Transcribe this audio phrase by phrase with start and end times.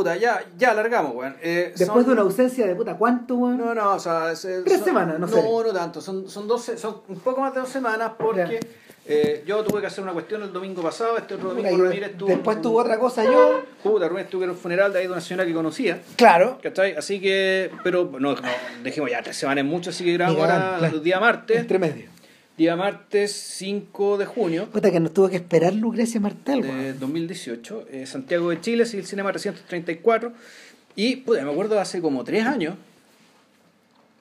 [0.00, 1.36] puta, ya, ya largamos, weón.
[1.42, 3.58] Eh, Después son- de una ausencia de puta, ¿cuánto, weón?
[3.58, 4.34] No, no, o sea...
[4.34, 5.42] se- Tres son- semanas, no sé.
[5.42, 8.60] No, no tanto, son, son, dos, se- son un poco más de dos semanas porque
[9.06, 12.28] eh, yo tuve que hacer una cuestión el domingo pasado, este otro domingo Ramírez tuvo...
[12.30, 13.62] Después tuvo otra cosa yo.
[13.82, 16.00] Puta, Ramírez a un funeral de ahí de una señora que conocía.
[16.16, 16.58] Claro.
[16.62, 16.94] ¿Cachai?
[16.94, 18.40] Así que, pero no, no,
[18.84, 22.08] dijimos ya tres semanas es mucho, así que grabamos ahora el día martes, Entre medio.
[22.60, 27.00] Día martes 5 de junio Puta que nos tuvo que esperar Lucrecia Martel, de weón.
[27.00, 30.30] 2018, eh, Santiago de Chile, el Cinema 334,
[30.94, 32.74] y puta, me acuerdo hace como tres años,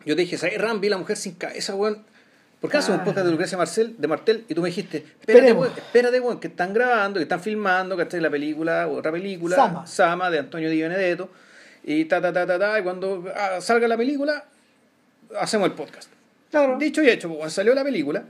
[0.06, 0.80] yo te dije, ¿sabes, Ram?
[0.80, 2.02] Vi la mujer sin cabeza, weón.
[2.62, 3.04] ¿Por qué haces un Ah.
[3.04, 4.46] podcast de Lucrecia Marcel, de Martel?
[4.48, 8.22] Y tú me dijiste, espérate, weón, espérate, weón, que están grabando, que están filmando, que
[8.22, 10.30] la película, otra película, Sama.
[10.30, 11.30] de Antonio Di Benedetto,
[11.84, 14.46] y ta, ta, ta, ta, ta, y cuando ah, salga la película,
[15.38, 16.19] hacemos el podcast.
[16.52, 16.78] Claro.
[16.78, 18.26] Dicho y hecho, pues, cuando salió la película,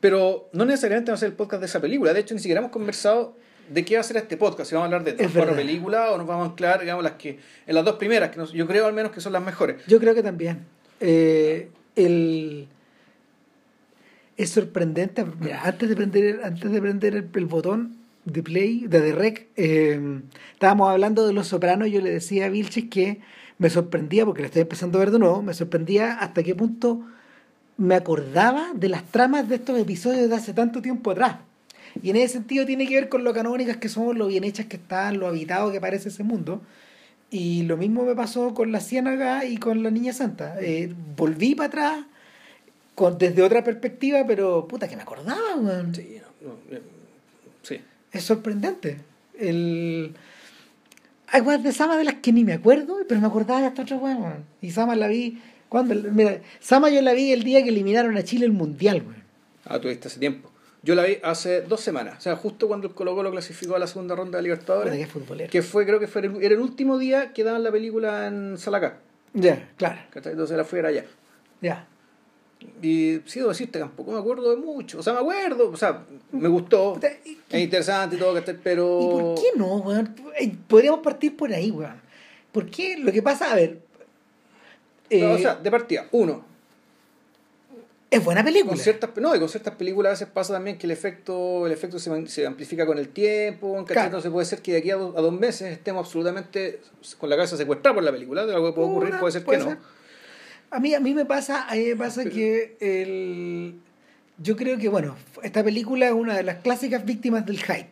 [0.00, 2.12] pero no necesariamente vamos a hacer el podcast de esa película.
[2.12, 3.36] De hecho, ni siquiera hemos conversado
[3.68, 4.68] de qué va a ser este podcast.
[4.68, 7.02] Si vamos a hablar de Es tres cuatro películas o nos vamos a anclar, digamos,
[7.02, 9.42] las que, en las dos primeras, que nos- yo creo al menos que son las
[9.42, 9.76] mejores.
[9.86, 10.58] Yo creo que también.
[11.00, 12.68] Eh, el...
[14.36, 15.24] Es sorprendente.
[15.40, 19.46] Mira, antes de prender, antes de prender el, el botón de play, de, de rec,
[19.56, 20.20] eh,
[20.52, 21.88] estábamos hablando de Los Sopranos.
[21.90, 23.20] Yo le decía a Vilches que
[23.58, 27.02] me sorprendía, porque la estoy empezando a ver de nuevo, me sorprendía hasta qué punto
[27.76, 31.36] me acordaba de las tramas de estos episodios de hace tanto tiempo atrás.
[32.02, 34.66] Y en ese sentido tiene que ver con lo canónicas que somos, lo bien hechas
[34.66, 36.60] que están, lo habitado que parece ese mundo.
[37.30, 40.56] Y lo mismo me pasó con la Ciénaga y con la Niña Santa.
[40.60, 42.04] Eh, volví para atrás
[42.94, 45.94] con, desde otra perspectiva, pero puta que me acordaba, weón.
[45.94, 46.82] Sí, no, no, eh,
[47.62, 47.80] sí.
[48.12, 48.98] Es sorprendente.
[49.38, 50.14] El...
[51.34, 53.82] Hay weas de Sama de las que ni me acuerdo, pero me acordaba de esta
[53.82, 54.44] otra wea, weón.
[54.60, 55.42] Y Sama la vi.
[55.68, 59.24] cuando Mira, Sama yo la vi el día que eliminaron a Chile el mundial, weón.
[59.64, 60.52] Ah, tuviste hace tiempo.
[60.84, 63.80] Yo la vi hace dos semanas, o sea, justo cuando el Colo Colo clasificó a
[63.80, 66.98] la segunda ronda de Libertadores, qué que fue, creo que fue el, era el último
[66.98, 68.98] día que daban la película en Salacá.
[69.32, 69.98] Ya, claro.
[70.14, 71.04] Entonces la fui a allá.
[71.60, 71.88] Ya.
[72.82, 74.98] Y sí, debo decirte, tampoco me acuerdo de mucho.
[74.98, 76.94] O sea, me acuerdo, o sea, me gustó.
[76.94, 78.38] Puta, ¿y- Es interesante y todo.
[78.62, 78.98] Pero.
[79.00, 80.14] ¿Y por qué no, weón?
[80.38, 82.00] Eh, Podríamos partir por ahí, weón.
[82.52, 82.96] ¿Por qué?
[82.98, 83.80] Lo que pasa, a ver.
[85.10, 86.44] No, eh, o sea, de partida, uno,
[88.10, 88.70] es buena película.
[88.74, 91.72] con ciertas, no, y con ciertas películas a veces pasa también que el efecto, el
[91.72, 93.86] efecto se, se amplifica con el tiempo, ¿cachai?
[93.86, 94.06] Claro.
[94.06, 96.80] Entonces puede ser que de aquí a, do- a dos meses estemos absolutamente
[97.18, 99.44] con la cabeza secuestrada por la película, de algo que puede ocurrir, Una, puede ser
[99.44, 99.74] puede que ser.
[99.78, 99.84] no.
[100.74, 103.76] A mí, a mí me pasa, a mí me pasa que el,
[104.38, 105.14] yo creo que, bueno,
[105.44, 107.90] esta película es una de las clásicas víctimas del hype.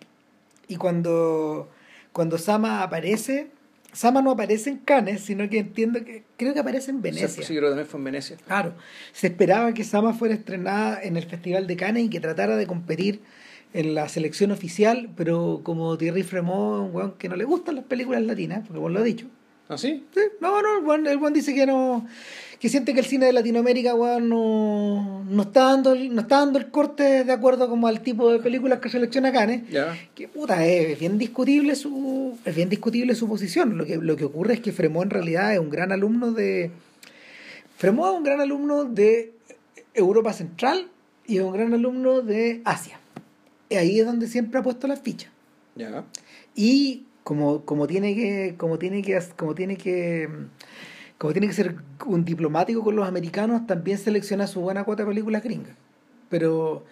[0.67, 1.71] Y cuando,
[2.13, 3.51] cuando Sama aparece,
[3.93, 7.29] Sama no aparece en Cannes, sino que entiendo que creo que aparece en Venecia.
[7.29, 8.37] Sí, sí, creo que también fue en Venecia.
[8.49, 8.75] Claro,
[9.13, 12.67] se esperaba que Sama fuera estrenada en el Festival de Cannes y que tratara de
[12.67, 13.21] competir
[13.75, 17.85] en la selección oficial, pero como Thierry Fremont, un weón que no le gustan las
[17.85, 19.27] películas latinas, porque vos lo has dicho.
[19.69, 20.05] ¿Ah, sí?
[20.13, 22.07] Sí, no, no, el weón, el weón dice que no,
[22.63, 26.39] que siente que el cine de Latinoamérica, weón, no, no está dando el, no está
[26.39, 29.69] dando el corte de acuerdo como al tipo de películas que selecciona Cannes.
[29.69, 29.99] Ya.
[30.15, 33.77] Que puta, es bien discutible su, es bien discutible su posición.
[33.77, 36.71] Lo que, lo que ocurre es que Fremont en realidad es un gran alumno de.
[37.79, 39.33] Fremont es un gran alumno de
[39.93, 40.87] Europa Central
[41.27, 43.01] y es un gran alumno de Asia.
[43.71, 45.33] Y ahí es donde siempre ha puesto las fichas.
[46.55, 50.29] Y como, como tiene que, como tiene que, como tiene que,
[51.23, 55.09] como tiene que ser un diplomático con los americanos, también selecciona su buena cuota de
[55.09, 55.77] películas gringas.
[56.29, 56.85] Pero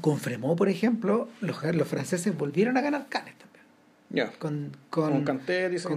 [0.00, 3.64] con Fremont, por ejemplo, los, los franceses volvieron a ganar Cannes también.
[4.08, 4.32] Ya.
[4.38, 5.24] Con, con, Con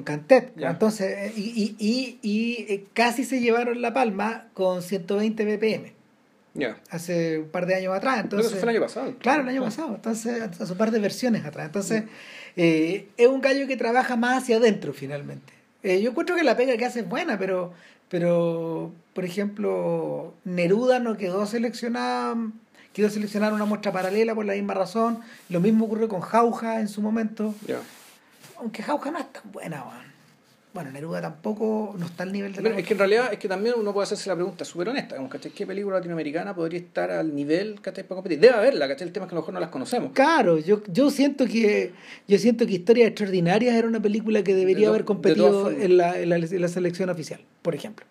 [0.04, 0.68] Cantet, con.
[0.68, 5.94] Entonces, y, y, y, y eh, casi se llevaron la palma con 120 BPM
[6.54, 6.76] Ya.
[6.90, 8.20] hace un par de años atrás.
[8.20, 9.16] Entonces, eso fue el año pasado.
[9.20, 9.96] Claro, el año pasado.
[9.96, 11.68] Entonces, hace un par de versiones atrás.
[11.68, 12.04] Entonces,
[12.58, 15.63] eh, es un gallo que trabaja más hacia adentro, finalmente.
[15.84, 17.74] Eh, yo encuentro que la pega que hace es buena, pero,
[18.10, 22.36] pero por ejemplo, Neruda no quedó seleccionada,
[22.94, 25.20] quedó seleccionada una muestra paralela por la misma razón.
[25.50, 27.54] Lo mismo ocurrió con Jauja en su momento.
[28.58, 30.13] Aunque Jauja no es tan buena, weón.
[30.74, 33.38] Bueno, Neruda tampoco no está al nivel de la Bueno, es que en realidad es
[33.38, 35.52] que también uno puede hacerse la pregunta súper honesta, ¿cachai?
[35.52, 38.04] ¿Qué película latinoamericana podría estar al nivel ¿cachai?
[38.04, 38.40] para competir?
[38.40, 39.06] Debe haberla, ¿cachai?
[39.08, 40.14] El tema es que a lo mejor no las conocemos.
[40.14, 41.92] Claro, yo, yo siento que
[42.28, 46.20] yo siento que Historias Extraordinarias era una película que debería De haber competido en la,
[46.20, 48.08] en, la, en la selección oficial, por ejemplo.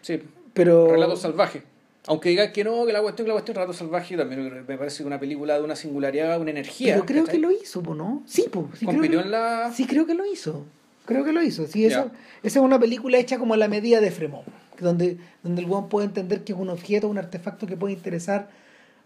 [0.00, 0.22] Sí,
[0.54, 1.62] Pero Relato Salvaje.
[2.06, 5.02] Aunque digan que no, que la cuestión, que la cuestión Relato Salvaje también me parece
[5.02, 6.94] que una película de una singularidad, una energía.
[6.94, 8.22] pero creo que lo hizo, ¿no?
[8.26, 9.70] Sí, po, sí, creo Compitió que, en la...
[9.74, 10.64] sí creo que lo hizo.
[11.10, 11.66] Creo que lo hizo.
[11.66, 12.12] Sí, esa, Ya.
[12.44, 14.46] esa es una película hecha como a la medida de Fremont,
[14.78, 18.48] donde, donde el weón puede entender que es un objeto, un artefacto que puede interesar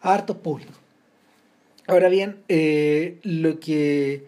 [0.02, 0.76] a hartos públicos.
[1.86, 4.26] Ahora bien, eh, lo que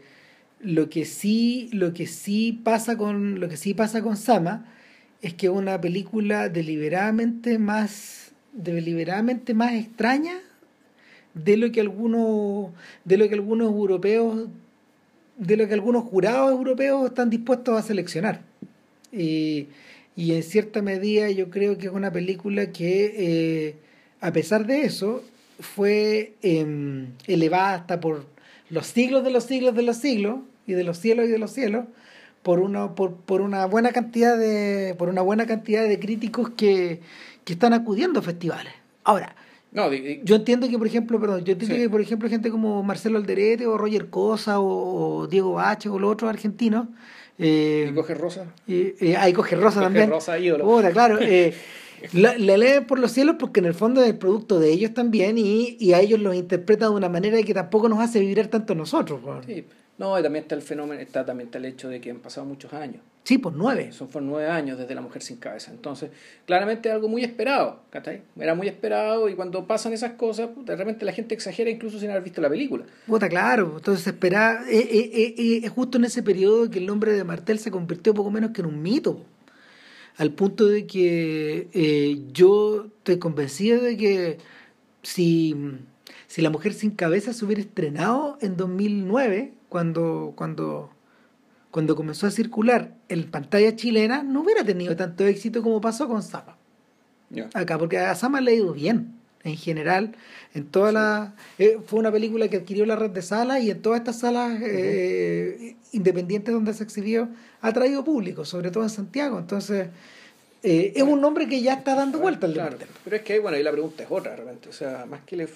[0.61, 4.65] Lo que sí, lo que sí pasa con, lo que sí pasa con Sama
[5.21, 10.35] es que es una película deliberadamente más, deliberadamente más extraña
[11.35, 12.73] de lo que algunos,
[13.05, 14.49] de lo que algunos europeos,
[15.37, 18.43] de lo que algunos jurados europeos están dispuestos a seleccionar.
[19.13, 19.69] Y,
[20.17, 23.75] en cierta medida yo creo que es una película que, eh,
[24.21, 25.23] a pesar de eso,
[25.61, 28.25] fue eh, elevada hasta por
[28.71, 31.53] los siglos de los siglos de los siglos y de los cielos y de los
[31.53, 31.85] cielos
[32.43, 37.01] por una, por, por una buena cantidad de por una buena cantidad de críticos que,
[37.45, 38.73] que están acudiendo a festivales.
[39.05, 39.35] Ahora,
[39.77, 41.83] No, di- yo entiendo que, por ejemplo, perdón, yo entiendo Sí.
[41.83, 45.99] que, por ejemplo, gente como Marcelo Alderete o Roger Cosa o, o Diego Bache o
[45.99, 46.89] los otros argentinos.
[47.39, 48.47] Eh, y coge rosa.
[48.67, 50.09] y, eh, ahí coge Rosa Coge también.
[50.11, 50.65] Rosa, ídolo.
[50.65, 51.19] Puta, claro.
[51.21, 51.53] eh,
[52.13, 54.95] la, la leen por los cielos porque en el fondo es el producto de ellos
[54.95, 58.47] también y, y a ellos los interpretan de una manera que tampoco nos hace vibrar
[58.49, 59.21] tanto a nosotros.
[59.47, 59.65] Sí.
[59.99, 62.47] No, y también está el fenómeno, está también está el hecho de que han pasado
[62.47, 63.03] muchos años.
[63.39, 63.91] Pues nueve.
[63.93, 65.73] Son fueron nueve años desde La Mujer Sin Cabeza.
[65.73, 66.11] Entonces,
[66.47, 68.23] claramente es algo muy esperado, ¿cachai?
[68.39, 72.11] Era muy esperado y cuando pasan esas cosas, de repente la gente exagera incluso sin
[72.11, 72.85] haber visto la película.
[73.07, 73.75] Puta, claro.
[73.79, 74.61] Entonces esperaba.
[74.71, 77.73] eh, eh, eh, eh, es justo en ese periodo que el nombre de Martel se
[77.73, 79.21] convirtió poco menos que en un mito.
[80.17, 84.39] Al punto de que yo estoy convencido de que
[85.03, 85.55] si,
[86.27, 90.91] si La Mujer Sin Cabeza se hubiera estrenado en 2009, cuando, cuando,
[91.77, 96.23] cuando comenzó a circular en pantalla chilena, no hubiera tenido tanto éxito como pasó con
[96.23, 96.57] Zapa
[97.29, 97.51] Ya.
[97.53, 99.13] acá, porque a Sama le ha ido bien,
[99.45, 100.15] en general,
[100.55, 101.35] en toda la...
[101.59, 104.59] eh, fue una película que adquirió la red de salas y en todas estas salas
[104.63, 107.29] eh, independientes donde se exhibió
[107.61, 109.89] ha traído público, sobre todo en Santiago, entonces
[110.63, 113.59] eh, es un nombre que ya está dando vuelta al Claro, pero es que, bueno,
[113.59, 114.71] ahí la pregunta es otra, de repente.
[114.71, 115.47] O sea, más que le.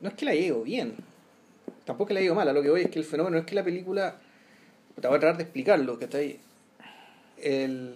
[0.00, 0.94] No es que la haya ido bien.
[1.84, 2.48] Tampoco la ido mal.
[2.48, 4.16] A lo que voy es que el fenómeno es que la película.
[5.00, 6.38] Te voy a tratar de explicarlo, que está ahí.
[7.42, 7.94] El,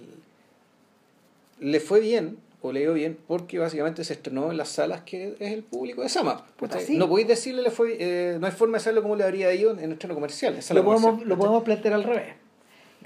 [1.60, 5.34] le fue bien, o le dio bien, porque básicamente se estrenó en las salas que
[5.40, 6.44] es el público de Sama.
[6.80, 6.96] Sí.
[6.96, 9.70] No podéis decirle, le fue, eh, no hay forma de saberlo como le habría ido
[9.78, 10.54] en estreno comercial.
[10.58, 12.34] en Lo podemos, lo podemos plantear al revés.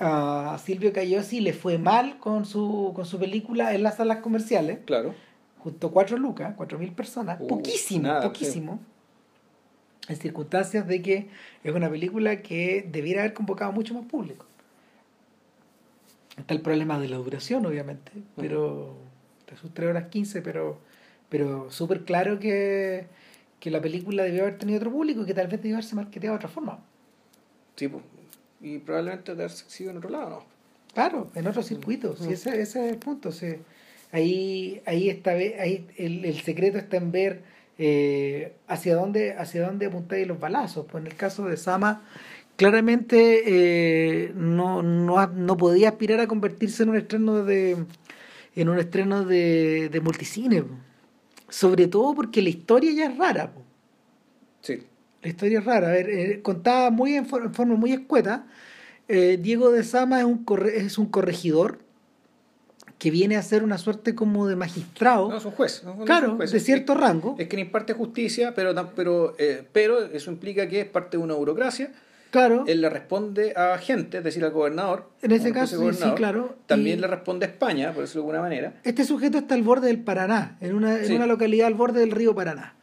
[0.00, 4.80] A Silvio Cayosi le fue mal con su, con su película en las salas comerciales,
[4.86, 5.14] Claro.
[5.60, 8.80] junto a cuatro lucas, cuatro mil personas, Uh, poquísimo, nada, poquísimo.
[10.08, 11.28] En circunstancias de que
[11.62, 14.46] es una película que debiera haber convocado mucho más público.
[16.36, 18.96] Está el problema de la duración, obviamente, pero
[19.48, 20.78] de sus 3 horas 15, pero,
[21.28, 23.06] pero súper claro que,
[23.60, 26.34] que la película debió haber tenido otro público y que tal vez debió haberse marketeado
[26.34, 26.80] de otra forma.
[27.76, 28.02] Sí, pues.
[28.60, 30.44] Y probablemente de haber sido en otro lado, ¿no?
[30.92, 33.32] Claro, en otros circuitos, sí, ese, ese es el punto.
[33.32, 33.56] sí.
[34.12, 37.42] Ahí, ahí está ahí el, el secreto está en ver
[37.78, 40.86] eh, hacia dónde, hacia dónde apuntáis los balazos.
[40.90, 42.02] Pues en el caso de Sama,
[42.56, 47.76] claramente eh, no, no, no podía aspirar a convertirse en un estreno de
[48.56, 50.62] en un estreno de, de multicine.
[50.62, 50.74] po.
[51.48, 53.50] Sobre todo porque la historia ya es rara.
[53.52, 53.62] po.
[54.60, 54.82] Sí.
[55.22, 55.88] La historia es rara.
[55.88, 58.46] A ver, eh, contada muy en, for- en forma muy escueta,
[59.08, 61.78] Diego de Sama es un, corre- es un corregidor
[62.98, 65.82] que viene a ser una suerte como de magistrado, No, es un juez.
[65.84, 66.50] no, no es un claro, juez.
[66.52, 67.36] de Es- cierto rango.
[67.38, 71.34] Es que imparte justicia, pero, pero, eh, pero eso implica que es parte de una
[71.34, 71.90] burocracia.
[72.30, 75.08] Claro, Él le responde a gente, es decir, al gobernador.
[75.22, 76.56] En ese caso, sí, claro.
[76.66, 78.72] También Y- le responde a España, por decirlo de alguna manera.
[78.82, 82.10] este sujeto está al borde del Paraná, en una, en una localidad al borde del
[82.10, 82.74] río Paraná.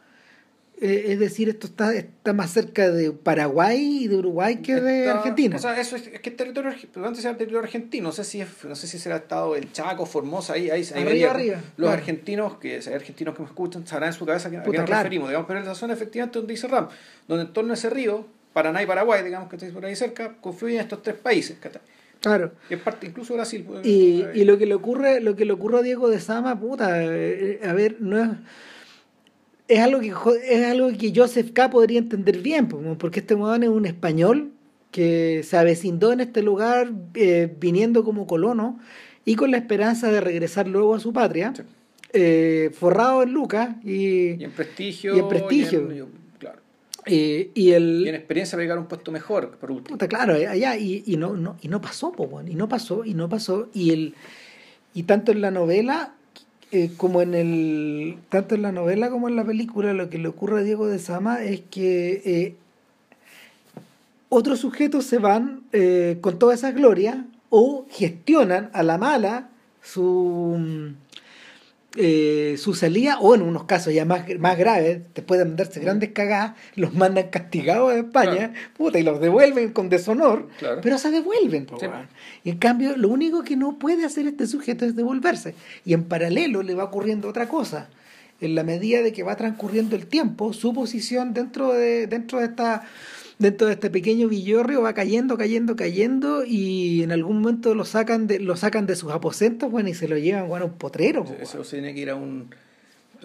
[0.84, 5.00] Eh, es decir, esto está, está más cerca de Paraguay y de Uruguay que de
[5.06, 5.54] Está- Argentina.
[5.56, 6.72] O sea, eso es, es que es territorio,
[7.04, 8.08] antes era territorio argentino.
[8.08, 11.02] No sé si es- no sé si será estado el Chaco, Formosa, ahí, ahí, ahí
[11.02, 11.30] Arriba, varía.
[11.30, 11.92] arriba, Los claro.
[11.92, 14.78] argentinos, que argentinos que me escuchan, sabrán en su cabeza a qué a qué Puta,
[14.80, 15.02] nos claro.
[15.04, 16.88] referimos, digamos, pero es la zona efectivamente donde dice Ram,
[17.28, 20.34] donde en torno a ese río, Paraná y Paraguay, digamos que estáis por ahí cerca,
[20.40, 21.58] confluyen estos tres países,
[22.20, 22.50] claro.
[22.68, 23.64] es parte incluso Brasil.
[23.66, 26.18] pues, Y, eh, y lo que le ocurre, lo que le ocurre a Diego de
[26.18, 28.30] Sama, puta, eh, a ver, no es
[29.74, 30.12] es algo que
[30.48, 34.52] es algo que Joseph K podría entender bien, po, porque este weón es un español
[34.90, 38.78] que se avecindó en este lugar eh, viniendo como colono
[39.24, 41.62] y con la esperanza de regresar luego a su patria, Sí.
[42.12, 45.16] eh, forrado en Lucas y, y en prestigio.
[45.16, 45.92] y en prestigio.
[45.94, 46.06] Y en,
[46.38, 46.58] claro.
[47.06, 49.94] eh, y el Y en experiencia para llegar a un puesto mejor, por último.
[49.94, 53.04] Puta, claro, eh, allá, y, y no, no, y no pasó, po, y no pasó,
[53.06, 54.14] y no pasó, y el,
[54.92, 56.14] y tanto en la novela
[56.74, 60.28] eh, como en el, tanto en la novela como en la película, lo que le
[60.28, 62.56] ocurre a Diego de Sama es que eh,
[64.30, 69.50] otros sujetos se van eh, con toda esa gloria o gestionan a la mala
[69.82, 70.94] su
[71.96, 76.10] eh, su salida, o en unos casos ya más, más graves, después de mandarse grandes
[76.12, 80.80] cagadas, los mandan castigados a España, puta, y los devuelven con deshonor, Claro.
[80.82, 81.66] pero se devuelven.
[81.78, 81.86] Sí.
[82.44, 85.54] Y en cambio, lo único que no puede hacer este sujeto es devolverse.
[85.84, 87.88] Y en paralelo le va ocurriendo otra cosa.
[88.40, 92.46] En la medida de que va transcurriendo el tiempo, su posición dentro de, dentro de
[92.46, 92.82] esta
[93.38, 98.26] dentro de este pequeño villorrio va cayendo, cayendo, cayendo y en algún momento lo sacan
[98.26, 101.24] de, lo sacan de sus aposentos, bueno, y se lo llevan bueno, a un potrero.
[101.24, 102.54] po, Eso se tiene que ir a un.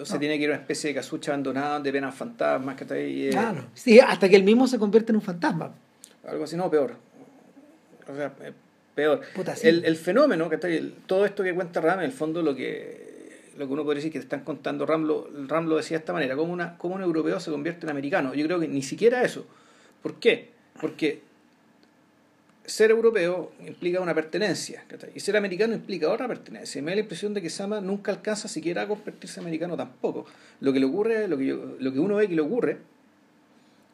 [0.04, 2.94] Se tiene que ir a una especie de casucha abandonada donde penan fantasmas, que está
[2.96, 3.28] ahí.
[3.28, 3.66] eh, Claro.
[3.74, 5.72] Sí, hasta que él mismo se convierte en un fantasma.
[6.28, 6.94] Algo así, no, peor.
[8.08, 8.52] O sea, eh,
[8.94, 9.22] peor.
[9.36, 9.68] Puta, sí.
[9.68, 12.42] el, el fenómeno, que está ahí, el- todo esto que cuenta Ram, en el fondo
[12.44, 13.08] lo que
[13.58, 16.02] lo que uno podría decir que te están contando, Ram lo, Ram lo decía de
[16.02, 18.36] esta manera, como, una, como un europeo se convierte en americano.
[18.36, 19.48] Yo creo que ni siquiera eso.
[20.02, 20.50] ¿Por qué?
[20.80, 21.22] Porque
[22.66, 24.84] ser europeo implica una pertenencia,
[25.16, 26.80] y ser americano implica otra pertenencia.
[26.80, 30.26] Y me da la impresión de que Sama nunca alcanza siquiera a convertirse americano tampoco.
[30.60, 32.78] Lo que le ocurre, lo que, yo- lo que uno ve que le ocurre,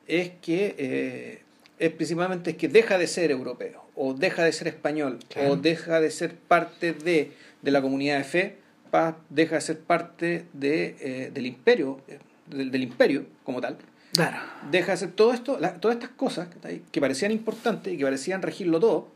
[0.07, 1.41] es que eh,
[1.79, 5.51] es principalmente es que deja de ser europeo, o deja de ser español, Claro.
[5.51, 7.31] o deja de ser parte de,
[7.61, 8.55] de la comunidad de fe,
[8.91, 12.17] pa- deja de ser parte de, eh, del imperio, eh,
[12.47, 13.77] del, del imperio como tal
[14.13, 14.37] Claro.
[14.71, 16.47] deja de hacer todo esto, la- todas estas cosas
[16.91, 19.07] que, parecían importantes y que parecían regirlo todo,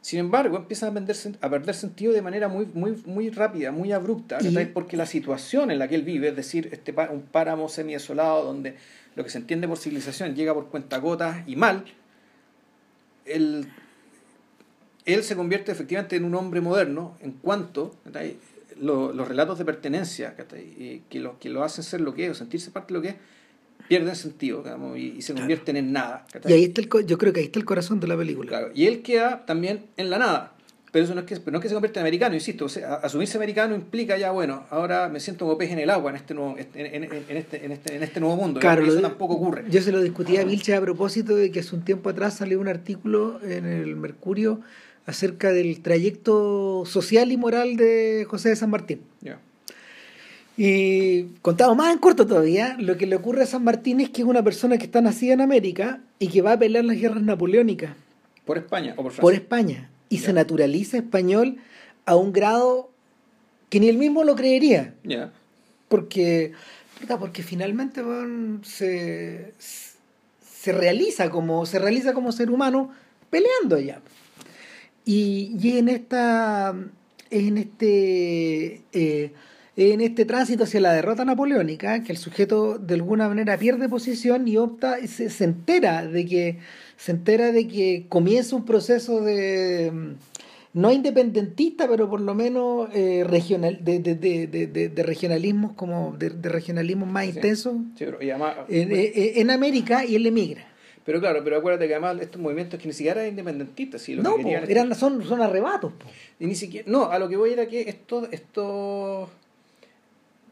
[0.00, 3.72] sin embargo empiezan a perder, sen- a perder sentido de manera muy, muy, muy rápida,
[3.72, 7.22] muy abrupta, Y- porque la situación en la que él vive, es decir, este un
[7.22, 8.76] páramo semi-desolado donde
[9.16, 11.84] lo que se entiende por civilización llega por cuentagotas y mal,
[13.26, 13.68] él,
[15.04, 18.38] él se convierte efectivamente en un hombre moderno en cuanto está ahí,
[18.80, 22.34] lo- los relatos de pertenencia que, lo, que lo hacen ser lo que es o
[22.34, 23.14] sentirse parte de lo que es
[23.88, 26.26] pierden sentido digamos, y, y se convierten en nada.
[26.48, 28.48] Y ahí está el, co- yo creo que ahí está el corazón de la película.
[28.48, 30.50] Claro, y él queda también en la nada.
[30.92, 32.66] Pero eso no es que, no es que se convierta en americano, insisto.
[32.66, 36.10] o sea, asumirse americano implica ya, bueno, ahora me siento como pez en el agua
[36.12, 38.60] en este nuevo, en, en- en este, en, este, en este nuevo mundo.
[38.60, 39.64] Claro, eso tampoco ocurre.
[39.68, 42.60] Yo se lo discutía a Vilche a propósito de que hace un tiempo atrás salió
[42.60, 44.60] un artículo en el Mercurio
[45.04, 49.00] acerca del trayecto social y moral de José de San Martín.
[50.56, 54.22] Y contado más en corto todavía, lo que le ocurre a San Martín es que
[54.22, 57.22] es una persona que está nacida en América y que va a pelear las guerras
[57.22, 57.96] napoleónicas
[58.44, 59.22] ¿Por España o por Francia?
[59.22, 61.56] por España y se naturaliza español
[62.06, 62.90] a un grado
[63.68, 64.94] que ni él mismo lo creería.
[65.02, 65.32] Ya.
[65.88, 66.52] porque
[67.18, 68.02] porque finalmente
[68.62, 72.90] se, se realiza como se realiza como ser humano
[73.28, 74.00] peleando ya
[75.04, 76.74] y, y en esta
[77.30, 79.32] en este eh,
[79.76, 84.46] en este tránsito hacia la derrota napoleónica que el sujeto de alguna manera pierde posición
[84.46, 86.58] y opta y se, se entera de que
[86.96, 90.10] se entera de que comienza un proceso de mm,
[90.74, 96.30] no independentista, pero por lo menos eh, regional, de, de, de, de, regionalismos como de,
[96.30, 97.30] de regionalismos más Sí.
[97.30, 100.66] intensos Sí, pero, y además- en, eh, en América y él emigra.
[101.04, 104.02] pero claro, pero acuérdate que además estos movimientos que ni siquiera eran independentistas.
[104.02, 105.92] Sí, lo No, que po, querían eran, son, son arrebatos.
[105.92, 106.06] po.
[106.40, 109.28] Y ni siquiera, no, a lo que voy era que esto, esto,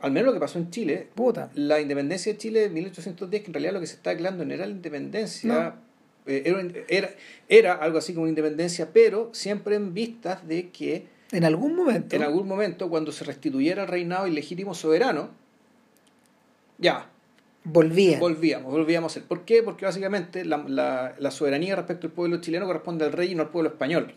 [0.03, 1.51] al menos lo que pasó en Chile, Puta.
[1.55, 4.53] la independencia de Chile de 1810, que en realidad lo que se está declarando no
[4.53, 5.77] era la independencia,
[6.27, 7.11] eh, era, era,
[7.49, 12.15] era algo así como una independencia, pero siempre en vistas de que En algún momento.
[12.17, 15.31] en algún momento, cuando se restituyera el reinado ilegítimo soberano,
[16.79, 17.09] ya,
[17.65, 18.21] volvían.
[18.21, 19.23] volvíamos, volvíamos a ser.
[19.25, 19.63] ¿Por qué?
[19.63, 23.43] Porque básicamente la, la, la soberanía respecto al pueblo chileno corresponde al rey y no
[23.43, 24.13] al pueblo español.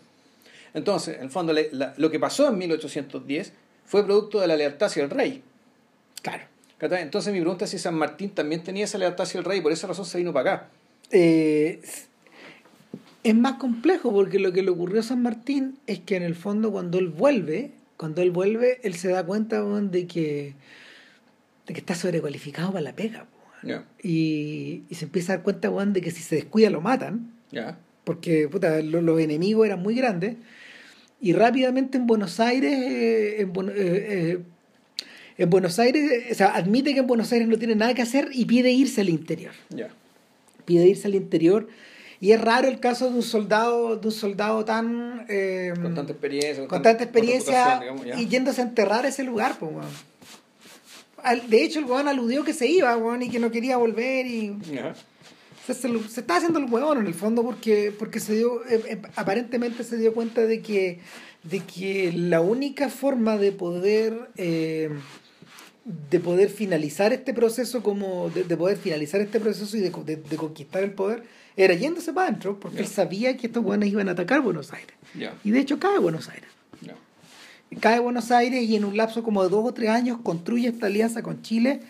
[0.73, 3.53] Entonces, en el fondo, la- lo que pasó en 1810
[3.85, 5.43] fue producto de la lealtad hacia el rey.
[6.31, 6.43] Claro.
[6.97, 9.61] Entonces mi pregunta es si San Martín también tenía esa lealtad hacia el rey y
[9.61, 10.67] por esa razón se vino para acá.
[11.11, 11.79] Eh,
[13.23, 16.35] es más complejo porque lo que le ocurrió a San Martín es que en el
[16.35, 20.53] fondo cuando él vuelve, cuando él vuelve, él se da cuenta de que
[21.67, 23.25] de que está sobrecualificado para la pega.
[24.03, 27.31] Y, y se empieza a dar cuenta de que si se descuida lo matan,
[28.03, 30.35] porque puta, lo- los enemigos eran muy grandes.
[31.19, 34.39] Y rápidamente en Buenos Aires, eh, en, eh, eh,
[35.37, 38.29] en Buenos Aires, o sea, admite que en Buenos Aires no tiene nada que hacer
[38.31, 39.89] y pide irse al interior ya.
[40.65, 41.67] pide irse al interior
[42.21, 46.13] y es raro el caso de un soldado de un soldado tan eh, Con tanta
[46.13, 46.67] experiencia.
[46.67, 49.85] con tan- tanta experiencia digamos, y yéndose a enterrar a ese lugar pues, weón.
[51.23, 54.25] Al- de hecho el weón aludió que se iba weón, y que no quería volver
[54.27, 54.95] y Ya.
[55.67, 58.81] se, se, se está haciendo el huevón en el fondo porque porque se dio eh,
[58.87, 60.99] eh, aparentemente se dio cuenta de que
[61.43, 64.89] de que la única forma de poder eh,
[65.85, 70.15] de poder finalizar este proceso como de, de poder finalizar este proceso y de, de-
[70.15, 71.23] de conquistar el poder
[71.55, 72.83] era yéndose para adentro porque Ya.
[72.83, 75.99] él sabía que estos hueones iban a atacar Buenos Aires Ya, y de hecho cae
[75.99, 76.49] Buenos Aires
[76.81, 76.95] ya.
[77.79, 80.87] cae Buenos Aires y en un lapso como de dos o tres años construye esta
[80.87, 81.81] alianza con Chile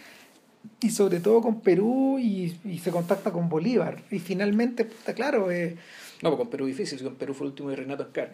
[0.82, 4.04] y sobre todo con Perú y, y se contacta con Bolívar.
[4.12, 5.78] Y finalmente, está claro, eh,
[6.22, 8.34] No, pues con Perú difícil, con Perú fue el último de Renato Escar.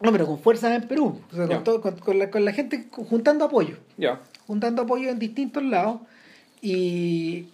[0.00, 1.64] No, pero con fuerza en Perú, o sea, con, Ya.
[1.64, 3.76] todo- con- con la, con la gente juntando apoyo.
[4.46, 6.00] Juntando apoyo en distintos lados
[6.62, 7.46] y,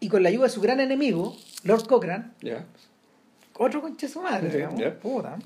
[0.00, 2.24] y con la ayuda de su gran enemigo, Lord Cochrane,
[3.54, 4.48] otro conche su madre,
[5.02, 5.36] puta.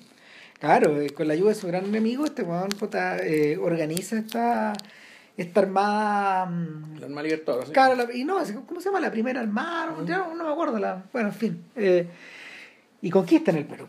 [0.58, 4.72] Claro, eh, con la ayuda de su gran enemigo, este weón puta, eh, organiza esta,
[5.36, 6.46] esta armada.
[6.46, 7.66] mm, La arma libertadora.
[7.66, 7.72] ¿sí?
[7.72, 9.00] Claro, la- y no, ¿cómo se llama?
[9.00, 10.78] La primera armada, no, ya no, no me acuerdo.
[10.78, 11.64] La, bueno, en fin.
[11.74, 12.06] eh,
[13.00, 13.86] y conquistan el Perú.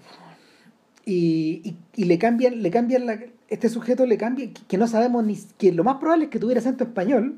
[1.05, 3.19] Y, y, y le cambian, le cambian la,
[3.49, 6.39] este sujeto le cambia, que, que no sabemos ni, que lo más probable es que
[6.39, 7.35] tuviera acento español,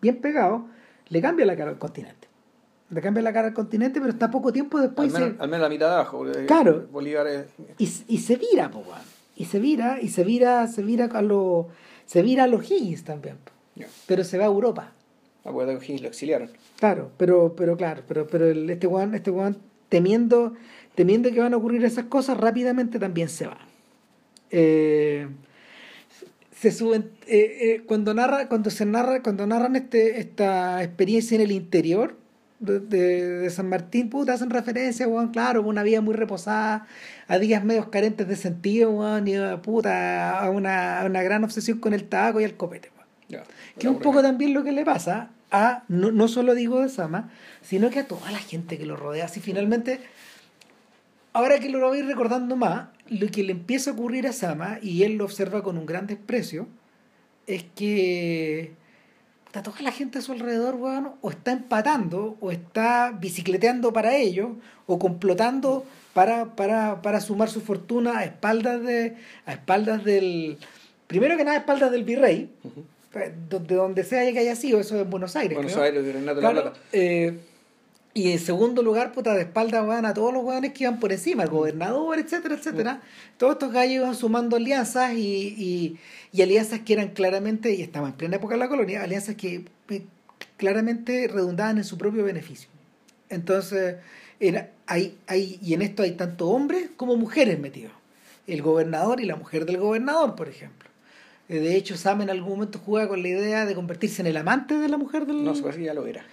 [0.00, 0.66] bien pegado,
[1.08, 2.28] le cambia la cara al continente.
[2.90, 5.42] Le cambia la cara al continente, pero está poco tiempo Al después y menos, se-
[5.42, 6.24] al menos la mitad de abajo.
[6.46, 6.86] Claro.
[6.92, 7.46] Bolívar es.
[7.78, 8.84] y, y se vira, po.
[9.36, 11.66] Y se vira, y se vira, se vira a los,
[12.06, 13.36] se vira a los Higgins también.
[13.74, 13.88] Ya.
[14.06, 14.92] pero se va a Europa.
[15.44, 16.50] Acuérdate que Higgins lo exiliaron.
[16.78, 19.56] Claro, pero, pero claro, pero, pero el- este weón, este weón
[19.88, 20.54] temiendo,
[20.94, 23.58] temiendo que van a ocurrir esas cosas, rápidamente también se va.
[24.50, 25.26] Eh,
[26.60, 31.40] se suben, eh, eh, cuando narra, cuando se narra, cuando narran este, esta experiencia en
[31.42, 32.16] el interior
[32.60, 36.86] de, de- de San Martín, puta, hacen referencia, weón, claro, a una vida muy reposada,
[37.26, 41.44] a días medios carentes de sentido, weón, y a, puta, a una, a una gran
[41.44, 43.08] obsesión con el tabaco y el copete, weón.
[43.28, 43.42] Ya.
[43.78, 46.88] Que es un poco también lo que le pasa a, no, no solo digo de
[46.88, 47.30] Sama,
[47.62, 49.24] sino que a toda la gente que lo rodea.
[49.26, 50.00] Así finalmente,
[51.34, 55.02] ahora que lo voy recordando más, lo que le empieza a ocurrir a Sama, y
[55.02, 56.66] él lo observa con un gran desprecio,
[57.46, 58.72] es que
[59.44, 64.16] puta, toda la gente a su alrededor, weón, o está empatando, o está bicicleteando para
[64.16, 64.52] ellos,
[64.86, 70.56] o complotando para, para, para sumar su fortuna a espaldas de, a espaldas del,
[71.06, 72.84] primero que nada a espaldas del virrey, Ujú.
[73.66, 75.54] de donde sea que haya sido, eso en Buenos Aires.
[75.56, 75.84] Buenos creo.
[75.84, 76.80] Aires, de Renato La Claro, Plata.
[76.92, 77.38] eh,
[78.14, 81.10] y en segundo lugar, puta, de espalda van a todos los hueones que iban por
[81.10, 83.02] encima, el gobernador, etcétera, etcétera.
[83.36, 85.18] Todos estos gallos iban sumando alianzas y,
[85.58, 85.98] y,
[86.32, 89.64] y alianzas que eran claramente, y estamos en plena época de la colonia, alianzas que
[89.88, 90.02] eh,
[90.56, 92.68] claramente redundaban en su propio beneficio.
[93.28, 93.96] Entonces,
[94.38, 97.92] era, hay, hay, y en esto hay tanto hombres como mujeres metidos.
[98.46, 100.88] El gobernador y la mujer del gobernador, por ejemplo.
[101.48, 104.36] Eh, De hecho, Sam en algún momento juega con la idea de convertirse en el
[104.36, 105.44] amante de la mujer del...
[105.44, 106.24] No, ya lo era.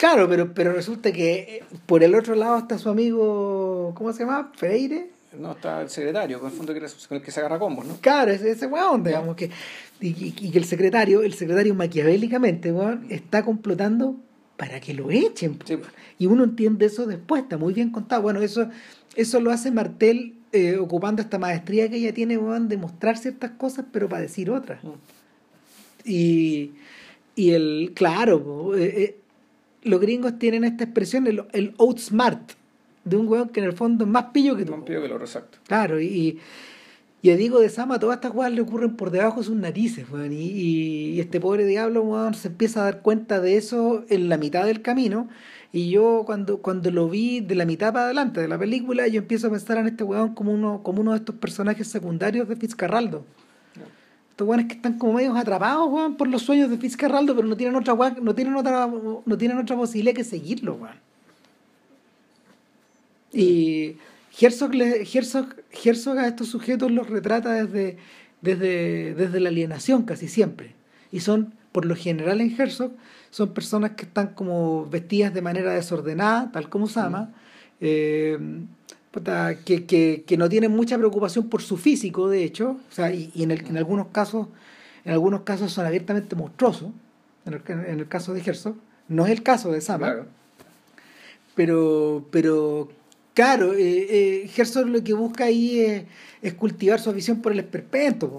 [0.00, 4.20] Claro, pero, pero resulta que eh, por el otro lado está su amigo, ¿cómo se
[4.20, 4.50] llama?
[4.56, 5.10] Freire.
[5.38, 7.84] No, está el secretario, con el fondo que era- con el que se agarra combos,
[7.84, 7.98] ¿no?
[8.00, 9.50] Claro, ese, ese weón, digamos, que,
[10.00, 14.16] y, que el secretario, el secretario maquiavélicamente, weón, está complotando
[14.56, 15.58] para que lo echen.
[15.66, 15.76] Sí.
[16.18, 18.22] Y uno entiende eso después, está muy bien contado.
[18.22, 18.70] Bueno, eso,
[19.16, 23.50] eso lo hace Martel eh, ocupando esta maestría que ella tiene, weón, de mostrar ciertas
[23.50, 24.82] cosas, pero para decir otras.
[24.82, 24.88] Mm.
[26.06, 26.72] Y,
[27.36, 29.16] y el, claro, eh, eh,
[29.82, 32.52] los gringos tienen esta expresión, el, el outsmart,
[33.04, 34.76] de un weón que en el fondo es más pillo que tú.
[34.76, 35.58] Más pillo que lo exacto.
[35.66, 36.38] Claro, y,
[37.22, 40.08] y a Diego de Sama todas estas cosas le ocurren por debajo de sus narices,
[40.10, 40.32] weón.
[40.32, 44.36] Y, y este pobre diablo, weón, se empieza a dar cuenta de eso en la
[44.36, 45.28] mitad del camino.
[45.72, 49.20] Y yo cuando, cuando lo vi de la mitad para adelante de la película, yo
[49.20, 52.56] empiezo a pensar en este weón como uno, como uno de estos personajes secundarios de
[52.56, 53.24] Fitzcarraldo.
[54.40, 57.58] Estos weones que están como medios atrapados, weón, por los sueños de Fitzcarraldo, pero no
[57.58, 60.96] tienen otra weá- no tienen otra, no tienen otra posibilidad que seguirlo, weón.
[63.34, 63.96] Y
[64.40, 67.98] Herzog, le- Herzog, Herzog a estos sujetos los retrata desde,
[68.40, 70.72] desde, desde la alienación casi siempre.
[71.12, 72.92] Y son, por lo general en Herzog,
[73.28, 77.34] son personas que están como vestidas de manera desordenada, tal como Sama,
[77.82, 78.38] eh,
[79.64, 83.30] que, que, que no tienen mucha preocupación por su físico, de hecho, o sea, y,
[83.34, 84.46] y en, el- en algunos casos,
[85.04, 86.90] en algunos casos son abiertamente monstruosos,
[87.46, 88.76] en el, en el caso de Herzog.
[89.08, 90.26] No es el caso de Sama, Claro.
[91.54, 92.88] pero, pero
[93.34, 94.06] claro, eh,
[94.44, 96.04] eh, Herzog lo que busca ahí es,
[96.42, 98.38] es cultivar su afición por el esperpento.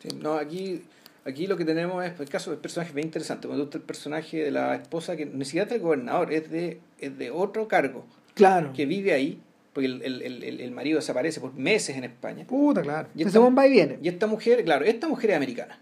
[0.00, 0.82] Sí, no, aquí,
[1.24, 3.46] aquí lo que tenemos es el caso del personaje bien interesante.
[3.46, 6.80] Cuando está el personaje de la esposa que ni siquiera es del gobernador, es de,
[6.98, 8.72] es de otro cargo, Claro.
[8.72, 9.40] que vive ahí,
[9.72, 12.44] porque el, el, el, el- marido desaparece por meses en España.
[12.46, 13.08] Puta, claro.
[13.14, 13.98] Y esta- bomba y viene.
[14.02, 15.78] Y esta mujer, claro, esta mujer es americana.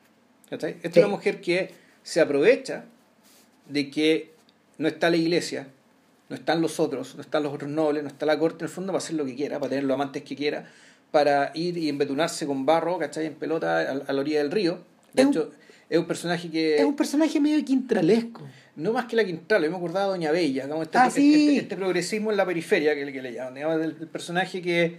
[0.48, 0.72] ¿cachai?
[0.82, 1.00] Esta Sí.
[1.00, 1.70] es una mujer que
[2.02, 2.84] se aprovecha
[3.68, 4.32] de que
[4.78, 5.68] no está la iglesia,
[6.28, 8.68] no están los otros, no están los otros nobles, no está la corte en el
[8.74, 10.68] fondo para hacer lo que quiera, para tener los amantes que quiera,
[11.10, 13.26] para ir y embetunarse con barro, ¿cachai?
[13.26, 14.78] En pelota a, a la orilla del río.
[15.12, 15.50] De Es hecho,
[15.90, 16.76] es un personaje que...
[16.76, 18.46] Es un personaje medio quintralesco.
[18.76, 21.20] No más que la Quintral, yo me acordaba de Doña Bella, como este, Ah, este-
[21.20, 21.48] sí.
[21.48, 24.62] este- este progresismo en la periferia que, le- que le llaman, digamos, del, del personaje
[24.62, 24.98] que,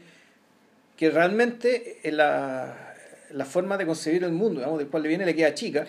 [0.97, 2.93] que realmente en la,
[3.31, 5.87] la forma de concebir el mundo, digamos, del cual le viene le queda chica.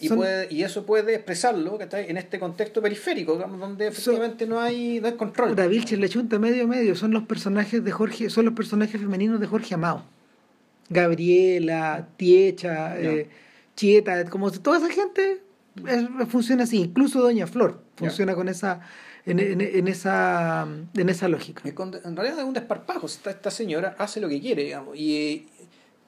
[0.00, 2.10] Y, son- puede, y eso puede expresarlo ¿cachai?
[2.10, 5.50] en este contexto periférico, digamos, donde efectivamente no hay, no hay control.
[5.50, 9.40] Puta, Vilches le chunta medio medio, son los personajes de Jorge, son los personajes femeninos
[9.40, 10.04] de Jorge Amado.
[10.90, 13.28] Gabriela, Tiecha, eh,
[13.76, 15.42] Chieta, como toda esa gente
[15.86, 18.80] es- funciona así, incluso Doña Flor funciona con esa
[19.26, 21.62] en, en- en esa en esa lógica.
[21.68, 23.06] En realidad es un desparpajo.
[23.06, 25.46] Esta, esta señora hace lo que quiere, digamos, y,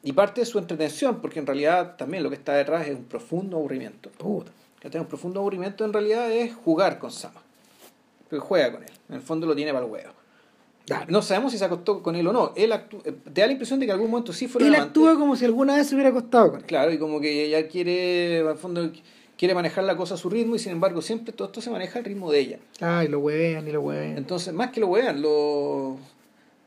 [0.02, 3.04] y parte de su entretención, porque en realidad también lo que está detrás es un
[3.04, 4.10] profundo aburrimiento.
[4.10, 4.50] Puta.
[4.94, 7.42] Un profundo aburrimiento en realidad es jugar con Sama.
[8.30, 8.90] Porque juega con él.
[9.08, 10.12] En el fondo lo tiene para el huevo.
[11.08, 12.52] No sabemos si se acostó con él o no.
[12.56, 14.74] Él actú- eh, te da la impresión de que en algún momento sí fue Él
[14.74, 16.66] actúa como si alguna vez se hubiera acostado con él.
[16.66, 18.90] Claro, y como que ella quiere, al fondo,
[19.36, 21.98] quiere manejar la cosa a su ritmo y sin embargo siempre todo esto se maneja
[21.98, 22.58] al ritmo de ella.
[22.80, 24.16] Ay, lo huevean y lo huevean.
[24.18, 25.96] Entonces, más que lo vean, lo...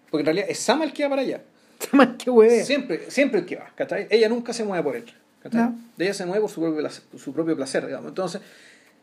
[0.09, 1.41] Porque en realidad es Sama el que va para allá.
[1.93, 2.65] Más que huevean.
[2.65, 4.05] Siempre, siempre el que va, ¿cachai?
[4.11, 5.05] Ella nunca se mueve por él.
[5.51, 5.75] No.
[5.97, 8.09] De ella se mueve por su propio placer, su propio placer digamos.
[8.09, 8.41] Entonces,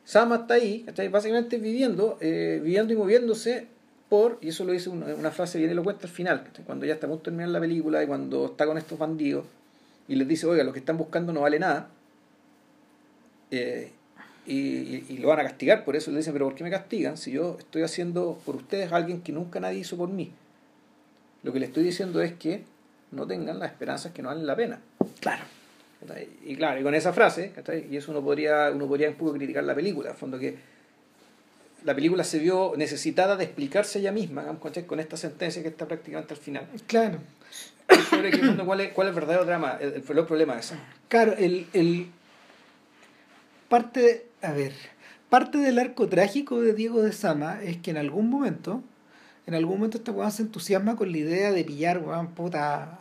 [0.04, 1.09] Sama está ahí, ¿cachai?
[1.09, 3.66] Básicamente viviendo, eh, viviendo y moviéndose
[4.08, 7.06] por, y eso lo dice una, una frase bien elocuente al final, cuando ya está
[7.06, 9.44] a punto de terminar la película y cuando está con estos bandidos
[10.08, 11.88] y les dice, oiga, lo que están buscando no vale nada,
[13.50, 13.90] eh,
[14.46, 16.70] y, y- y lo van a castigar por eso, le dicen, pero ¿por qué me
[16.70, 20.32] castigan si yo estoy haciendo por ustedes alguien que nunca nadie hizo por mí?
[21.42, 22.62] Lo que le estoy diciendo es que
[23.12, 24.80] no tengan las esperanzas que no valen la pena.
[25.20, 25.44] Claro.
[26.44, 27.52] Y claro, y con esa frase,
[27.90, 30.56] y eso uno podría, uno podría un poco criticar la película, al fondo que
[31.84, 34.86] la película se vio necesitada de explicarse ella misma, ¿cachai?
[34.86, 36.66] con esta sentencia que está prácticamente al final.
[36.86, 37.18] Claro.
[38.10, 40.74] Sobre que, cuál, es, cuál es el verdadero drama, el, el, el problema de eso.
[41.08, 42.08] Claro, el, el
[43.68, 44.72] parte, a ver,
[45.28, 48.82] parte del arco trágico de Diego de Sama es que en algún momento,
[49.46, 52.98] en algún momento este weón se entusiasma con la idea de pillar, weón, puta,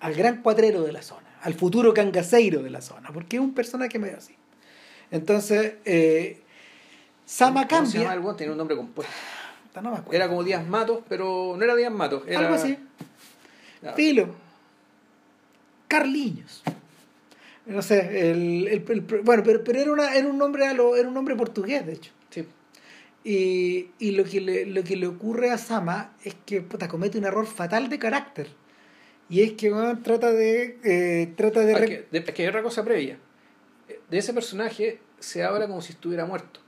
[0.00, 3.52] al gran cuatrero de la zona, al futuro cangaceiro de la zona, porque es un
[3.52, 4.34] personaje medio así.
[5.10, 6.40] Entonces, eh,
[7.30, 8.12] Sama ¿Cómo se llama cambia.
[8.14, 8.36] el weón?
[8.36, 9.12] Tenía un nombre compuesto.
[9.82, 10.16] No me.
[10.16, 12.22] Era como Díaz Matos, pero no era Díaz Matos.
[12.26, 12.40] Era...
[12.40, 12.76] Algo así.
[13.82, 13.92] Ya.
[13.92, 14.34] Filo.
[15.88, 16.62] Carliños.
[17.66, 20.96] No sé, el, el- el- bueno, pero, pero era, una, era un nombre a lo-
[20.96, 22.12] era un nombre portugués, de hecho.
[22.30, 22.46] Sí.
[23.24, 27.18] Y, y lo, que le, lo que le ocurre a Sama es que puta, comete
[27.18, 28.48] un error fatal de carácter.
[29.28, 29.70] Y es que
[30.02, 30.78] trata de.
[30.82, 31.74] eh, trata de.
[31.74, 33.18] Ah, que, de- es que hay otra cosa previa.
[34.10, 36.60] De ese personaje se habla como si estuviera muerto.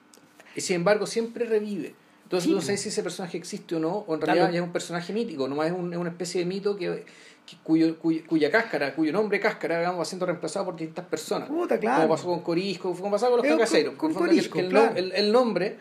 [0.61, 1.95] Y sin embargo siempre revive.
[2.25, 4.73] Entonces Sí, no sabes si ese personaje existe o no, o en realidad es un
[4.73, 7.05] personaje mítico, nomás es, un- es una especie de mito que,
[7.47, 11.49] que- cuyo, cuya, cuya cáscara, cuyo nombre cáscara, digamos, va siendo reemplazado por distintas personas.
[11.49, 12.03] Puta, claro.
[12.03, 14.69] Como pasó con Corisco, como pasaba con los Eh, con- con que- Corisco, que el,
[14.69, 14.93] claro.
[14.97, 15.77] el- el nombre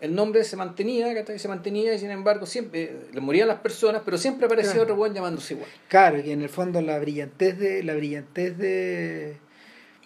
[0.00, 4.00] el nombre se mantenía, se mantenía y sin embargo siempre eh, le morían las personas,
[4.02, 4.84] pero siempre aparecía Claro.
[4.84, 5.68] otro buen llamándose igual.
[5.88, 7.82] Claro, que en el fondo la brillantez de.
[7.82, 9.36] La brillantez de.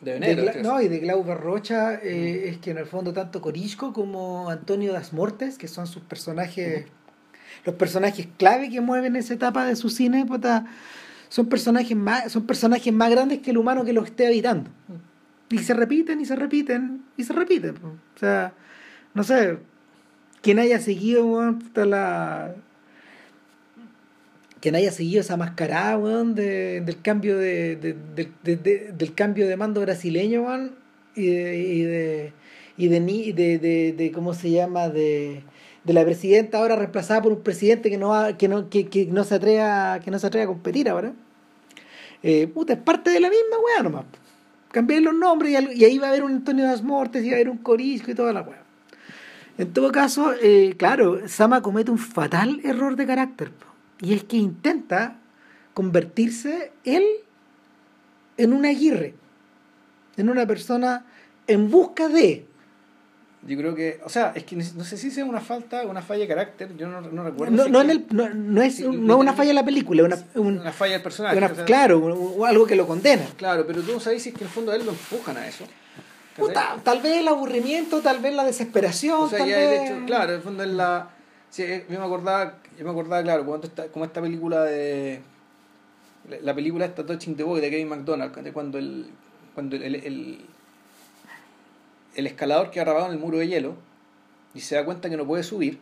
[0.04, 3.92] De este no, y de Glauber Rocha eh, es que en el fondo tanto Corisco
[3.92, 6.86] como Antonio Das Mortes, que son sus personajes,
[7.64, 10.26] los personajes clave que mueven esa etapa de su cine,
[11.28, 14.70] son personajes más, son personajes más grandes que el humano que los esté habitando.
[15.50, 17.76] Y se repiten y se repiten y se repiten.
[17.76, 18.52] O sea,
[19.14, 19.58] no sé,
[20.42, 21.24] quien haya seguido
[21.58, 22.54] puta, la
[24.64, 29.14] quien haya seguido esa mascarada, weón, de, del cambio de, de- de- de- de- del
[29.14, 30.72] cambio de mando brasileño, weón,
[31.14, 32.32] y de, y de,
[32.78, 33.58] y de,
[33.92, 34.88] de, ¿cómo se llama?
[34.88, 35.42] De,
[35.84, 39.38] de la presidenta ahora reemplazada por un presidente que no que no, que, no se
[39.38, 41.12] que no se atreve a competir ahora.
[42.22, 44.06] Eh, puta, es parte de la misma weá nomás.
[44.72, 47.36] Cambiar los nombres y ahí va a haber un Antonio Das Mortes y va a
[47.36, 48.62] haber un Corisco y toda la weá.
[49.58, 53.50] En todo caso, eh, claro, Sama comete un fatal error de carácter.
[53.50, 53.73] po.
[54.04, 55.16] Y es que intenta
[55.72, 57.04] convertirse él
[58.36, 59.14] en un Aguirre.
[60.16, 61.04] En una persona
[61.46, 62.46] en busca de.
[63.46, 66.20] Yo creo que, o sea, es que no sé si sea una falta, una falla
[66.22, 67.54] de carácter, yo no, no recuerdo.
[67.54, 70.02] No, no, es en el, no, no es, Sí, no una falla en la película,
[70.04, 71.36] una, un- una falla del personaje.
[71.36, 73.24] una- o sea, claro, un- algo que lo condena.
[73.36, 75.36] Claro, pero tú no sabes si es que en el fondo a él lo empujan
[75.36, 75.64] a eso.
[76.36, 79.70] Puta, tal vez el aburrimiento, tal vez la desesperación, O sea, tal ya vez...
[79.70, 81.10] de hecho, claro, en el fondo es la.
[81.54, 85.20] Sí, eh, yo me acordaba, yo me acordaba, claro, cuando esta, como esta película de.
[86.28, 89.06] la- La película esta Touching the Boy de Kevin McDonald, cuando el.
[89.54, 90.38] cuando el, el, el,
[92.16, 93.74] el escalador queda atrapado en el muro de hielo
[94.54, 95.78] y se da cuenta que no puede subir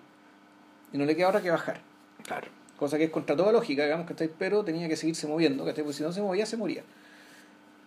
[0.92, 1.80] y no le queda otra que bajar.
[2.24, 2.48] Claro.
[2.78, 4.30] Cosa que es contra toda lógica, digamos, ¿cachai?
[4.38, 5.84] Pero tenía que seguirse moviendo, ¿cachai?
[5.84, 6.82] Porque si no se movía, se moría.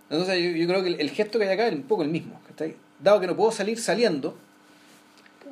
[0.10, 2.10] Entonces yo, yo creo que el, el gesto que hay acá es un poco el
[2.10, 2.76] mismo, ¿cachai?
[3.00, 4.38] Dado que no puedo salir saliendo,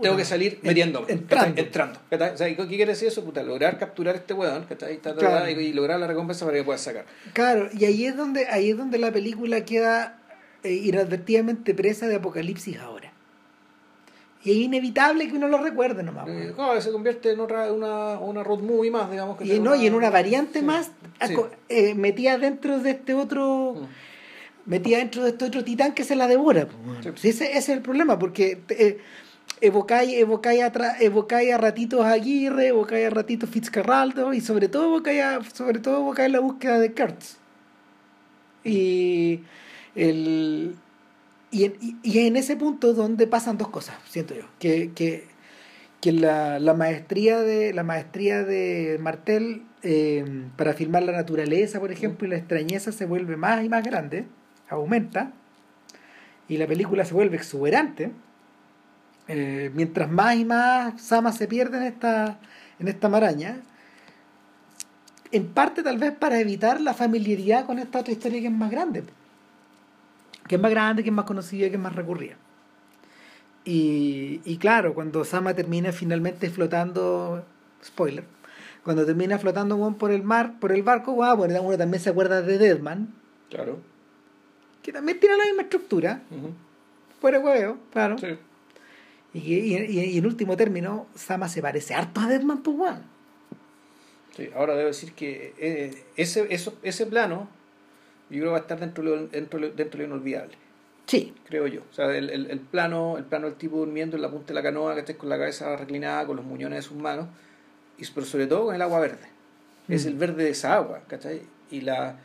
[0.02, 1.62] tengo que salir metiéndome, entrando.
[1.62, 2.00] entrando.
[2.12, 3.24] O sea, ¿y ¿qué quiere decir eso?
[3.24, 5.50] Puta, lograr capturar a este weón, ta, ta, Claro.
[5.50, 7.06] y, y lograr la recompensa para que pueda sacar.
[7.34, 10.20] Claro, y ahí es donde, ahí es donde la película queda
[10.64, 13.12] eh, inadvertidamente presa de apocalipsis ahora.
[14.46, 16.28] Y es inevitable que uno lo recuerde nomás.
[16.28, 19.38] Eh, claro, se convierte en otra, una, una road movie más, digamos.
[19.38, 20.92] que y, no, y en una variante sí, más
[21.26, 21.34] sí.
[21.70, 23.76] eh, metida dentro de este otro
[24.66, 24.70] Mm.
[24.70, 26.68] metida dentro de este otro titán que se la devora.
[26.68, 27.20] pues.
[27.22, 27.30] Sí.
[27.30, 28.98] Ese es el problema, porque eh,
[29.64, 35.80] evocáis, a evocáis a ratitos Aguirre, evocáis a ratitos Fitzcarraldo y sobre todo evocáis, sobre
[35.80, 37.38] todo evocáis la búsqueda de Kurtz.
[38.64, 39.42] Y,
[39.96, 40.76] el,
[41.52, 41.74] y, en,
[42.04, 44.44] y en ese punto donde pasan dos cosas, siento yo.
[44.60, 45.28] Que, que,
[46.02, 51.92] que la, la maestría de la maestría de Martel eh, para filmar la naturaleza, por
[51.92, 54.26] ejemplo, y la extrañeza se vuelve más y más grande,
[54.70, 55.34] aumenta,
[56.48, 58.12] y la película se vuelve exuberante.
[59.28, 62.40] Eh, mientras más y más Sama se pierde en esta,
[62.80, 63.62] en esta maraña,
[65.32, 68.70] en parte tal vez para evitar la familiaridad con esta otra historia que es más
[68.70, 69.04] grande,
[70.48, 72.36] que es más grande, que es más conocida, que es más recurrida.
[73.66, 77.46] Y, y claro, cuando Sama termina finalmente flotando,
[77.84, 78.26] spoiler,
[78.84, 82.42] cuando termina flotando por el mar, por el barco, weón, bueno, uno también se acuerda
[82.42, 83.08] de Deadman,
[83.50, 83.80] Claro.
[84.82, 86.50] que también tiene la misma estructura, Ujú.
[87.22, 88.18] fuera de huevo, claro.
[88.18, 88.38] Sí.
[89.34, 92.94] Y, y, y- en último término, Sama se parece harto a Deadman, pues.
[94.36, 97.48] Sí, ahora debo decir que eh, ese, eso, ese plano
[98.30, 100.54] yo creo que va a estar dentro de lo, dentro, dentro de lo inolvidable,
[101.06, 101.82] Sí, creo yo.
[101.92, 104.54] O sea, el, el, el plano, el plano del tipo durmiendo en la punta de
[104.54, 107.28] la canoa, que esté con la cabeza reclinada, con los muñones de sus manos,
[107.98, 109.28] y, pero sobre todo con el agua verde.
[109.90, 110.08] Es Mm.
[110.08, 111.42] el verde de esa agua, ¿cachai?
[111.70, 112.18] Y la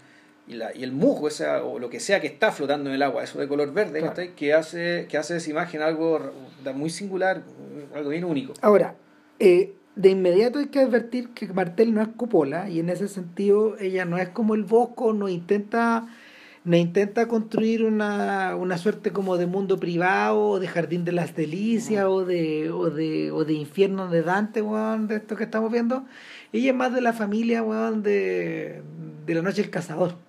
[0.49, 3.03] y, la, y el musgo esa, o lo que sea que está flotando en el
[3.03, 4.03] agua, eso de color verde,
[4.35, 6.33] que hace que hace de esa imagen algo
[6.75, 7.43] muy singular,
[7.95, 8.55] algo bien único.
[8.63, 8.97] Ahora,
[9.39, 13.77] eh, de inmediato hay que advertir que Martel no es Coppola y en ese sentido
[13.79, 16.07] ella no es como el Bosco, no intenta,
[16.65, 21.35] no intenta construir una, una suerte como de mundo privado o de Jardín de las
[21.35, 25.73] Delicias o, de, o, de, o de Infierno de Dante, weón, de esto que estamos
[25.73, 26.05] viendo.
[26.53, 28.83] Ella es más de la familia, weón, de,
[29.27, 30.28] de La Noche del Cazador.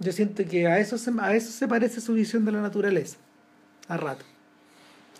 [0.00, 3.16] Yo siento que a eso, se, a eso se parece su visión de la naturaleza,
[3.88, 4.24] a rato.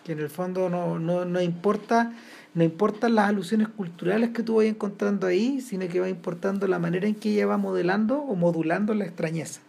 [0.05, 2.13] Que en el fondo no, no, no importa,
[2.55, 6.79] no importan las alusiones culturales que tú vayas encontrando ahí, sino que va importando la
[6.79, 9.61] manera en que ella va modelando o modulando la extrañeza.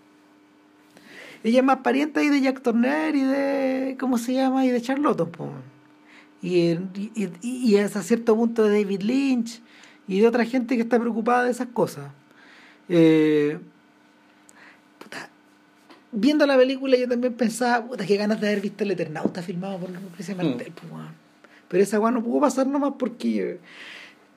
[1.44, 4.66] Ella es más pariente ahí de Jack Turner y de, ¿cómo se llama?
[4.66, 5.30] Y de Charlotte.
[6.42, 9.62] Y, y, y, hasta cierto punto de David Lynch
[10.08, 12.12] y de otra gente que está preocupada de esas cosas.
[12.90, 13.60] Eh,
[16.16, 19.78] viendo la película yo también pensaba, puta, qué ganas de haber visto el Eternauta filmado
[19.78, 21.10] por Lucrecia Martel, pues, weón.
[21.68, 23.60] Pero esa weón no pudo pasar nomás porque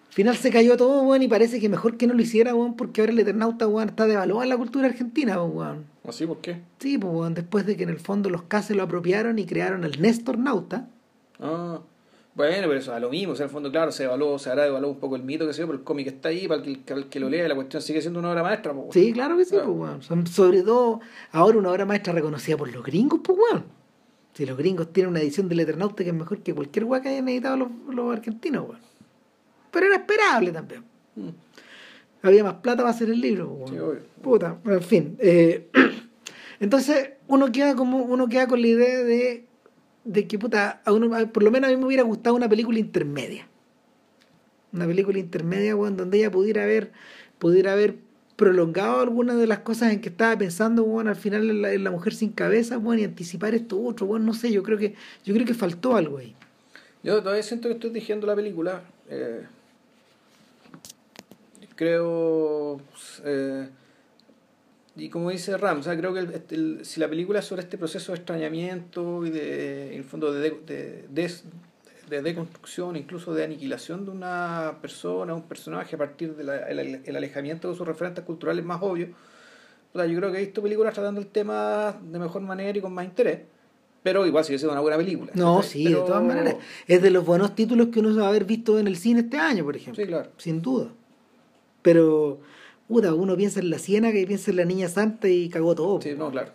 [0.09, 2.75] al final se cayó todo, weón, y parece que mejor que no lo hiciera, weón,
[2.75, 5.85] porque ahora el Eternauta, weón, está devaluado en la cultura argentina, pues, weón.
[6.07, 6.61] ¿Así por qué?
[6.79, 9.47] Sí, pues, weón, después de que en el fondo los K se lo apropiaron y
[9.47, 10.89] crearon el Néstor Nauta.
[11.41, 11.81] Ah,
[12.39, 14.49] bueno, pero eso a lo mismo, o sea, en el fondo, claro, se evaluó, se
[14.51, 16.63] hará evaluado un poco el mito que se dio, pero el cómic está ahí para
[16.63, 18.73] el que, para el que lo lea la cuestión sigue siendo una obra maestra.
[18.73, 19.75] pues, Sí, claro que sí, Claro.
[19.77, 20.27] pues, weón.
[20.27, 21.01] Sobre todo
[21.33, 23.65] ahora una obra maestra reconocida por los gringos, pues, weón.
[24.35, 27.09] Si los gringos tienen una edición del Eternauta que es mejor que cualquier weón que
[27.11, 28.81] hayan editado los, los argentinos, weón.
[29.71, 30.85] Pero era esperable también.
[31.17, 31.29] Mm.
[32.23, 33.89] Había más plata para hacer el libro, pues, Sí, weón.
[33.91, 34.01] obvio.
[34.23, 35.17] Puta, en fin.
[35.21, 35.69] eh,
[36.61, 39.45] entonces, uno queda como, uno queda con la idea de,
[40.05, 42.79] de que, puta, a uno, por lo menos a mí me hubiera gustado una película
[42.79, 43.47] intermedia.
[44.73, 46.93] Una película intermedia, weón, donde ella pudiera haber,
[47.39, 47.97] pudiera haber
[48.37, 51.91] prolongado algunas de las cosas en que estaba pensando, weón, al final en la, la
[51.91, 55.35] mujer sin cabeza, weón, y anticipar esto otro, weón, no sé, yo creo que, yo
[55.35, 56.35] creo que faltó algo ahí.
[57.03, 58.83] Yo todavía siento que estoy dirigiendo la película.
[59.09, 59.47] eh,
[61.79, 62.81] creo.
[63.25, 63.69] eh,
[64.99, 67.45] y como dice Ram, o sea, creo que el- este, el- si la película es
[67.45, 71.33] sobre este proceso de extrañamiento y de, en el fondo, de, de, de,
[72.11, 77.17] de deconstrucción, incluso de aniquilación de una persona, un personaje a partir del el, el
[77.17, 79.11] alejamiento de sus referentes culturales más obvios,
[79.93, 82.81] o sea, yo creo que he visto películas tratando el tema de mejor manera y
[82.81, 83.41] con más interés,
[84.03, 85.33] pero igual sigue siendo una buena película.
[85.35, 86.57] No, sí, Pero- de todas maneras.
[86.87, 89.39] Es de los buenos títulos que uno va a haber visto en el cine este
[89.39, 90.03] año, por ejemplo.
[90.03, 90.31] Sí, claro.
[90.39, 90.89] Sin duda.
[91.83, 92.41] Pero,
[92.89, 96.01] puta, uno piensa en la ciénaga y piensa en la niña santa y cagó todo.
[96.01, 96.51] Sí, no, claro.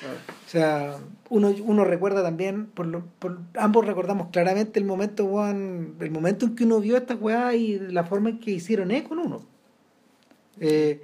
[0.00, 0.16] Claro.
[0.46, 0.96] O sea,
[1.28, 6.46] uno, uno recuerda también, por lo, por, ambos recordamos claramente el momento, weón, el momento
[6.46, 9.42] en que uno vio esta weá y la forma en que hicieron eco en uno.
[10.58, 11.02] Eh,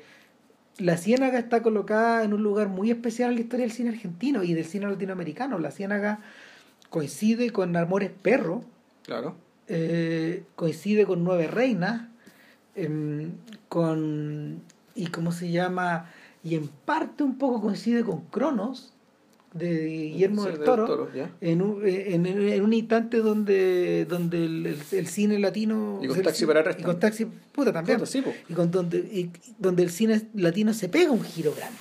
[0.78, 4.42] la Ciénaga está colocada en un lugar muy especial en la historia del cine argentino
[4.42, 5.58] y del cine latinoamericano.
[5.58, 6.20] La Ciénaga
[6.90, 8.62] coincide con Amores Perro,
[9.04, 9.36] Claro.
[9.68, 12.02] eh, coincide con Nueve Reinas,
[12.76, 13.32] em,
[13.68, 14.60] con.
[14.94, 16.10] y cómo se llama.
[16.44, 18.92] y en parte un poco coincide con Cronos,
[19.52, 20.84] de Guillermo Sí, del del Toro.
[20.86, 21.08] Toro,
[21.40, 26.08] en un, eh, en, en un instante donde donde el, el- el cine latino Y
[26.08, 28.32] con Taxi para atrás y con taxi puta también Puta, sí, po.
[28.48, 31.78] y con donde y donde el cine latino se pega un giro grande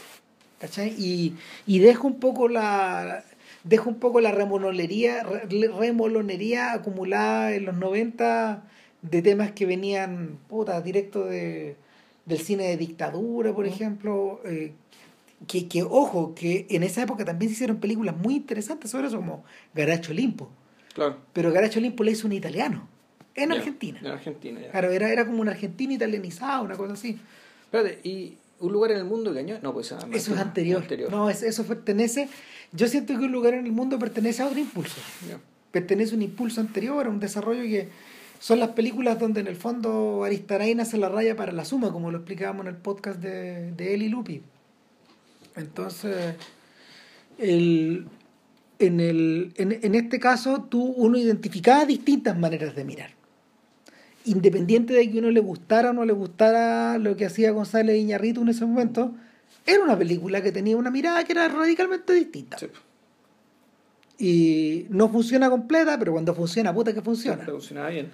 [0.59, 0.95] ¿cachai?
[0.97, 1.35] y,
[1.67, 3.23] y deja un poco la
[3.65, 8.63] deja un poco la remolonería re- remolonería acumulada en los 90
[9.09, 11.75] de temas que venían puta directo de
[12.25, 14.71] del cine de dictadura por ejemplo eh,
[15.47, 19.17] que, que ojo que en esa época también se hicieron películas muy interesantes sobre eso
[19.17, 20.49] como Garacho Limpo
[20.93, 21.17] Claro.
[21.33, 22.87] pero Garacho Limpo le hizo un italiano
[23.35, 24.71] en Argentina En Argentina, ya.
[24.71, 27.19] Claro, era, era como un argentino italianizado, una cosa así.
[27.65, 29.59] Espérate, ¿y un lugar en el mundo que año?
[29.61, 30.81] No, pues ah, Eso es anterior.
[30.81, 31.11] anterior.
[31.11, 32.29] No, es- eso pertenece.
[32.71, 34.95] Yo siento que un lugar en el mundo pertenece a otro impulso.
[35.71, 37.89] Pertenece a un impulso anterior, a un desarrollo que
[38.39, 42.11] son las películas donde en el fondo Aristarain hace la raya para la suma, como
[42.11, 44.41] lo explicábamos en el podcast de, de Eli Lupi.
[45.55, 46.35] Entonces,
[47.37, 48.07] el,
[48.79, 53.11] en, el, en, en este caso, tú, uno identificaba distintas maneras de mirar.
[54.25, 58.41] Independiente de que uno le gustara o no le gustara lo que hacía González Iñarritu
[58.41, 59.13] en ese momento,
[59.65, 62.57] era una película que tenía una mirada que era radicalmente distinta.
[62.57, 62.67] Sí,
[64.17, 67.43] Y no funciona completa, pero cuando funciona, puta que funciona.
[67.43, 68.09] funcionaba bien.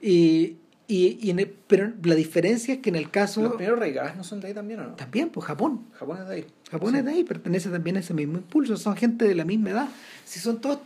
[0.00, 0.56] Y,
[0.88, 3.48] y, y en el- pero la diferencia es que en el ¿Los caso...
[3.56, 4.94] primeros Raigas no son de ahí también o no?
[4.96, 5.86] También, pues Japón.
[5.94, 6.46] Japón es de ahí.
[6.70, 6.98] Japón Sí.
[6.98, 8.76] es de ahí, pertenece también a ese mismo impulso.
[8.76, 9.88] Son gente de la misma edad.
[10.24, 10.80] Si son todos,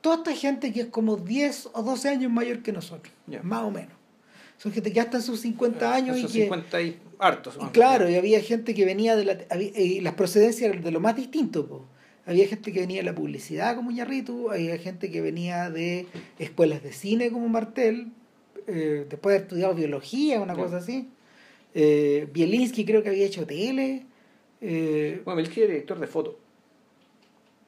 [0.00, 3.70] toda esta gente que es como 10 o 12 años mayor que nosotros, más o
[3.70, 3.92] menos.
[4.58, 6.42] Son gente que ya está en sus 50 años y Esos que...
[6.42, 7.58] 50 y hartos.
[7.72, 11.00] Claro, y había gente que venía de la, había- y las procedencias eran de lo
[11.00, 11.66] más distinto.
[11.66, 11.84] po.
[12.24, 16.06] Había gente que venía de la publicidad como Ñarritu, había gente que venía de
[16.38, 18.08] escuelas de cine como Martel,
[18.68, 20.62] eh, después de haber estudiado biología, una Ya.
[20.62, 21.08] cosa así.
[21.74, 24.04] Eh, Bielinski creo que había hecho tele.
[24.60, 26.38] eh, Bueno, Milky era director de foto.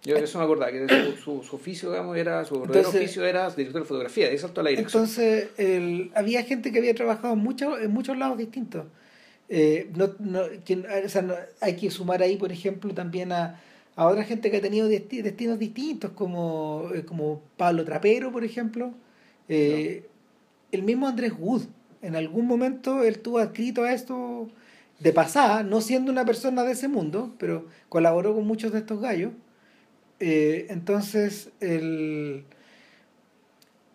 [0.05, 3.25] Yo eso me acordaba, que su, su, su oficio, digamos, era, su verdadero Entonces- oficio
[3.25, 5.03] era director de fotografía, de ahí saltó a la dirección.
[5.03, 8.85] Entonces, el- había gente que había trabajado en muchos, en muchos lados distintos.
[9.49, 13.59] Eh, no, no, quien- o sea, no- hay que sumar ahí, por ejemplo, también a,
[13.97, 18.45] a otra gente que ha tenido desti- destinos distintos, como, eh, como Pablo Trapero, por
[18.45, 18.93] ejemplo.
[19.49, 20.09] Eh,
[20.73, 21.63] El mismo Andrés Wood,
[22.03, 24.49] en algún momento él tuvo adscrito a esto
[24.99, 29.01] de pasada, no siendo una persona de ese mundo, pero colaboró con muchos de estos
[29.01, 29.33] gallos.
[30.19, 32.45] Eh, entonces, el,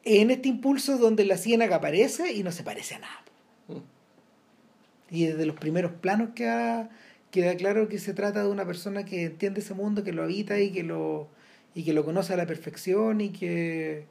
[0.04, 3.24] en este impulso donde la ciénaga aparece y no se parece a nada.
[3.68, 5.16] Mm.
[5.16, 6.90] Y desde los primeros planos queda,
[7.32, 10.60] queda claro que se trata de una persona que entiende ese mundo, que lo habita
[10.60, 11.28] y que lo,
[11.76, 14.06] y que lo conoce a la perfección y que,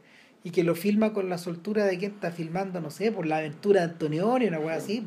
[0.44, 3.38] y que lo filma con la soltura de quien está filmando, no sé, por la
[3.38, 5.04] aventura de Antonioni una wea así.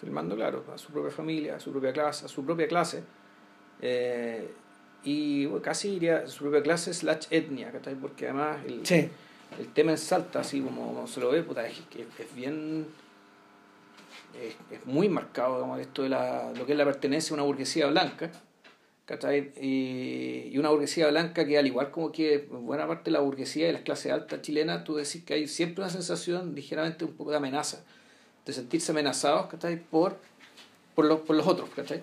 [0.00, 3.02] filmando, claro, a su propia familia, a su propia clase, a su propia clase.
[3.80, 4.48] Eh,
[5.04, 7.94] y bueno, casi diría a su propia clase slash etnia, ¿cachai?
[7.94, 9.08] Porque además el, Sí.
[9.58, 11.80] el tema en Salta, así como, se lo ve, puta, es,
[12.18, 12.86] es bien.
[14.42, 17.42] Es, es muy marcado, digamos, esto de la, lo que es la pertenencia a una
[17.44, 18.30] burguesía blanca.
[19.62, 23.68] Y, y una burguesía blanca que, al igual como que buena parte de la burguesía
[23.68, 27.30] de las clases altas chilenas, tú decís que hay siempre una sensación ligeramente un poco
[27.30, 27.84] de amenaza,
[28.44, 29.78] de sentirse amenazados, ¿cachai?
[29.80, 30.16] Por,
[30.96, 32.02] por, los, por los otros, ¿cachai?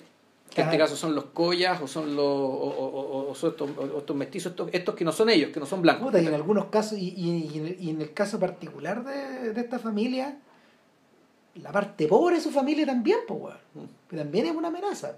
[0.50, 3.69] Que en este caso son los collas o son los o, o- o- son estos,
[3.98, 6.06] estos mestizos, estos, estos que no son ellos, que no son blancos.
[6.08, 9.04] Puta, y en algunos casos, y, y- y en el- y en el caso particular
[9.04, 10.38] de, de esta familia,
[11.56, 13.89] la parte pobre de su familia también, pues, weón.
[14.10, 15.18] Que también es una amenaza.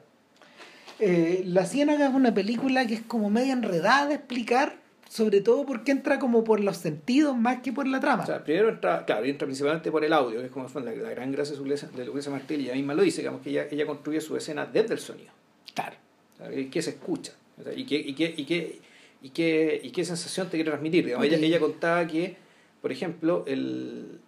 [0.99, 4.77] Eh, la Ciénaga es una película que es como media enredada de explicar,
[5.09, 8.23] sobre todo porque entra como por los sentidos más que por la trama.
[8.23, 11.09] O sea, primero entra, claro, entra principalmente por el audio, que es como la, la
[11.09, 14.21] gran gracia de Lucrecia- Martel, y ella misma lo dice, digamos que ella, ella construye
[14.21, 15.31] su escena desde el sonido,
[15.73, 15.95] claro.
[16.35, 18.79] o sea, y qué se escucha, o sea, y qué, y qué, y qué,
[19.21, 21.05] y qué, y qué sensación te quiere transmitir.
[21.05, 21.25] Digamos.
[21.25, 22.37] Ella, ella contaba que,
[22.81, 24.19] por ejemplo, el,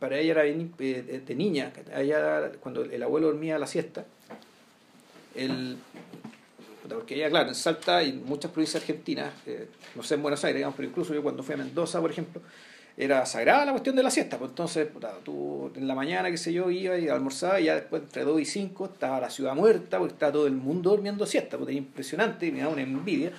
[0.00, 4.04] para ella era bien, eh, de, niña, ella, cuando el abuelo dormía la siesta,
[5.36, 5.76] el,
[6.88, 10.42] porque ella, claro, en Salta y en muchas provincias argentinas, eh, no sé en Buenos
[10.44, 12.40] Aires, digamos, pero incluso yo cuando fui a Mendoza, por ejemplo,
[12.96, 14.38] era sagrada la cuestión de la siesta.
[14.38, 14.88] Pues entonces,
[15.24, 18.40] tú en la mañana, qué sé yo, iba y almorzaba y ya después entre 2
[18.40, 21.56] y 5 estaba la ciudad muerta porque estaba todo el mundo durmiendo siesta.
[21.56, 23.32] Pues, era impresionante y me da una envidia.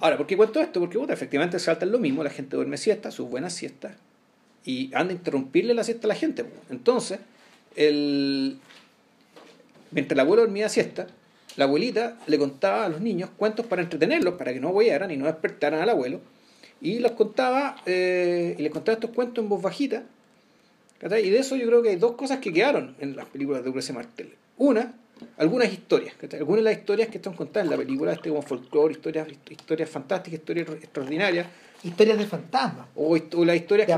[0.00, 0.80] Ahora, ¿por qué cuento esto?
[0.80, 3.96] Porque puta, efectivamente en Salta es lo mismo, la gente duerme siesta, sus buenas siestas,
[4.66, 6.44] y anda a interrumpirle la siesta a la gente.
[6.68, 7.20] Entonces,
[7.76, 8.58] el...
[9.92, 11.06] mientras el abuelo dormía siesta,
[11.56, 15.16] la abuelita le contaba a los niños cuentos para entretenerlos, para que no huearan y
[15.16, 16.20] no despertaran al abuelo.
[16.80, 20.02] Y los contaba, eh, y les contaba estos cuentos en voz bajita.
[21.00, 23.68] Y de eso yo creo que hay dos cosas que quedaron en las películas de
[23.68, 24.34] Lucrecia Martel.
[24.58, 24.94] Una,
[25.38, 26.14] algunas historias.
[26.32, 29.88] Algunas de las historias que están contadas en la película, este como folclore, historias, historias
[29.88, 31.46] fantásticas, historias extraordinarias.
[31.82, 32.86] Historias de fantasmas.
[32.96, 33.94] O, o las historias De que,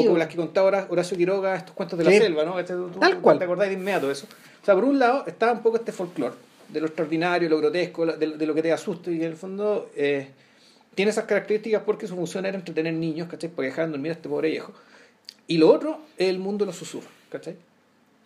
[0.00, 2.18] o como las que contaba Hora- Horacio Quiroga, estos cuentos de la Sí.
[2.18, 2.58] selva, ¿no?
[2.58, 3.38] Este, tú- Tal cual.
[3.38, 4.26] ¿Te acordás de inmediato eso?
[4.62, 6.34] O sea, por un lado estaba un poco este folclore,
[6.68, 9.36] de lo extraordinario, lo grotesco, de, de lo que te da susto y en el
[9.36, 10.28] fondo eh,
[10.94, 13.50] tiene esas características porque su función era entretener niños, ¿cachai?
[13.50, 14.72] Porque dejaban dormir a este pobre viejo.
[15.46, 17.56] Y lo otro es el mundo de los susurros, ¿cachai?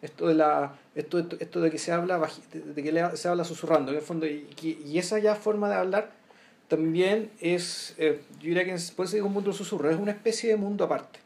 [0.03, 2.19] Esto de la esto, esto, esto de que se habla
[2.53, 4.47] de, que se habla susurrando en el fondo y,
[4.87, 6.11] y esa ya forma de hablar
[6.71, 10.49] también es eh, yo diría que eso digo un mundo de susurros es una especie
[10.51, 11.19] de mundo aparte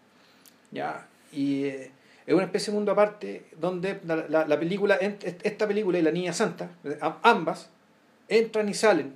[0.72, 1.90] ya y eh,
[2.26, 6.10] es una especie de mundo aparte donde la, la- la película esta película y la
[6.10, 7.68] niña santa eh, ambas
[8.28, 9.12] entran y salen.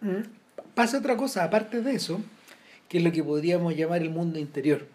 [0.00, 0.22] Mm.
[0.74, 2.18] Pasa otra cosa, aparte de eso,
[2.88, 4.86] que es lo que podríamos llamar el mundo interior.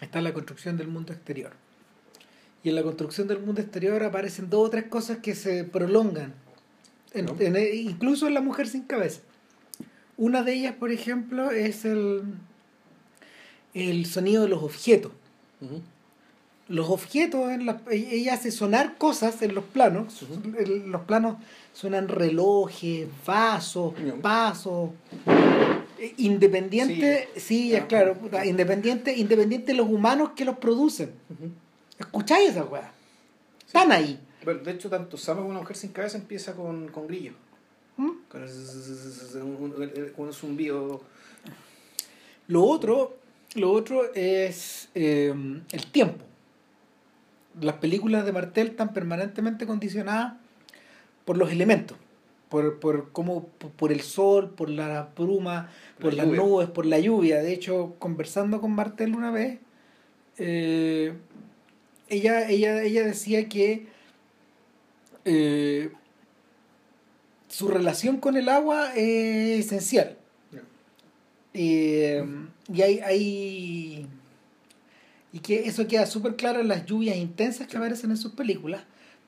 [0.00, 1.52] Está la construcción del mundo exterior.
[2.62, 6.32] Y en la construcción del mundo exterior aparecen dos o tres cosas que se prolongan,
[7.12, 7.36] en- ¿No?
[7.40, 7.56] en-
[7.90, 9.20] incluso en la mujer sin cabeza.
[10.16, 12.22] Una de ellas, por ejemplo, es el,
[13.74, 15.12] el sonido de los objetos.
[16.68, 20.24] Los objetos, en la- ella hace sonar cosas en los planos.
[20.86, 21.36] Los planos
[21.72, 24.14] suenan relojes, vasos, Ya.
[24.20, 24.90] vasos.
[25.98, 31.12] Eh, Independiente, sí, es claro, puta, independiente, independiente de los humanos que los producen.
[31.98, 32.90] ¿Escucháis esa weá?
[33.66, 34.18] Están ahí.
[34.44, 37.32] Bueno, de hecho, tanto Sama como una mujer sin cabeza empieza con, con grillo.
[38.02, 38.10] ¿Mm?
[38.28, 41.02] Con, el un, zumbido.
[42.48, 43.16] Lo otro,
[43.54, 45.32] lo otro es eh,
[45.70, 46.24] el tiempo.
[47.60, 50.34] Las películas de Martel están permanentemente condicionadas
[51.24, 51.96] por los elementos,
[52.48, 56.40] por, por cómo, por, por el sol, por la bruma, Por por la las lluvia.
[56.42, 57.40] nubes, por la lluvia.
[57.40, 59.60] De hecho, conversando con Martel una vez,
[60.38, 61.12] eh,
[62.08, 63.86] ella, ella, ella decía que
[65.24, 65.92] eh,
[67.52, 70.16] su relación con el agua es esencial.
[71.54, 72.24] Eh,
[72.72, 74.06] y hay, hay-
[75.34, 78.82] y que eso queda súper claro en las lluvias intensas que aparecen en sus películas,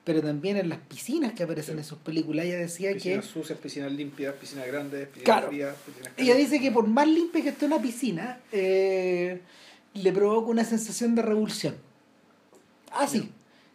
[0.04, 2.46] pero también en las piscinas que aparecen en sus películas.
[2.46, 5.48] Ella decía que Piscinas sucias, piscinas limpias, piscinas grandes, piscinas Claro.
[5.48, 9.40] frías, piscinas ella dice que por más limpia que esté una piscina, eh,
[9.94, 11.74] le provoca una sensación de revulsión.
[12.90, 13.30] Ah, sí.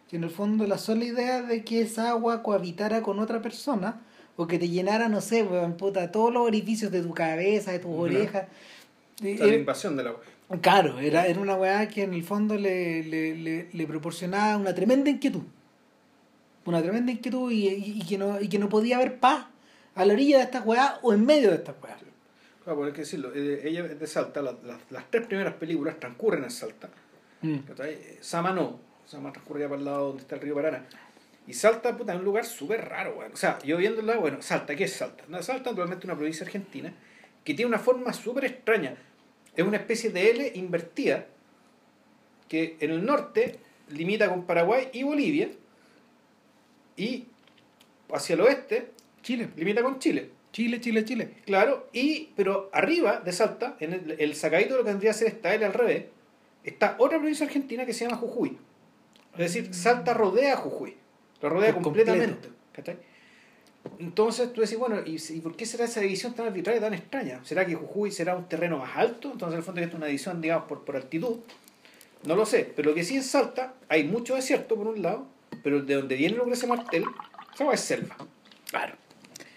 [0.08, 4.00] Que en el fondo la sola idea de que esa agua cohabitara con otra persona
[4.36, 7.78] o que te llenara, no sé, weón, puta, todos los orificios de tu cabeza, de
[7.80, 8.46] tus orejas.
[9.20, 10.20] la invasión del agua.
[10.62, 14.74] Claro, era, era una weá que en el fondo le, le, le, le proporcionaba una
[14.74, 15.42] tremenda inquietud.
[16.64, 19.46] Una tremenda inquietud y, y- y que no, y que no podía haber paz
[19.94, 21.96] a la orilla de esta weá o en medio de esta weá.
[22.64, 25.54] Claro, porque hay que decirlo, eh, ella es de Salta, la- la- las tres primeras
[25.54, 26.88] películas transcurren en Salta.
[27.42, 27.56] Mm.
[28.20, 30.84] Sama no, Sama transcurre ya para el lado donde está el río Paraná.
[31.50, 33.32] Y Salta, puta, es un lugar súper raro, weón.
[33.32, 35.24] O sea, yo viéndola, bueno, Salta, ¿qué es Salta?
[35.26, 36.94] No, Salta, naturalmente, una provincia argentina
[37.42, 38.94] que tiene una forma súper extraña.
[39.56, 41.26] Es una especie de L invertida
[42.46, 45.50] que en el norte limita con Paraguay y Bolivia
[46.96, 47.26] y
[48.12, 48.92] hacia el oeste
[49.24, 49.48] Chile.
[49.56, 50.30] limita con Chile.
[50.52, 51.34] Chile, Chile, Chile.
[51.46, 55.18] Claro, y pero arriba de Salta, en el, el sacadito de lo que tendría que
[55.18, 56.04] ser esta L al revés,
[56.62, 58.56] está otra provincia argentina que se llama Jujuy.
[59.32, 60.99] Es decir, Salta rodea a Jujuy.
[61.40, 62.48] Lo rodea Por completamente.
[62.72, 62.98] ¿cachai?
[63.98, 67.40] Entonces tú decís, bueno, ¿y, y por qué será esa división tan arbitraria, tan extraña?
[67.44, 69.32] ¿Será que Jujuy será un terreno más alto?
[69.32, 71.38] Entonces, en el fondo, es una división, digamos, por, por altitud.
[72.24, 75.26] No lo sé, pero lo que sí en Salta hay mucho desierto, por un lado,
[75.62, 77.04] pero de donde viene Lucrecia Martel,
[77.54, 78.16] esa es selva.
[78.70, 78.94] Claro.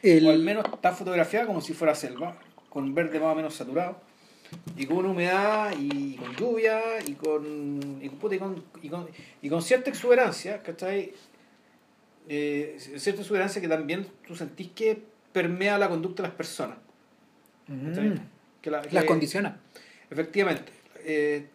[0.04, 2.38] O al menos está fotografiada como si fuera selva,
[2.70, 3.98] con verde más o menos saturado,
[4.78, 9.10] y con humedad, y con lluvia, y con, y con, y con, y con,
[9.42, 11.14] y con cierta exuberancia, ¿cachai?
[12.30, 15.02] Eh, cierta exuberancia que también tú sentís que
[15.34, 16.78] permea la conducta de las personas.
[17.68, 17.94] Mm.
[18.62, 19.58] Que la- Las que- condiciona.
[20.10, 20.72] Efectivamente.
[21.06, 21.48] Eh,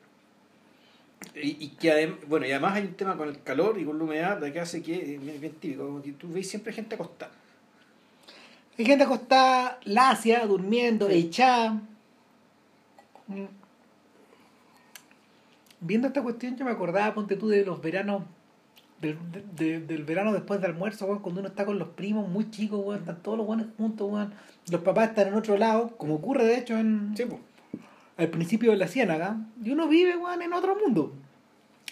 [1.34, 3.98] y, y que adem- bueno, y además hay un tema con el calor y con
[3.98, 6.94] la humedad que hace que es bien, bien típico, como que tú ves siempre gente
[6.96, 7.32] acostada.
[8.78, 11.14] Hay gente acostada, lacia, durmiendo, Sí.
[11.14, 11.80] echada.
[13.26, 13.44] Mm.
[15.80, 18.24] Viendo esta cuestión, yo me acordaba, ponte tú, de los veranos,
[19.00, 22.28] del, de- de- del verano después del almuerzo, weón, cuando uno está con los primos
[22.28, 24.32] muy chicos, weón, están todos los buenos juntos, weón.
[24.70, 27.24] Los papás están en otro lado, como ocurre de hecho en, Sí,
[28.16, 31.12] al principio de la ciénaga, y uno vive, weón, en otro mundo.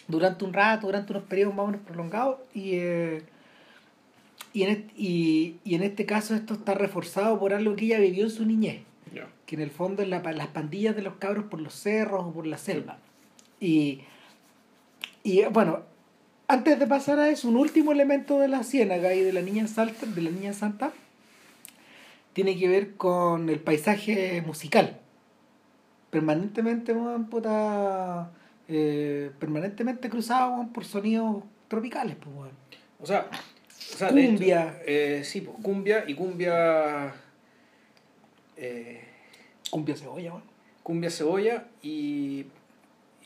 [0.08, 3.22] Durante un rato, durante unos periodos más o menos prolongados, y, eh,
[4.52, 7.98] Y en, este, y, y en este caso esto está reforzado por algo que ella
[7.98, 8.82] vivió en su niñez,
[9.46, 12.32] que en el fondo es la, las pandillas de los cabros por los cerros o
[12.32, 12.98] por la selva.
[13.60, 14.00] Y,
[15.22, 15.80] y bueno,
[16.48, 19.66] antes de pasar a eso, un último elemento de la ciénaga y de la niña
[19.66, 20.92] Salta, de la niña Santa,
[22.32, 24.98] tiene que ver con el paisaje musical.
[26.10, 28.30] Permanentemente, weón, puta,
[28.68, 32.50] eh, permanentemente cruzado weón, por sonidos tropicales, pues, weón.
[33.00, 34.68] O sea, o sea, Cumbia.
[34.68, 37.14] hecho, eh, sí, pues, cumbia y cumbia.
[38.56, 39.02] eh,
[39.70, 40.32] Cumbia cebolla,
[40.84, 42.46] cumbia cebolla y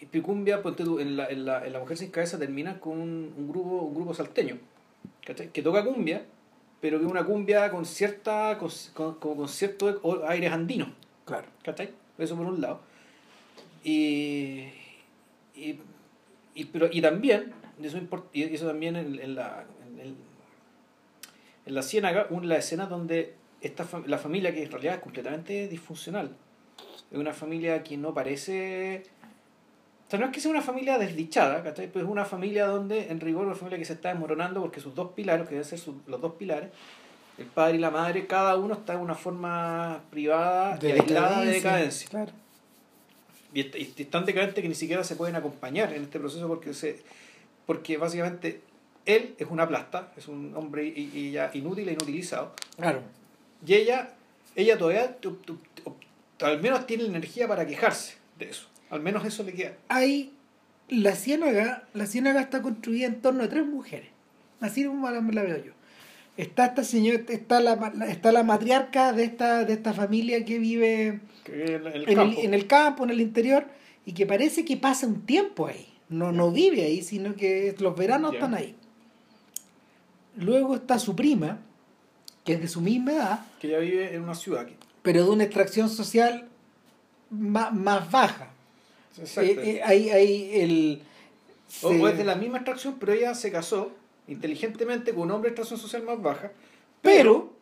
[0.07, 3.34] picumbia, ponte tú, en la, en, la, en la Mujer Sin Cabeza termina con un,
[3.36, 4.59] un grupo un grupo salteño
[5.24, 5.48] ¿cachai?
[5.51, 6.24] que toca cumbia,
[6.80, 10.88] pero que es una cumbia con cierta con, con, con- cierto aires andinos.
[11.24, 11.46] Claro.
[11.62, 11.90] ¿cachai?
[12.18, 12.80] Eso por un lado.
[13.84, 14.68] Y,
[15.55, 15.78] y,
[16.55, 17.98] y, pero, y también, eso,
[18.32, 19.64] y eso también en, en la,
[19.98, 20.16] en,
[21.66, 25.01] en la Ciénaga, una la escena donde esta fam- la familia que en realidad es
[25.01, 26.34] completamente disfuncional.
[27.11, 29.03] Es una familia que no parece...
[30.11, 31.86] O sea, no es que sea una familia desdichada, ¿cachai?
[31.86, 34.92] Pero es una familia donde, en rigor, una familia que se está desmoronando porque sus
[34.96, 36.70] dos pilares, que deben ser sus- los dos pilares,
[37.38, 41.52] el padre y la madre, cada uno está en una forma privada y aislada de
[41.52, 42.08] decadencia.
[42.11, 42.32] Claro.
[43.54, 46.74] Y, y es tan decadente que ni siquiera se pueden acompañar en este proceso porque
[46.74, 47.00] se
[47.66, 48.62] porque básicamente
[49.06, 52.52] él es una plasta, es un hombre y, y ya inútil e inutilizado.
[52.76, 53.00] Claro.
[53.64, 54.11] Y ella,
[54.56, 55.16] ella todavía
[56.40, 58.66] al menos tiene la energía para quejarse de eso.
[58.91, 59.74] Al menos eso le queda.
[59.88, 60.32] Hay
[60.88, 64.09] la ciénaga, la ciénaga está construida en torno a tres mujeres.
[64.61, 65.72] Así como la, la veo yo.
[66.36, 71.20] Está esta señora, está la, está la matriarca de esta, de esta familia que vive
[71.45, 72.41] Que en el en, el, campo.
[72.43, 73.66] en el campo, en el interior,
[74.07, 75.86] y que parece que pasa un tiempo ahí.
[76.09, 78.38] No, no vive ahí, sino que los veranos Ya.
[78.38, 78.74] están ahí.
[80.36, 81.59] Luego está su prima,
[82.45, 84.66] que es de su misma edad, que ella vive en una ciudad.
[84.66, 86.49] que- pero de una extracción social
[87.30, 88.51] más, más baja.
[89.18, 89.61] Exacto.
[89.61, 91.02] Eh, eh, hay, hay el...
[91.68, 93.90] se- o es de la misma extracción, pero ella se casó
[94.28, 96.52] inteligentemente con un hombre de extracción social más baja.
[97.02, 97.52] pero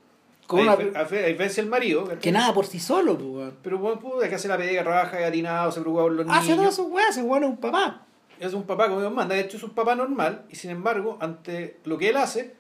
[0.46, 3.52] con a, una- del marido, que nada por sí solo, pues.
[3.62, 6.46] Pero bueno, pudo que hace la pega, trabaja, es atinado, se preocupa por los Hace
[6.46, 6.74] todas niños.
[6.74, 8.06] sus weas, ese weón es un papá.
[8.40, 9.34] Es un papá como Dios manda.
[9.34, 10.44] De hecho, es un papá normal.
[10.48, 12.54] Y sin embargo, ante lo que él hace,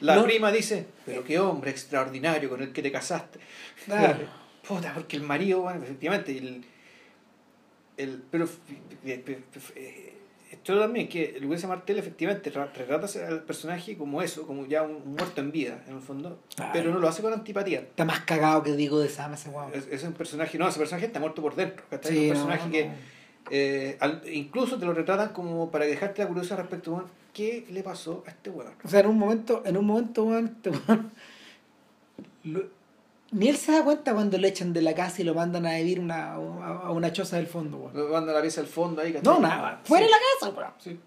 [0.00, 0.24] la No.
[0.24, 3.38] prima dice: Pero qué hombre extraordinario con el que te casaste.
[3.84, 4.18] Claro.
[4.66, 6.36] Puta, porque el marido, bueno, efectivamente.
[6.36, 6.64] El,
[7.96, 8.46] el, pero
[9.76, 10.14] eh,
[10.50, 15.14] esto también, que Lucrecia Martel efectivamente ra- retrata al personaje como eso, como ya un,
[15.14, 16.38] muerto en vida, en el fondo.
[16.72, 17.80] Pero no lo hace con antipatía.
[17.80, 19.70] Está más cagado que digo de Sam ese weón.
[19.74, 21.84] Es, es un personaje, no, ese personaje está muerto por dentro.
[22.02, 22.72] Sí, un personaje no.
[22.72, 22.90] que
[23.50, 27.82] eh, al- incluso te lo retratan como para dejarte la curiosidad respecto a qué le
[27.82, 28.72] pasó a este weón.
[28.84, 30.70] O sea, en un momento, en un momento, weón, este
[33.32, 35.74] ni él se da cuenta cuando lo echan de la casa y lo mandan a
[35.76, 36.36] vivir una, a,
[36.84, 37.92] a una choza del fondo, weón.
[37.96, 39.12] Lo manda la pieza al fondo ahí.
[39.12, 39.24] ¿cachai?
[39.34, 40.72] No, nada, fuera de Sí, la casa, weón.
[40.78, 41.00] sí.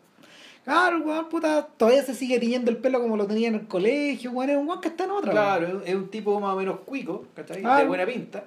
[0.64, 4.32] Claro, weón, puta, todavía se sigue tiñendo el pelo como lo tenía en el colegio,
[4.32, 5.46] weón, es un weón que está en otra, weón.
[5.46, 7.62] Claro, es un- es un tipo más o menos cuico, ¿cachai?
[7.62, 7.82] Claro.
[7.82, 8.46] De buena pinta.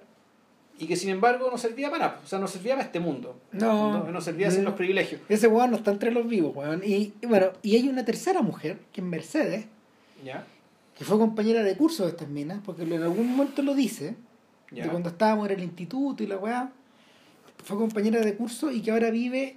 [0.80, 2.20] Y que sin embargo no servía para nada.
[2.24, 3.36] O sea, no servía para este mundo.
[3.52, 3.98] No.
[3.98, 5.20] No, no servía sin los privilegios.
[5.28, 6.82] Ese weón no está entre los vivos, weón.
[6.84, 9.66] Y, y bueno, y hay una tercera mujer, que es Mercedes,
[10.24, 10.44] ¿Ya?
[10.99, 14.16] Que fue compañera de curso de estas minas, porque en algún momento lo dice,
[14.72, 14.84] ¿Ya?
[14.84, 16.72] de cuando estábamos en el instituto y la weá,
[17.64, 19.57] fue compañera de curso y que ahora vive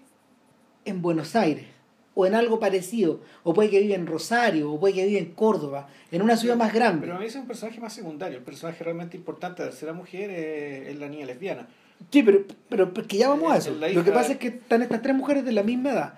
[0.86, 1.66] en Buenos Aires,
[2.14, 5.32] o en algo parecido, o puede que vive en Rosario, o puede que vive en
[5.34, 7.02] Córdoba, en una ciudad más grande.
[7.08, 8.38] Pero a mí es un personaje más secundario.
[8.38, 11.68] El personaje realmente importante de la tercera mujer es, es la niña lesbiana.
[12.12, 13.74] Sí, pero, pero porque ya vamos a eso.
[13.76, 16.14] La Lo que pasa de- es que están estas tres mujeres de la misma edad.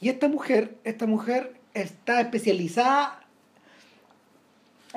[0.00, 3.24] Y esta mujer, esta mujer está especializada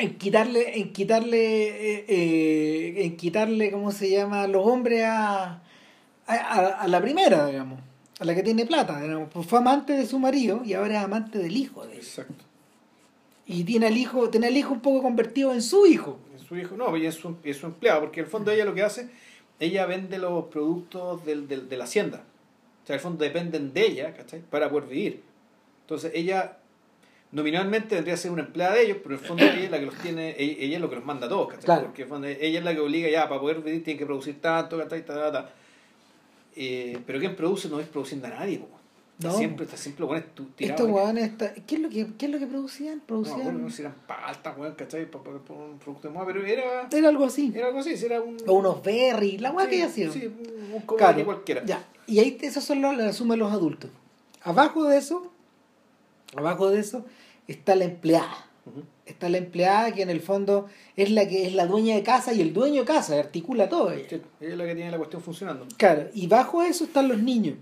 [0.02, 1.68] en quitarle, en quitarle,
[2.00, 4.48] eh, eh, en quitarle, ¿cómo se llama?
[4.48, 5.62] los hombres a,
[6.28, 6.36] a,
[6.82, 7.80] a- la primera, digamos,
[8.20, 9.30] a la que tiene plata, digamos.
[9.32, 12.00] Pues fue amante de su marido y ahora es amante del hijo de él.
[12.00, 12.44] Exacto.
[13.46, 16.20] Y tiene al hijo, tiene al hijo un poco convertido en su hijo.
[16.36, 18.66] Es su hijo, no, y es su, es su empleado, porque en el fondo ella
[18.66, 19.10] lo que hace,
[19.60, 22.24] ella vende los productos del, del- de la hacienda.
[22.84, 24.42] O sea, en el fondo dependen de ella, ¿cachai?
[24.42, 25.22] Para poder vivir.
[25.82, 26.58] Entonces ella
[27.32, 29.80] nominalmente vendría a ser una empleada de ellos, pero en el fondo ella es la
[29.80, 31.66] que los tiene, ella, es lo que los manda a todos, ¿cachai?
[31.66, 31.84] Claro.
[31.86, 34.06] Porque en el fondo ella es la que obliga ya, para poder vivir tiene que
[34.06, 35.06] producir tanto, ¿cachai?
[35.06, 35.50] Ta, ta, ta.
[36.56, 38.68] Eh, pero quien produce no es produciendo a nadie, po.
[39.20, 39.38] No.
[39.38, 42.40] siempre, está siempre bueno, tú Estos hueones, está- ¿qué, es lo que, ¿qué es lo
[42.40, 42.98] que producían?
[42.98, 43.44] No, Producían...
[43.44, 45.06] bueno, si eran paltas, weón, ¿cachai?
[45.12, 47.52] Para poner un producto de moda, pero era, Era algo así.
[47.56, 48.38] era algo así, era un...
[48.48, 50.12] O unos berries, la hueá que haya sido.
[50.12, 51.64] Sí, un un Claro, cualquiera.
[51.66, 51.86] Ya.
[52.08, 53.92] Y ahí esos son los, la suma de los adultos.
[54.42, 55.31] Abajo de eso,
[56.36, 57.06] abajo de eso,
[57.48, 58.48] está la empleada.
[58.66, 58.84] Ujú.
[59.06, 62.32] Está la empleada que en el fondo es la que es la dueña de casa
[62.34, 64.06] y el dueño de casa, articula todo ella.
[64.10, 65.68] Sí, ella es la que tiene la cuestión funcionando.
[65.78, 67.56] Claro, y bajo eso están los niños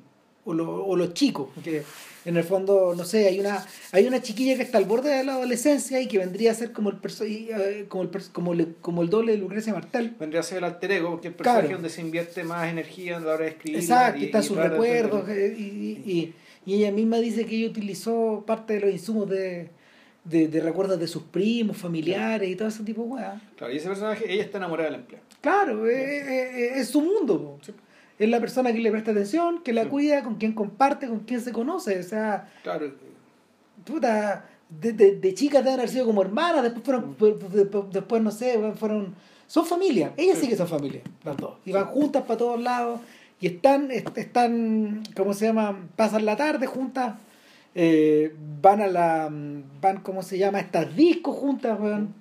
[0.46, 1.84] o, lo- o los chicos, que
[2.26, 5.24] en el fondo, no sé, hay una hay una chiquilla que está al borde de
[5.24, 8.54] la adolescencia y que vendría a ser como el perso- eh, como el pers- como,
[8.54, 10.16] le- como el doble de Lucrecia Martel.
[10.20, 11.78] Vendría a ser el alter ego, porque el personaje Claro.
[11.78, 13.80] donde se invierte más energía a la hora de escribir.
[13.80, 16.34] Exacto, y- están sus recuerdos eh, y, y, y-
[16.66, 19.70] y ella misma dice que ella utilizó parte de los insumos de,
[20.24, 23.42] de, de recuerdos de sus primos, familiares y todo ese tipo de weas.
[23.58, 25.26] Claro, y ese personaje, ella está enamorada del empleado.
[25.42, 27.58] Claro, eh, eh, eh, es su mundo.
[27.62, 27.72] Sí.
[28.20, 29.90] Es la persona que le presta atención, que la Sí.
[29.90, 31.98] cuida, con quien comparte, con quien se conoce.
[32.00, 32.92] O sea, Claro,
[33.86, 37.16] puta, de, de, de chicas deben haber sido como hermanas, después fueron,
[37.52, 39.16] después, después, no sé, fueron,
[39.48, 40.50] son familia, ellas sí Sí.
[40.50, 43.00] que son familia, las dos, y van juntas para todos lados,
[43.42, 45.88] y están, est- están, ¿cómo se llama?
[45.96, 47.16] Pasan la tarde juntas,
[47.76, 49.30] eh, van a la,
[49.82, 50.60] van, ¿cómo se llama?
[50.60, 52.14] Estas discos juntas, weón.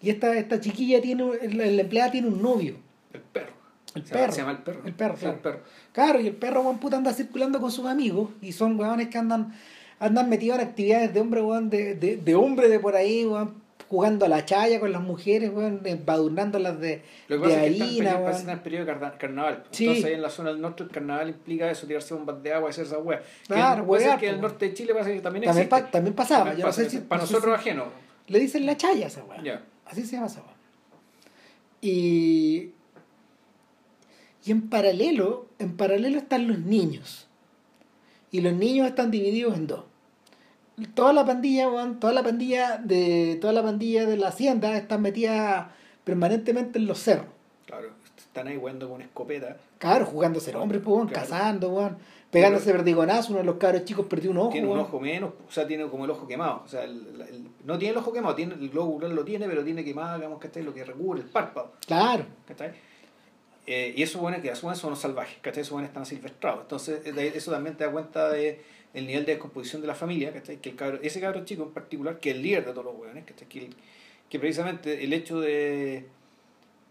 [0.00, 2.76] y esta, esta chiquilla tiene, la, la empleada tiene un novio,
[3.12, 3.52] el perro.
[3.94, 4.82] el Se perro, Se llama el perro.
[4.86, 5.34] el perro, claro.
[5.34, 5.60] el perro.
[5.92, 9.18] Claro, y el perro, weón, puta, anda circulando con sus amigos y son weones que
[9.18, 9.52] andan,
[9.98, 13.54] andan metidos en actividades de hombre, weón, de, de, de hombre de por ahí, weón,
[13.88, 17.70] jugando a la chaya con las mujeres, weón, embadurnándolas de, Lo que de pasa es
[17.70, 18.32] que están en harina, periodo- weón.
[18.32, 19.64] pasan en periodo de carna- carnaval.
[19.70, 19.84] Sí.
[19.84, 22.68] Entonces ahí en la zona del norte el carnaval implica eso, tirarse bombas de agua
[22.68, 23.22] y hacer esa wea.
[23.46, 24.36] Claro, que puede ser huear, que en po.
[24.36, 26.82] el norte de Chile pasa que también También, pa- también pasaba, También yo no pasa,
[26.84, 26.98] sé si...
[26.98, 27.84] para no nosotros si- ajeno.
[28.28, 29.22] Le dicen la chaya a esa.
[29.44, 29.62] Ya.
[29.84, 30.42] Así se llama esa.
[31.80, 32.72] Y,
[34.44, 37.28] y en paralelo, en paralelo están los niños.
[38.32, 39.84] Y los niños están divididos en dos.
[40.94, 44.98] Toda la pandilla, weón, toda la pandilla de toda la pandilla de la hacienda está
[44.98, 45.74] metida
[46.04, 47.26] permanentemente en los cerros.
[47.64, 49.56] Claro, están ahí jugando con escopeta.
[49.78, 51.26] Claro, jugando a ser hombres, pues, weón, Claro.
[51.28, 51.96] cazando, weón,
[52.30, 55.50] pegándose verdigonazos, uno de los cabros chicos perdió un ojo, tiene un ojo menos, o
[55.50, 56.62] sea, tiene como el ojo quemado.
[56.64, 59.46] O sea, el- el- no tiene el ojo quemado, tiene, el globo ocular lo tiene,
[59.48, 61.72] pero tiene quemado, digamos, que lo que recubre el párpado.
[61.86, 62.24] Claro.
[62.46, 62.72] ¿cachai?
[63.66, 65.62] Eh, y eso bueno que a su vez son los salvajes, ¿cachai?
[65.62, 66.60] Esos buenos están silvestrados.
[66.62, 68.62] Entonces, eso también te da cuenta de
[68.96, 70.56] el nivel de descomposición de la familia, ¿cachai?
[70.56, 72.96] Que el cabro, ese cabro chico en particular, que es el líder de todos los
[72.96, 73.46] hueones, ¿cachai?
[73.48, 73.74] Que, el-
[74.28, 76.06] que precisamente el hecho de...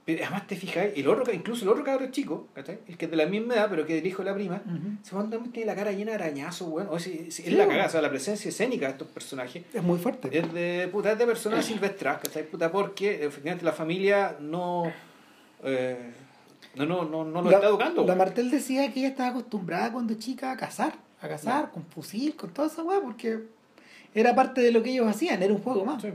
[0.08, 2.78] Además te fijas, el otro, incluso el otro cabro chico, ¿cachai?
[2.88, 4.62] El que es de la misma edad, pero que es el hijo de la prima,
[5.12, 6.88] weón también tiene la cara llena de arañazos, weón.
[6.92, 9.82] O sea, es, Sí, la cagada, o sea, la presencia escénica de estos personajes Es
[9.82, 10.30] muy fuerte.
[10.38, 12.44] es de, puta, es de personas silvestras, ¿cachai?
[12.48, 14.84] Puta, porque efectivamente la familia no,
[15.64, 16.12] eh,
[16.76, 18.06] no, no, no, no lo la, está educando.
[18.06, 18.14] La.
[18.16, 22.52] Martel decía que ella estaba acostumbrada cuando chica a cazar, a cazar, con fusil, con
[22.54, 23.40] toda esa weá, porque
[24.14, 26.02] era parte de lo que ellos hacían, era un juego más.
[26.02, 26.10] Sí.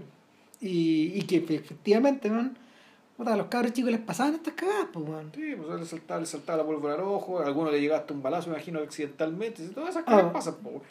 [0.60, 2.56] Y, y que efectivamente, man,
[3.16, 5.32] puta, a los cabros chicos les pasaban estas cagadas, pues, weón.
[5.34, 8.14] Sí, pues le saltaba, le saltaba la pólvora al ojo, a alguno le llegaba hasta
[8.14, 10.32] un balazo, me imagino, accidentalmente, todas esas cosas Ah.
[10.32, 10.82] pasan, po, weón.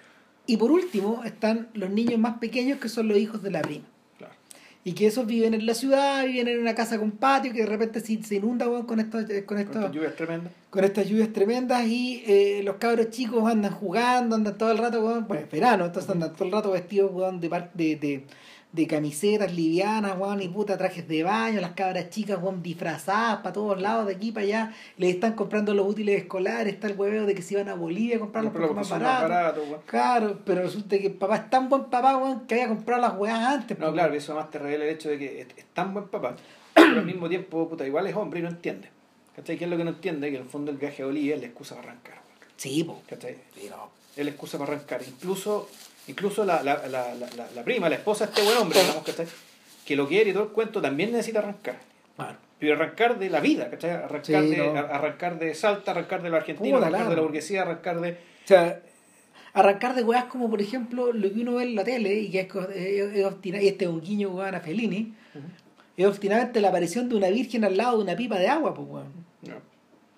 [0.47, 3.86] Y por último están los niños más pequeños que son los hijos de la prima.
[4.84, 7.66] Y que esos viven en la ciudad, viven en una casa con patio, que de
[7.66, 10.54] repente se, se inunda con estos, con Con estas lluvias tremendas.
[10.70, 15.04] con estas lluvias tremendas y eh, los cabros chicos andan jugando, andan todo el rato,
[15.06, 17.12] weón, bueno, es verano, entonces andan todo el rato vestidos,
[17.42, 18.26] de, de, de,
[18.72, 23.53] de camisetas livianas, weón, y puta trajes de baño, las cabras chicas, weón, disfrazadas para
[23.53, 27.26] todos lados, de aquí para allá, les están comprando los útiles escolares, está el hueveo
[27.26, 29.11] de que se iban a Bolivia a comprarlos porque más barato.
[29.11, 29.82] más baratos, weón.
[29.88, 33.17] Claro, pero resulta que el papá es tan buen papá, weón, que había comprado las
[33.17, 33.80] weas antes.
[33.80, 36.36] No, claro, eso además te revela el hecho de que es, es tan buen papá,
[36.74, 38.89] pero al mismo tiempo, puta, igual es hombre y no entiende.
[39.36, 39.57] ¿Cachai?
[39.57, 40.30] ¿Qué es lo que no entiende?
[40.30, 42.51] Que en el fondo el viaje a Bolivia es la excusa para arrancar, weón.
[42.55, 43.01] Sí, po.
[43.09, 43.36] ¿Cachai?
[43.55, 43.89] Sí, no.
[44.15, 45.01] es la excusa para arrancar.
[45.07, 45.70] Incluso,
[46.10, 47.14] incluso la, la, la,
[47.55, 49.28] la, prima, la esposa de este buen hombre, digamos, ¿cachai?
[49.86, 51.78] que lo quiere y todo el cuento, también necesita arrancar.
[52.16, 52.38] Claro.
[52.60, 53.91] Pero arrancar de la vida, ¿cachai?
[53.91, 54.78] Arrancar, Sí, de, no.
[54.80, 57.10] arrancar de Salta, arrancar de lo argentino, arrancar claro.
[57.12, 58.12] de la burguesía, arrancar de...
[58.12, 58.16] O
[58.47, 58.82] sea,
[59.53, 62.41] arrancar de weas como, por ejemplo, lo que uno ve en la tele y que
[62.41, 65.14] es, co- es, es obstina- y este es un guiño, weón, a Fellini,
[65.97, 68.88] es obstinadamente la aparición de una virgen al lado de una pipa de agua, pues,
[68.89, 69.12] weón.
[69.41, 69.55] No.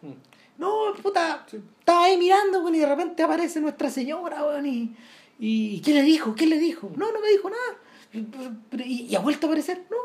[0.09, 0.13] Mm.
[0.57, 1.59] No, puta, Sí.
[1.79, 4.95] estaba ahí mirando, weón, y de repente aparece Nuestra Señora, weón, y,
[5.41, 6.35] y, ¿y ¿qué le dijo?
[6.35, 6.89] ¿Qué le dijo?
[6.95, 8.83] No, no me dijo nada.
[8.85, 9.81] ¿Y, y ha vuelto a aparecer?
[9.91, 9.97] No.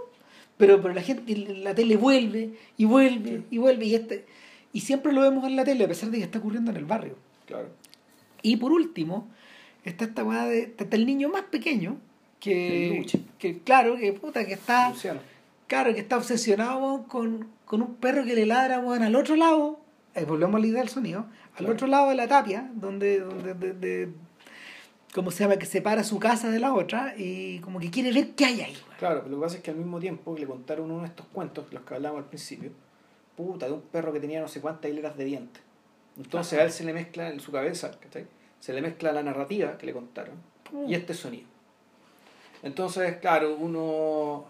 [0.56, 4.24] Pero, pero la gente, la tele vuelve, y vuelve, y vuelve, y este...
[4.72, 6.84] Y siempre lo vemos en la tele, a pesar de que está ocurriendo en el
[6.84, 7.16] barrio.
[7.46, 7.68] Claro.
[8.42, 9.28] Y por último,
[9.84, 10.74] está esta weá de.
[10.76, 11.96] Está el niño más pequeño,
[12.40, 13.06] que.
[13.38, 14.90] Que claro, que puta, que está.
[14.90, 15.20] Luciano.
[15.66, 19.80] Claro, que está obsesionado con, con un perro que le ladra al otro lado.
[20.14, 21.20] eh, volvemos a la idea del sonido.
[21.52, 21.72] Al Claro.
[21.72, 23.20] otro lado de la tapia, donde.
[23.20, 24.08] donde de, de-
[25.16, 25.56] ¿Cómo se llama?
[25.56, 28.76] Que separa su casa de la otra y como que quiere ver qué hay ahí.
[28.98, 31.08] Claro, pero lo que pasa es que al mismo tiempo que le contaron uno de
[31.08, 32.70] estos cuentos, los que hablábamos al principio,
[33.34, 35.62] puta, de un perro que tenía no sé cuántas hileras de dientes.
[36.18, 36.62] Entonces Ajá.
[36.62, 38.26] a él se le mezcla en su cabeza, ¿cachai?
[38.60, 40.34] Se le mezcla la narrativa que le contaron
[40.86, 41.46] y este sonido.
[42.62, 44.46] Entonces, claro, uno.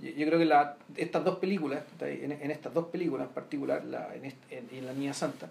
[0.00, 3.84] Yo, yo creo que la, estas dos películas, en, en estas dos películas en particular,
[3.84, 5.48] la, en, este- en, en La Niña Santa,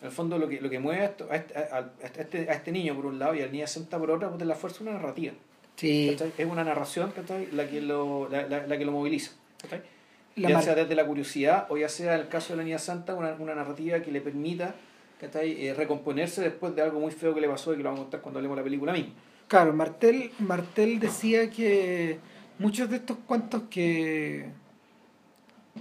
[0.00, 1.90] en el fondo lo que, lo que mueve a, esto- a, este, a,
[2.20, 4.40] este, a este niño por un lado y a la Niña Santa por otro, pues,
[4.42, 5.32] es la fuerza de una narrativa.
[5.76, 6.16] Sí.
[6.38, 7.48] Es una narración ¿cachai?
[7.52, 9.32] la que lo, la, la- la que lo moviliza.
[10.36, 12.78] La ya sea desde la curiosidad o ya sea en el caso de la Niña
[12.78, 14.74] Santa una, una narrativa que le permita.
[15.22, 18.02] Eh, recomponerse después de algo muy feo que le pasó y que lo vamos a
[18.04, 19.12] contar cuando hablemos de la película misma.
[19.48, 22.18] Claro, Martel, Martel decía que
[22.58, 24.46] muchos de estos cuentos que,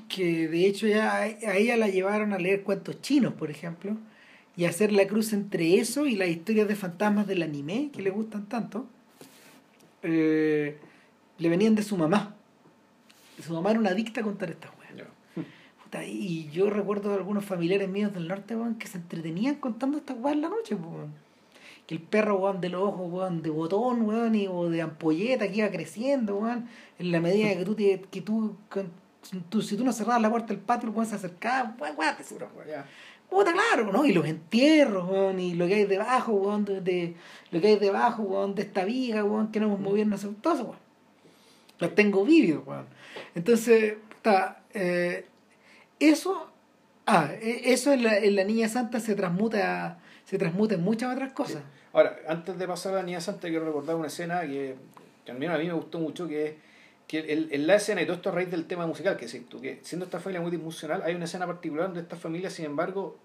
[0.09, 3.95] que de hecho ya a ella la llevaron a leer cuentos chinos, por ejemplo,
[4.59, 8.09] y hacer la cruz entre eso y las historias de fantasmas del anime, que le
[8.09, 8.85] gustan tanto,
[10.03, 10.77] eh,
[11.37, 12.35] le venían de su mamá.
[13.45, 14.79] Su mamá era una adicta a contar estas weas.
[16.07, 20.17] Y yo recuerdo de algunos familiares míos del norte, weón, que se entretenían contando estas
[20.19, 21.13] weas en la noche, weón.
[21.87, 25.47] Que el perro, weón, de los ojos, weón, de botón, weón, y, o de ampolleta
[25.49, 26.67] que iba creciendo, weón,
[26.99, 28.55] en la medida que tú, te- que tú,
[29.49, 32.15] tú- si tú no cerrabas la puerta del patio, el weón se acercaba, weón, weón,
[32.55, 32.85] wea, ya.
[33.29, 34.05] Puta, claro, ¿no?
[34.05, 37.15] Y los entierros, weón, y lo que hay debajo, weón, de, de-
[37.51, 40.27] lo que hay debajo, weón, de esta viga, weón, que no hemos movido en ese
[40.41, 40.77] todo eso, weón.
[41.79, 42.85] Los tengo vívidos, weón.
[43.35, 45.25] Entonces, puta, eh,
[45.99, 46.49] eso,
[47.05, 51.13] ah, e- eso en la, en la Niña Santa se transmuta, se transmuta en muchas
[51.13, 51.61] otras cosas.
[51.93, 54.75] Ahora, antes de pasar a la Niña Santa, quiero recordar una escena que,
[55.25, 56.53] que al menos a mí me gustó mucho, que es
[57.09, 59.49] que el, en la escena, y todo esto a raíz del tema musical que decís
[59.49, 62.65] tú, que siendo esta familia muy disfuncional, hay una escena particular donde esta familia, sin
[62.65, 63.17] embargo,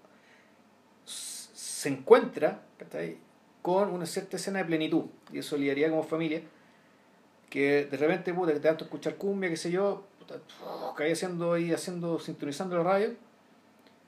[1.05, 3.17] se encuentra ¿cachai?
[3.61, 6.41] con una cierta escena de plenitud y de solidaridad como familia,
[7.47, 10.39] que de repente, puta, que te tanto escuchar cumbia, qué sé yo, puta,
[10.97, 13.13] que haciendo, ahí haciendo, sintonizando la radio,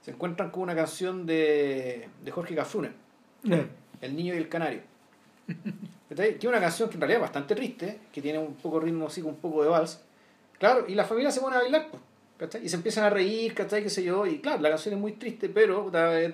[0.01, 2.93] se encuentran con una canción de, de Jorge Cafrune.
[4.01, 4.82] El niño y el canario.
[6.10, 9.08] Que es una canción que en realidad es bastante triste, que tiene un poco ritmo
[9.08, 10.01] así, un poco de vals.
[10.58, 12.01] Claro, y la familia se pone a bailar, pues,
[12.38, 12.66] ¿cachai?
[12.66, 13.84] Y se empiezan a reír, ¿cachai?
[13.84, 14.26] Qué sé yo.
[14.26, 16.34] Y claro, la canción es muy triste, pero es,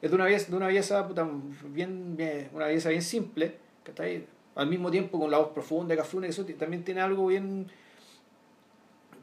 [0.00, 1.28] de una belleza, de una belleza puta,
[1.66, 2.16] bien,
[2.52, 4.26] una belleza bien simple, ¿cachai?
[4.54, 7.66] Al mismo tiempo con la voz profunda de Cafrune, eso también tiene algo bien.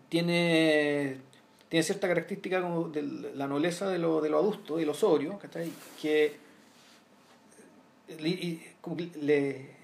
[0.08, 1.18] Tiene,
[1.68, 3.04] tiene cierta característica como de
[3.36, 5.72] la nobleza de lo, de lo adusto, de lo sobrio, ¿cachai?
[6.02, 6.38] Que
[8.18, 9.79] le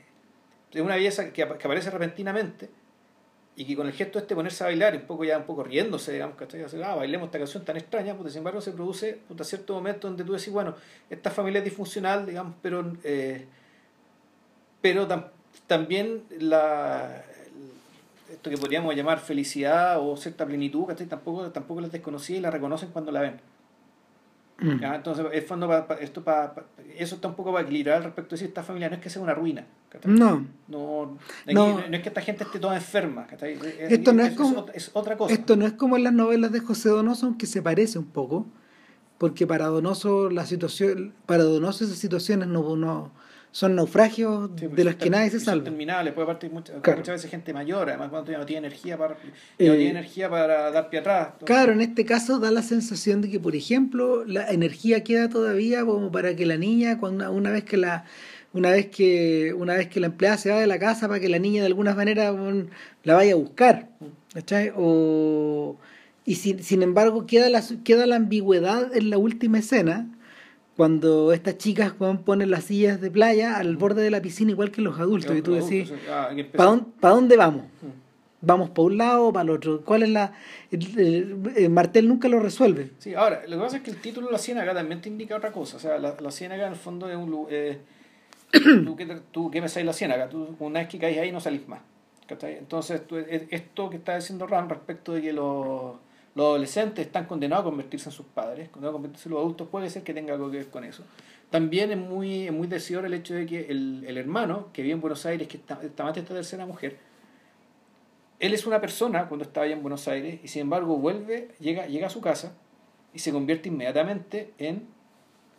[0.75, 2.69] es una belleza que, ap- que aparece repentinamente
[3.57, 6.11] y que con el gesto este ponerse a bailar un poco ya un poco riéndose
[6.11, 6.63] digamos ¿cachai?
[6.83, 10.23] Ah, bailemos esta canción tan extraña pues sin embargo se produce puta, cierto momento donde
[10.25, 10.75] tú decís bueno
[11.09, 13.45] esta familia es disfuncional digamos pero eh,
[14.81, 15.27] pero tam-
[15.67, 17.23] también la
[18.31, 21.07] esto que podríamos llamar felicidad o cierta plenitud ¿cachai?
[21.07, 23.39] tampoco tampoco les desconocía y la reconocen cuando la ven
[24.57, 24.81] Mm.
[24.85, 26.55] Entonces, el fondo pa- pa- esto pa-
[26.97, 29.21] eso está un poco para equilibrar respecto a decir esta familia no es que sea
[29.21, 29.65] una ruina.
[30.05, 31.79] No, No, aquí No.
[31.87, 31.95] no.
[31.95, 33.27] es que esta gente esté toda enferma.
[33.89, 35.33] Esto no es como- es otra cosa.
[35.33, 38.47] esto no es como en las novelas de José Donoso, aunque se parece un poco,
[39.19, 43.11] porque para Donoso la situación, para Donoso esas situaciones no, no
[43.51, 45.63] son naufragios Sí, porque de los que nadie se salva.
[45.63, 46.99] terminables, puede partir muchas, Claro.
[46.99, 49.13] muchas veces gente mayor, además cuando ya no tiene energía para,
[49.57, 51.29] Eh, no tiene energía para dar pie atrás.
[51.45, 55.85] Claro, en este caso da la sensación de que, por ejemplo, la energía queda todavía
[55.85, 58.03] como para que la niña, cuando una vez que la
[58.55, 61.29] una vez que una vez que la empleada se va de la casa para que
[61.29, 62.65] la niña de alguna manera bueno,
[63.03, 63.89] la vaya a buscar,
[64.33, 64.71] ¿cachai?
[64.75, 65.75] O
[66.25, 70.07] y sin, sin embargo queda la queda la ambigüedad en la última escena
[70.75, 71.93] cuando estas chicas
[72.25, 75.41] ponen las sillas de playa al borde de la piscina igual que los adultos y
[75.41, 77.63] tú los decís, ah, ¿para dónde, pa' dónde vamos?
[78.41, 79.81] Vamos para un lado o para el otro.
[79.81, 80.33] ¿Cuál es la...?
[80.71, 82.91] el- el- el Martel nunca lo resuelve.
[82.99, 85.51] Sí, ahora, lo que pasa es que el título La Ciénaga también te indica otra
[85.51, 85.77] cosa.
[85.77, 87.77] O sea, la, la Ciénaga en el fondo es un lugar.
[88.85, 91.81] Tú, que, tú sabes la Ciénaga, tú una vez que caes ahí no salís más.
[92.27, 95.95] Entonces, tú- e- esto que está diciendo Ram respecto de que los,
[96.33, 99.67] los adolescentes están condenados a convertirse en sus padres, condenados a convertirse en los adultos,
[99.69, 101.03] puede ser que tenga algo que ver con eso.
[101.51, 104.93] También es muy, es muy decidor el hecho de que el, el hermano, que vive
[104.95, 106.97] en Buenos Aires, que está, está más de esta tercera mujer,
[108.39, 111.85] él es una persona cuando estaba allá en Buenos Aires y sin embargo vuelve, llega,
[111.85, 112.53] llega a su casa
[113.13, 114.87] y se convierte inmediatamente en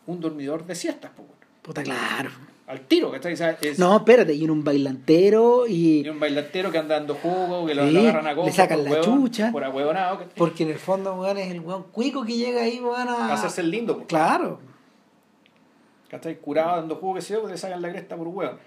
[0.05, 1.27] un dormidor de siestas, pues.
[1.63, 2.29] Puta, claro.
[2.67, 3.33] Al tiro, ¿cachai?
[3.33, 6.01] O sea, es No, espérate, y en un bailantero y...
[6.05, 8.55] y un bailantero que anda dando jugo, que lo, Sí, lo agarran a le copas
[8.55, 9.51] sacan la chucha.
[9.51, 9.63] por.
[10.35, 13.29] Porque en el fondo, weón, es el weón cuico que llega ahí, weón, a...
[13.29, 14.59] a hacerse el lindo, pues, Claro.
[16.09, 16.37] ¿cachai?
[16.39, 18.57] Curado dando jugo, que sé yo, le sacan la cresta por hueón.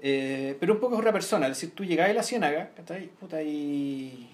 [0.00, 3.08] Eh, pero un poco es otra persona, es decir, tú llegás a la ciénaga, ¿cachai?
[3.20, 4.28] Puta, y.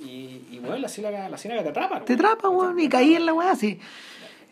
[0.00, 2.04] Y, y bueno, la ciénaga, la ciénaga te atrapa.
[2.04, 3.80] Te atrapa, weón, y caí en la weá así.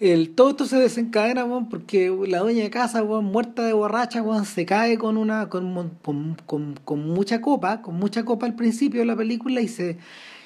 [0.01, 4.23] El, todo esto se desencadena, weón, porque la dueña de casa, weón, muerta de borracha,
[4.23, 8.55] weón, se cae con una, con, con, con, con mucha copa, con mucha copa al
[8.55, 9.99] principio de la película y se,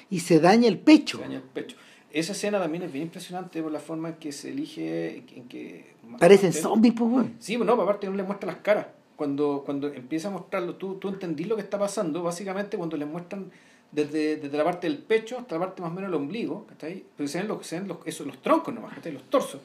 [0.09, 1.17] y se daña el pecho.
[1.17, 1.75] Se daña el pecho.
[2.11, 5.95] Esa escena también es bien impresionante por la forma en que se elige, en que...
[6.19, 7.35] Parecen zombies, pues, weón.
[7.39, 8.87] Sí, no, aparte no le muestra las caras.
[9.15, 13.05] Cuando, cuando empieza a mostrarlo, tú, tú entendís lo que está pasando, básicamente cuando le
[13.05, 13.51] muestran
[13.91, 17.03] desde, desde la parte del pecho hasta la parte más o menos del ombligo, ¿cachai?
[17.17, 19.11] Pero se ven los, se ven los, eso, los troncos nomás, ¿cachai?
[19.13, 19.59] Los torsos.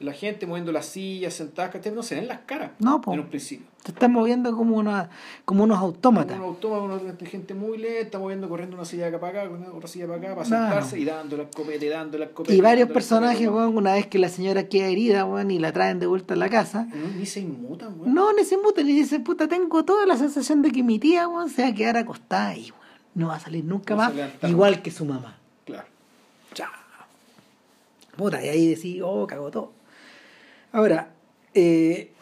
[0.00, 1.92] La gente moviendo las sillas, sentadas, ¿cachai?
[1.92, 3.12] No se ven las caras No, po.
[3.12, 3.66] en un principio.
[3.82, 5.10] Te están moviendo como, una,
[5.44, 6.38] como unos autómatas.
[6.38, 9.88] Un autómata, una gente muy lenta, moviendo, corriendo una silla de acá para acá, otra
[9.88, 10.56] silla para acá, para No.
[10.56, 12.54] sentarse y dándole al copete, dándole al copete.
[12.56, 15.98] Y varios personajes, weón, una vez que la señora queda herida, weón, y la traen
[15.98, 18.14] de vuelta a la casa, No, Ni se inmutan, weón.
[18.14, 21.28] no, ni se mutan y dice, puta, tengo toda la sensación de que mi tía,
[21.28, 22.79] weón, se va a quedar acostada ahí, weón.
[23.14, 24.12] No va a salir nunca No más,
[24.48, 25.36] igual que su mamá.
[25.64, 25.86] Claro.
[26.54, 26.70] Chao.
[28.16, 29.72] Puta, y ahí decís, oh, cagó todo.
[30.72, 31.10] Ahora,
[31.54, 32.12] eh,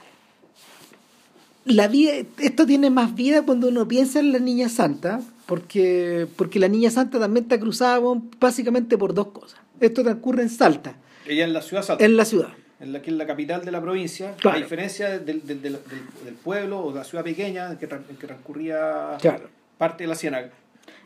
[1.64, 6.58] la vida, esto tiene más vida cuando uno piensa en la niña santa, porque, porque
[6.58, 8.00] la niña santa también está cruzada
[8.40, 9.60] básicamente por dos cosas.
[9.80, 10.94] Esto transcurre en Salta,
[11.26, 12.04] Ella en la ciudad salta.
[12.04, 12.48] en la ciudad.
[12.80, 14.56] en la que es la capital de la provincia, Claro.
[14.56, 15.78] a diferencia del, del, del,
[16.24, 19.48] del- pueblo o de la ciudad pequeña en que, en que transcurría Claro.
[19.76, 20.50] parte de la ciénaga.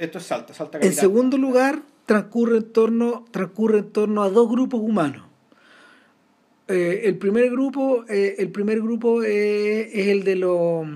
[0.02, 1.00] Esto es Salta, Salta En capital.
[1.00, 5.22] segundo lugar, transcurre en torno, transcurre en torno a dos grupos humanos.
[6.66, 10.88] Eh, el primer grupo, eh, el primer grupo eh, es el de los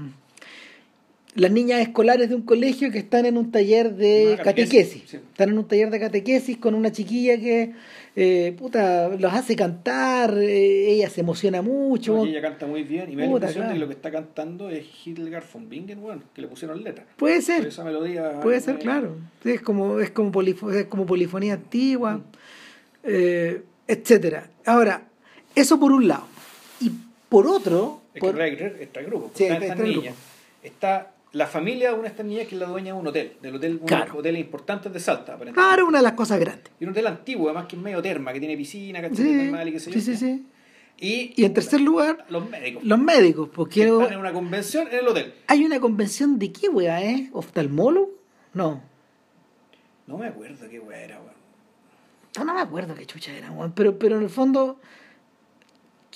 [1.36, 5.02] las niñas escolares de un colegio que están en un taller de catequesis, catequesis.
[5.06, 5.16] sí.
[5.18, 7.74] Están en un taller de catequesis con una chiquilla que
[8.18, 12.24] eh, puta, los hace cantar, eh, ella se emociona mucho.
[12.24, 13.74] Ella canta muy bien y me da la impresión de claro.
[13.74, 17.04] que lo que está cantando es Hildegard von Bingen, bueno, que le pusieron letra.
[17.16, 18.40] Puede ser, esa melodía.
[18.40, 19.16] Puede eh, ser, claro.
[19.42, 22.22] Sí, es como, es como, polifo- es como polifonía antigua,
[23.04, 24.48] eh, etcétera.
[24.64, 25.02] Ahora,
[25.54, 26.26] eso por un lado.
[26.80, 26.90] Y
[27.28, 29.30] por otro, Es por- que está el grupo.
[29.34, 30.12] Sí, está está el niña.
[30.62, 33.36] Está la familia de una de estas niñas que es la dueña de un hotel,
[33.42, 34.06] del hotel, Claro.
[34.06, 35.54] los hoteles importantes de Salta, aparentemente.
[35.60, 36.72] claro, una de las cosas grandes.
[36.80, 39.16] Y un hotel antiguo, además que es medio terma, que tiene piscina, ¿cachai?
[39.16, 40.00] Sí, Termal y qué sé yo.
[40.00, 40.46] sí, sí, sí.
[40.98, 42.82] Y, Y en tercer lugar, los médicos.
[42.84, 45.34] los médicos, que porque están en una convención en el hotel.
[45.46, 47.28] hay una convención de qué, wea, ¿eh?
[47.34, 48.10] ¿Oftalmólogo?
[48.54, 48.82] No.
[50.06, 51.34] No me acuerdo qué weá era, weón.
[52.38, 53.72] No, no me acuerdo qué chucha era, weón.
[53.72, 54.80] Pero, pero en el fondo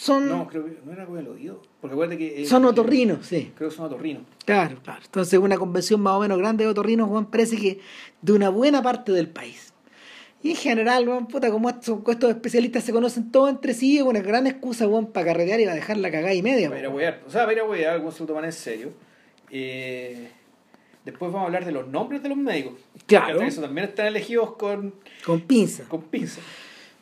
[0.00, 1.60] son, No, creo que no era con el oído.
[1.80, 2.42] Porque acuérdate que.
[2.42, 3.52] eh, son otorrinos, sí.
[3.54, 4.22] Creo que son otorrinos.
[4.46, 5.02] Claro, claro.
[5.04, 7.80] Entonces, una convención más o menos grande de otorrinos, Juan, parece que
[8.22, 9.74] de una buena parte del país.
[10.42, 14.02] Y en general, Juan, puta, como estos, estos especialistas se conocen todos entre sí, es
[14.02, 16.70] una gran excusa, Juan, para carretear y para dejar la cagada y media.
[16.70, 17.20] Para ir a.
[17.26, 18.92] O sea, para ir a wear, algo se lo toman en serio.
[19.50, 20.30] Eh,
[21.04, 22.74] después vamos a hablar de los nombres de los médicos.
[23.06, 23.42] Claro.
[23.42, 24.94] Eso también están elegidos con,
[25.26, 25.84] Con pinza.
[25.88, 26.40] con pinza.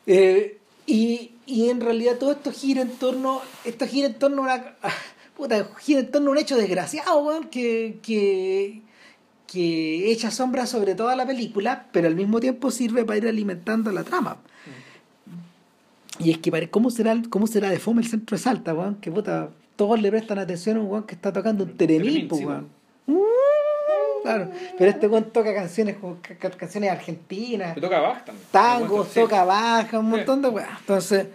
[0.05, 4.45] Eh, y, y en realidad todo esto gira en torno, esto gira en torno a
[4.45, 4.75] una,
[5.35, 8.83] puta, gira en torno a un hecho desgraciado, weón, que, que,
[9.47, 13.91] que echa sombra sobre toda la película, pero al mismo tiempo sirve para ir alimentando
[13.91, 14.37] la trama.
[16.19, 18.95] Y es que, ¿cómo será, cómo será de fome el centro de Salta, weón?
[18.95, 22.45] Que puta, todos le prestan atención a un weón que está tocando un teremín, sí,
[22.45, 22.67] weón.
[23.07, 23.23] Uh,
[24.35, 28.47] claro, pero este weón toca canciones, como ca- ca- canciones argentinas Me toca también.
[29.45, 30.11] baja, un Sí.
[30.17, 30.69] montón de weas.
[30.79, 31.27] Entonces,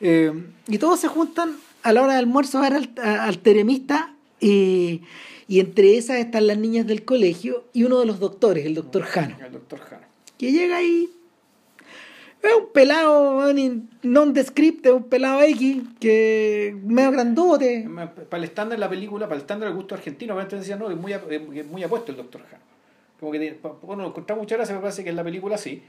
[0.00, 0.32] eh,
[0.68, 4.14] y todos se juntan a la hora del almuerzo a ver al, a- al teremista
[4.40, 5.02] y,
[5.48, 9.02] y entre esas están las niñas del colegio y uno de los doctores, el doctor
[9.02, 10.02] Jano, El doctor Jano.
[10.38, 11.08] que llega ahí.
[12.42, 13.52] Es un pelado
[14.02, 17.88] nondescript, es un pelado X, que medio grandote.
[18.28, 20.90] Para el estándar de la película, para el estándar del gusto argentino, obviamente decían, no,
[20.90, 22.62] es muy, es muy apuesto el doctor Jano.
[23.20, 25.84] Como que, bueno, encontramos muchas gracias, me parece que en la película sí.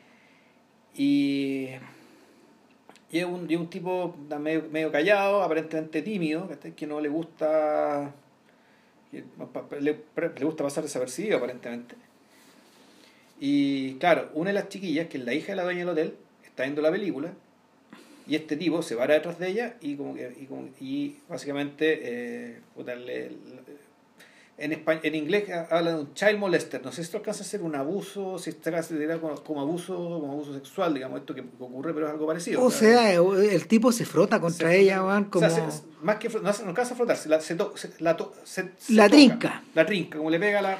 [0.95, 1.69] Y,
[3.09, 8.13] y es un, y un tipo medio, medio callado, aparentemente tímido, que no le gusta.
[9.11, 11.95] Le, le gusta pasar desapercibido, aparentemente.
[13.39, 16.15] Y claro, una de las chiquillas, que es la hija de la dueña del hotel,
[16.53, 17.31] está viendo la película
[18.27, 21.99] y este tipo se para detrás de ella y como que y, como- y básicamente
[22.03, 22.59] eh,
[24.55, 27.45] en, espa- en inglés habla de un child molester no sé si esto alcanza a
[27.45, 31.41] ser un abuso si esto considera como, como abuso como abuso sexual digamos esto que
[31.59, 35.23] ocurre pero es algo parecido O sea, el tipo se frota contra se- ella, weón,
[35.23, 35.49] o como...
[35.49, 38.15] sea, se- más que no, no alcanza a frotar se la, se to- se- la,
[38.15, 39.15] to- se- se La toca.
[39.17, 39.63] trinca.
[39.73, 40.77] la trinca como le pega la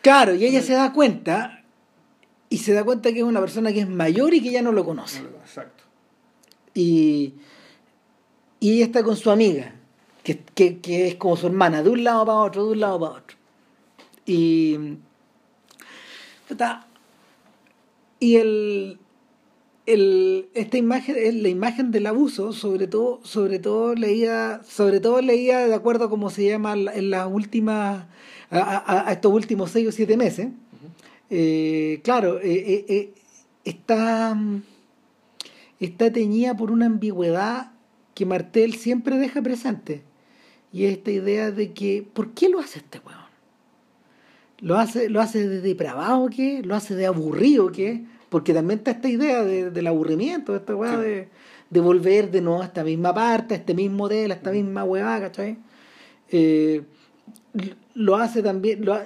[0.00, 1.64] Claro, y ella se da cuenta,
[2.50, 4.72] y se da cuenta que es una persona que es mayor y que ya no
[4.72, 5.20] lo conoce.
[5.42, 5.84] exacto
[6.74, 7.34] Y,
[8.60, 9.74] y ella está con su amiga,
[10.22, 13.00] que, que, que es como su hermana, de un lado para otro, de un lado
[13.00, 13.36] para otro.
[14.26, 14.76] Y.
[18.20, 18.98] y el.
[19.86, 25.22] el, esta imagen es la imagen del abuso, sobre todo, sobre todo leía, sobre todo
[25.22, 28.06] leía de acuerdo a cómo se llama en las últimas,
[28.50, 30.48] a, estos últimos seis o siete meses.
[31.30, 33.12] Eh, claro, eh, eh,
[33.64, 34.36] está,
[35.80, 37.72] está teñida por una ambigüedad
[38.14, 40.02] que Martel siempre deja presente.
[40.72, 43.28] Y esta idea de que, ¿por qué lo hace este weón?
[44.60, 46.62] ¿Lo hace, lo hace de depravado o qué?
[46.62, 48.04] ¿Lo hace de aburrido o qué?
[48.28, 51.28] Porque también está esta idea del aburrimiento, esta weá de,
[51.70, 54.84] de, volver de nuevo a esta misma parte, a este mismo modelo, a esta misma
[54.84, 55.58] weá, ¿cachai?
[56.30, 56.82] Eh,
[57.94, 58.98] lo hace también, lo,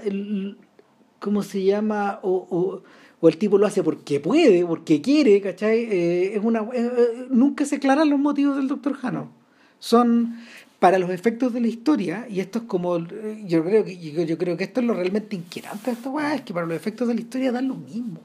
[1.22, 2.18] ¿cómo se llama?
[2.22, 2.82] O,
[3.20, 5.78] o, el tipo lo hace porque puede, porque quiere, ¿cachai?
[5.84, 9.30] Eh, es una, eh, nunca se aclaran los motivos del doctor Jano.
[9.78, 10.34] Son
[10.80, 12.98] para los efectos de la historia, y esto es como,
[13.46, 16.40] yo creo que, yo, creo que esto es lo realmente inquietante de esta weá, es
[16.42, 18.18] que para los efectos de la historia dan lo mismo.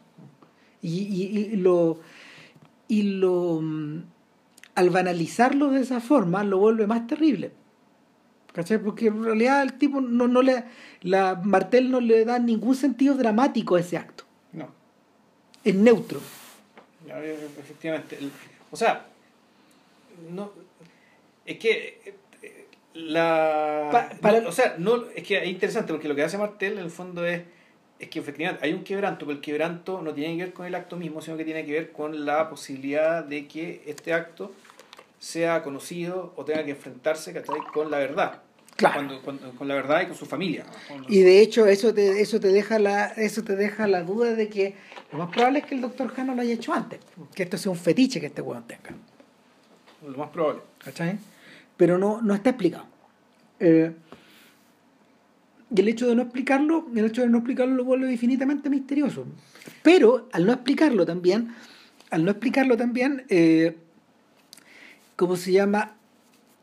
[0.82, 2.00] Y, y, lo.
[2.88, 3.60] Y lo.
[3.62, 4.04] Mm,
[4.74, 7.52] al banalizarlo de esa forma, lo vuelve más terrible.
[8.54, 8.82] ¿Cachai?
[8.82, 10.64] Porque en realidad el tipo no, no le.
[11.02, 14.24] La Martel no le da ningún sentido dramático a ese acto.
[14.54, 14.70] No.
[15.64, 16.20] Es neutro.
[17.60, 18.18] Efectivamente.
[18.72, 19.06] O sea,
[20.32, 20.52] no.
[21.46, 22.16] Es que.
[22.94, 24.18] La.
[24.48, 27.26] o sea, no, es que es interesante porque lo que hace Martel en el fondo
[27.26, 27.44] es
[28.00, 30.76] es que efectivamente hay un quebranto, pero el quebranto no tiene que ver con el
[30.76, 34.52] acto mismo, sino que tiene que ver con la posibilidad de que este acto
[35.20, 37.34] sea conocido o tenga que enfrentarse
[37.74, 38.42] con la verdad.
[38.78, 39.22] Claro.
[39.24, 40.64] con la verdad y con su familia.
[41.10, 44.50] Y de hecho eso te, eso te deja la, eso te deja la duda de
[44.50, 44.76] que
[45.12, 47.00] lo más probable es que el doctor Jano lo haya hecho antes,
[47.34, 48.92] que esto sea un fetiche que este hueón tenga.
[50.08, 50.62] Lo más probable.
[50.84, 51.18] ¿Cachai?
[51.76, 52.86] Pero no, no está explicado.
[53.60, 53.92] Eh,
[55.76, 59.26] y el hecho de no explicarlo, el hecho de no explicarlo lo vuelve infinitamente misterioso.
[59.82, 61.54] Pero al no explicarlo también,
[62.10, 63.76] al no explicarlo también, eh,
[65.16, 65.97] ¿cómo se llama?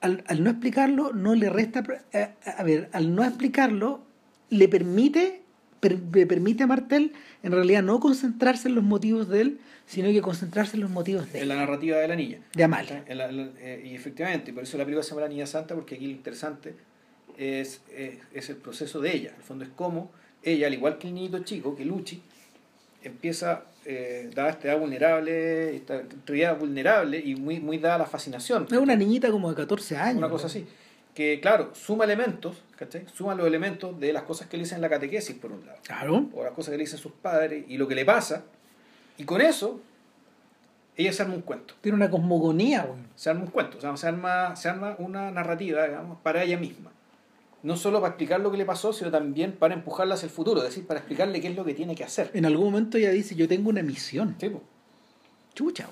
[0.05, 1.83] Al, no explicarlo no le resta,
[2.13, 4.03] eh, a ver, al no explicarlo
[4.51, 5.41] le permite,
[5.81, 10.21] le permite a Martel en realidad no concentrarse en los motivos de él, sino que
[10.21, 11.43] concentrarse en los motivos de él.
[11.45, 12.39] En la narrativa de la niña.
[12.55, 13.05] De Amalia.
[13.07, 16.13] Eh, y efectivamente, por eso la película se llama La Niña Santa, porque aquí lo
[16.13, 16.75] interesante
[17.37, 17.81] es,
[18.33, 19.31] es, el proceso de ella.
[19.31, 20.11] En el fondo es como
[20.43, 22.23] ella, al igual que el niñito chico, que Luchi,
[23.03, 28.67] empieza, eh, dada esta edad vulnerable, esta realidad vulnerable y muy, muy dada la fascinación.
[28.71, 30.19] Es una niñita como de 14 años.
[30.19, 30.67] Una cosa así.
[31.15, 33.07] Que, claro, suma elementos, ¿cachai?
[33.13, 35.79] Suma los elementos de las cosas que le dicen en la catequesis, por un lado.
[35.85, 36.29] Claro.
[36.33, 38.45] O las cosas que le dicen sus padres y lo que le pasa.
[39.17, 39.81] Y con eso,
[40.97, 41.75] ella se arma un cuento.
[41.81, 42.99] Tiene una cosmogonía, güey.
[43.15, 46.59] Se arma un cuento, o sea, se arma, se arma una narrativa, digamos, para ella
[46.59, 46.94] misma
[47.65, 50.59] no solo para explicar lo que le pasó, sino también para empujarla hacia el futuro,
[50.59, 52.31] es decir, para explicarle qué es lo que tiene que hacer.
[52.35, 54.37] En algún momento ella dice, yo tengo una misión.
[54.39, 54.53] Sí,
[55.55, 55.89] Chucha,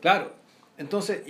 [0.00, 0.32] Claro,
[0.78, 1.22] entonces,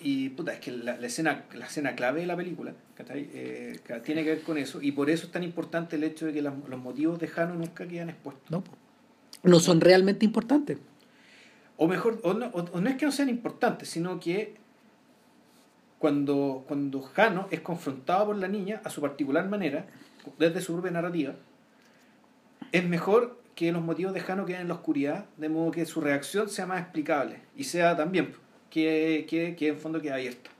[0.00, 2.72] y, puta, es que la, escena, la escena clave de la película
[3.10, 6.32] eh, tiene que ver con eso, y por eso es tan importante el hecho de
[6.32, 8.50] que los motivos de Jano nunca quedan expuestos.
[8.50, 8.64] No,
[9.42, 10.78] no son realmente importantes.
[11.76, 14.64] O mejor, o no es que no sean importantes, sino que
[15.98, 19.86] cuando, cuando Jano es confrontado por la niña a su particular manera,
[20.38, 21.34] desde su propia narrativa,
[22.72, 26.00] es mejor que los motivos de Jano queden en la oscuridad, de modo que su
[26.00, 28.34] reacción sea más explicable y sea también
[28.70, 30.50] que, que, en fondo quede abierta.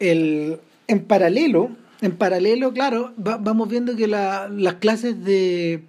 [0.00, 0.58] El,
[0.88, 1.70] en paralelo,
[2.00, 5.84] en paralelo, claro, vamos viendo que la, las clases de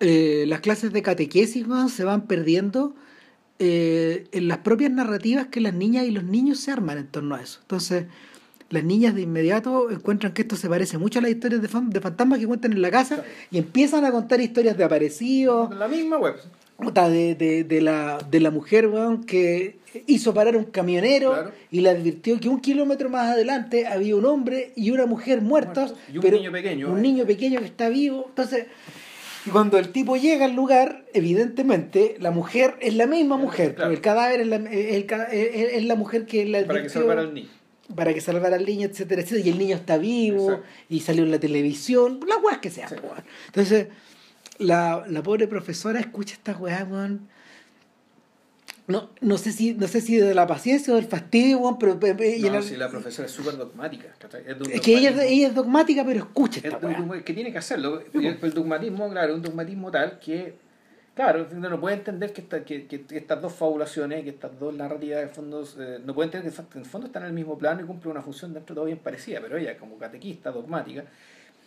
[0.00, 2.94] eh, las clases de catequesis se van perdiendo
[3.58, 7.34] eh, en las propias narrativas que las niñas y los niños se arman en torno
[7.34, 7.60] a eso.
[7.62, 8.06] Entonces,
[8.70, 12.00] las niñas de inmediato encuentran que esto se parece mucho a las historias de, de
[12.00, 15.74] fantasmas que cuentan en la casa y empiezan a contar historias de aparecidos.
[15.74, 16.34] La misma web.
[16.78, 18.90] De, de, de, la, de la mujer
[19.26, 24.26] que hizo parar un camionero y le advirtió que un kilómetro más adelante había un
[24.26, 25.94] hombre y una mujer muertos.
[26.12, 26.92] Y un niño pequeño.
[26.92, 28.26] Un niño pequeño que está vivo.
[28.28, 28.66] Entonces,
[29.46, 34.00] y cuando el tipo llega al lugar, evidentemente la mujer es la misma mujer, el
[34.00, 37.48] cadáver es la, es la mujer que la Para que salvara al niño.
[37.94, 39.46] Para que salvara al niño, etcétera, etcétera.
[39.46, 42.88] Y el niño está vivo y salió en la televisión, las weas que sea.
[43.46, 43.86] Entonces,
[44.58, 47.28] la, la pobre profesora escucha estas weas, weón
[48.88, 51.98] no, no sé si no sé si de la paciencia o del fastidio, pero...
[51.98, 54.06] no, si la profesora es súper dogmática.
[54.70, 56.78] Es, que ella, ella, es dogmática, pero escucha esta
[57.16, 58.00] es que tiene que hacerlo.
[58.12, 60.54] El, dogmatismo, claro, un dogmatismo tal que,
[61.16, 65.28] claro, no puede entender que, que, que, estas dos fabulaciones, que estas dos narrativas de
[65.28, 67.84] fondo, eh, no puede entender que en el fondo están en el mismo plano y
[67.84, 71.04] cumplen una función dentro de todo bien parecida, pero ella como catequista, dogmática,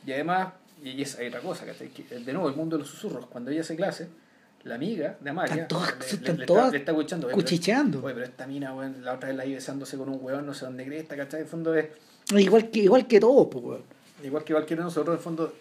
[0.05, 1.65] Y además, y es hay otra cosa.
[1.65, 3.26] Que, de nuevo, el mundo de los susurros.
[3.26, 4.07] Cuando ella hace clase,
[4.64, 7.28] la amiga de Amalia Están todas- le, están le- le todas está, le está escuchando.
[7.28, 8.03] "Oye, pero- cuchicheando.
[8.03, 10.53] Oye, pero esta mina, weón, la otra vez la vi besándose con un weón, no
[10.53, 11.39] sé dónde cresta, ¿cachai?
[11.41, 11.88] En el fondo es,
[12.36, 13.82] Igual que, igual que todos, pues, weón.
[14.24, 15.53] igual que cualquiera de nosotros, en el fondo,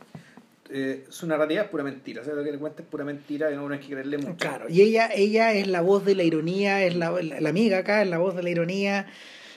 [0.70, 2.20] eh, su narrativa es pura mentira.
[2.20, 4.36] O sea, lo que le cuenta es pura mentira y no hay que creerle mucho.
[4.36, 7.78] Claro, y ella, ella es la voz de la ironía, es la, la, la amiga
[7.78, 9.07] acá, es la voz de la ironía,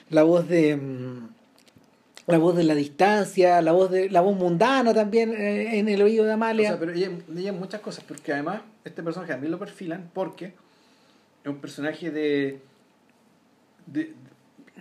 [0.08, 1.28] la voz de mm,
[2.26, 6.00] la voz de la distancia, la voz de la voz mundana también eh, en el
[6.02, 6.68] oído de O Amalia.
[6.70, 11.50] sea, pero ella, ella muchas cosas, porque además este personaje también lo perfilan porque es
[11.50, 12.60] un personaje de,
[13.86, 14.14] de-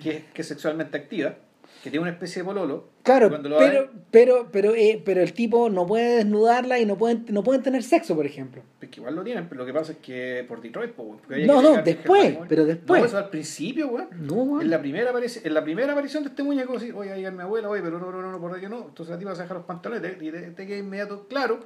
[0.02, 1.36] que, que es sexualmente activa,
[1.82, 2.90] que tiene una especie de pololo.
[3.02, 7.26] claro, pero, ven, pero, pero, eh, pero el tipo no puede desnudarla y no pueden,
[7.30, 8.62] no pueden tener sexo, por ejemplo.
[8.80, 11.62] pues que igual lo tienen, pero lo que pasa es que por Detroit, pues, No,
[11.62, 13.02] no, después, pero después.
[13.02, 14.08] No, eso al principio, weón.
[14.28, 14.62] No, weón.
[14.62, 17.42] En la, primera aparici- en la primera aparición de este muñeco, así, oye, ahí mi
[17.42, 18.86] abuela, oye, pero no, no, no, por ahí que no.
[18.90, 21.66] Entonces la tipa se deja los pantalones y te, te queda inmediato claro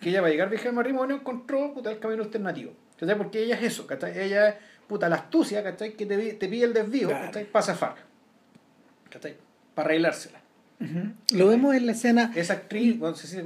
[0.00, 2.72] que ella va a llegar virgen al matrimonio, encontró puta, el camino alternativo.
[3.00, 3.16] ¿Cachai?
[3.16, 4.18] Porque ella es eso, ¿cachai?
[4.18, 4.54] Ella es
[4.86, 5.94] puta la astucia, ¿cachai?
[5.94, 7.26] Que te, te pide el desvío, Claro.
[7.26, 7.44] ¿cachai?
[7.46, 7.94] Para zafar.
[9.10, 9.36] ¿Cachai?
[9.76, 10.40] Para arreglársela.
[11.32, 12.32] Lo vemos en la escena.
[12.34, 13.42] Esa actriz, bueno, no sé si te,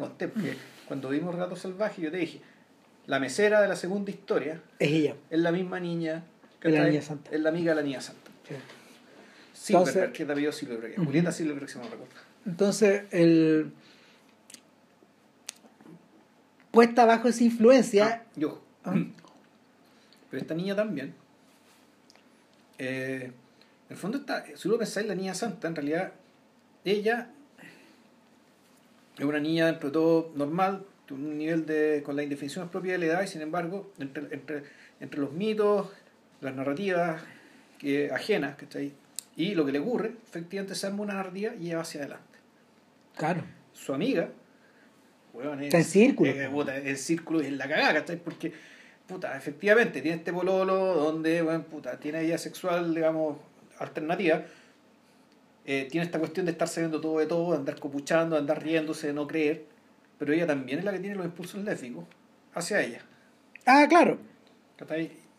[0.00, 0.56] conté, porque
[0.88, 2.40] cuando vimos Gato Salvaje yo te dije,
[3.06, 5.14] la mesera de la segunda historia Es ella.
[5.30, 6.24] es la misma niña,
[6.62, 7.30] Es la niña santa.
[7.30, 8.30] Es la amiga de la niña santa.
[8.48, 8.54] Sí.
[9.52, 10.92] Silverberg, Entonces- que te apellido Silverberg.
[10.94, 11.04] Ujú.
[11.04, 12.14] Julieta Silverberg, si no me recuerdo.
[12.46, 13.72] Entonces, el
[16.70, 18.62] puesta bajo esa influencia, Ah, y ojo.
[18.84, 18.94] Ah.
[20.30, 21.14] Pero esta niña también.
[22.78, 23.30] eh,
[23.88, 26.12] en el fondo, está, si uno pensáis la niña santa, en realidad,
[26.84, 27.28] ella
[29.18, 33.06] es una niña dentro de todo normal, un nivel de, con las indefiniciones propias de
[33.06, 34.62] la edad, y sin embargo, entre, entre,
[35.00, 35.88] entre los mitos,
[36.40, 37.22] las narrativas
[37.78, 38.92] que, ajenas, ¿cachai?
[39.36, 42.38] y lo que le ocurre, efectivamente se arma una narrativa y ella va hacia adelante.
[43.16, 44.28] claro, Su amiga,
[45.32, 46.30] weón, es, Está en círculo.
[46.30, 48.16] eh, puta, el círculo es la cagada, ¿cachai?
[48.16, 48.52] Porque,
[49.06, 53.38] puta, efectivamente, tiene este pololo donde, weón, puta, tiene vida sexual, digamos,
[53.78, 54.44] alternativa.
[55.66, 58.62] eh, tiene esta cuestión de estar sabiendo todo de todo, de andar copuchando, de andar
[58.62, 59.64] riéndose, de no creer.
[60.18, 62.04] Pero ella también es la que tiene los impulsos lésbicos
[62.54, 63.00] hacia ella.
[63.66, 64.18] ah, claro.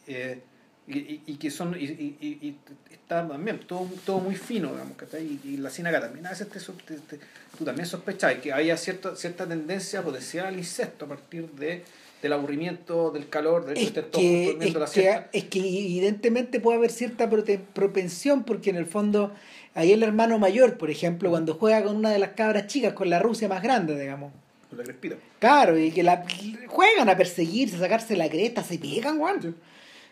[0.08, 0.42] Eh,
[0.88, 2.58] y, y- y que son y, y-
[2.92, 5.40] está también todo, todo muy fino digamos ¿cachai?
[5.44, 7.20] y, y la acá también a veces te, te- te-
[7.58, 11.84] tú también sospechabas que había cierta cierta tendencia potencial al incesto a partir de
[12.22, 15.60] del aburrimiento del calor del es que que, durmiendo la es, que, siesta es que
[15.60, 19.32] evidentemente puede haber cierta propensión porque en el fondo
[19.76, 23.10] ahí el hermano mayor, por ejemplo, cuando juega con una de las cabras chicas, con
[23.10, 24.32] la Rusia más grande, digamos.
[24.70, 26.26] con la crespita Claro, y que la
[26.68, 29.56] juegan a perseguirse, a sacarse la creta, se pegan, weón.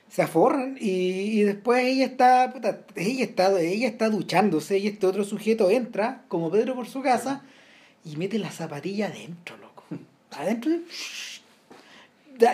[0.10, 5.08] Se aforran y, y después ella está, puta, ella está, ella está duchándose y este
[5.08, 7.42] otro sujeto entra, como Pedro por su casa,
[8.06, 9.86] y mete la zapatilla adentro, loco.
[10.32, 10.82] Adentro de-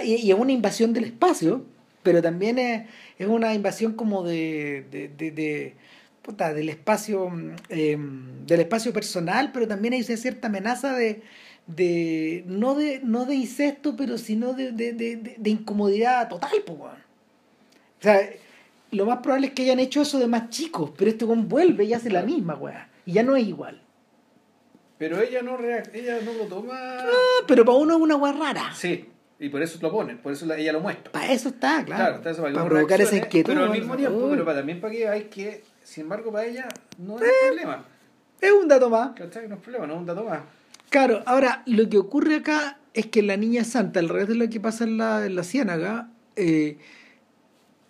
[0.04, 1.66] y, y es una invasión del espacio,
[2.04, 5.76] pero también es, es una invasión como de, de, de, de-
[6.22, 7.98] puta, del espacio mm, eh,
[8.46, 11.22] del espacio personal, pero también hay cierta amenaza de,
[11.68, 16.80] de no de no de incesto, pero sino de, de, incomodidad total, pues.
[16.80, 18.20] O sea,
[18.92, 21.84] lo más probable es que hayan hecho eso de más chicos, pero este weón vuelve
[21.86, 22.78] y hace la misma, weón.
[23.06, 23.82] Y ya no es igual.
[24.98, 25.58] pero ella no
[25.94, 28.72] ella no lo toma Ah, pero para uno es una weá rara.
[28.76, 29.06] sí
[29.40, 32.04] y por eso lo ponen por eso la- ella lo muestra Para eso está, claro.
[32.04, 33.52] Claro, está eso para, para provocar esa inquietud.
[33.54, 36.46] Pero al mismo tiempo, Uy, pero para, también para que hay que, sin embargo, para
[36.46, 36.68] ella
[36.98, 37.32] no es Eh.
[37.48, 37.86] problema.
[38.42, 39.12] Es un dato más.
[39.16, 39.48] ¿Cachai?
[39.48, 40.40] No es problema, no es un dato más.
[40.90, 44.50] Claro, ahora lo que ocurre acá es que la niña santa, al revés de lo
[44.50, 46.78] que pasa en la, en la ciénaga, eh,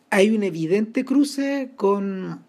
[0.09, 2.43] hay un evidente cruce con,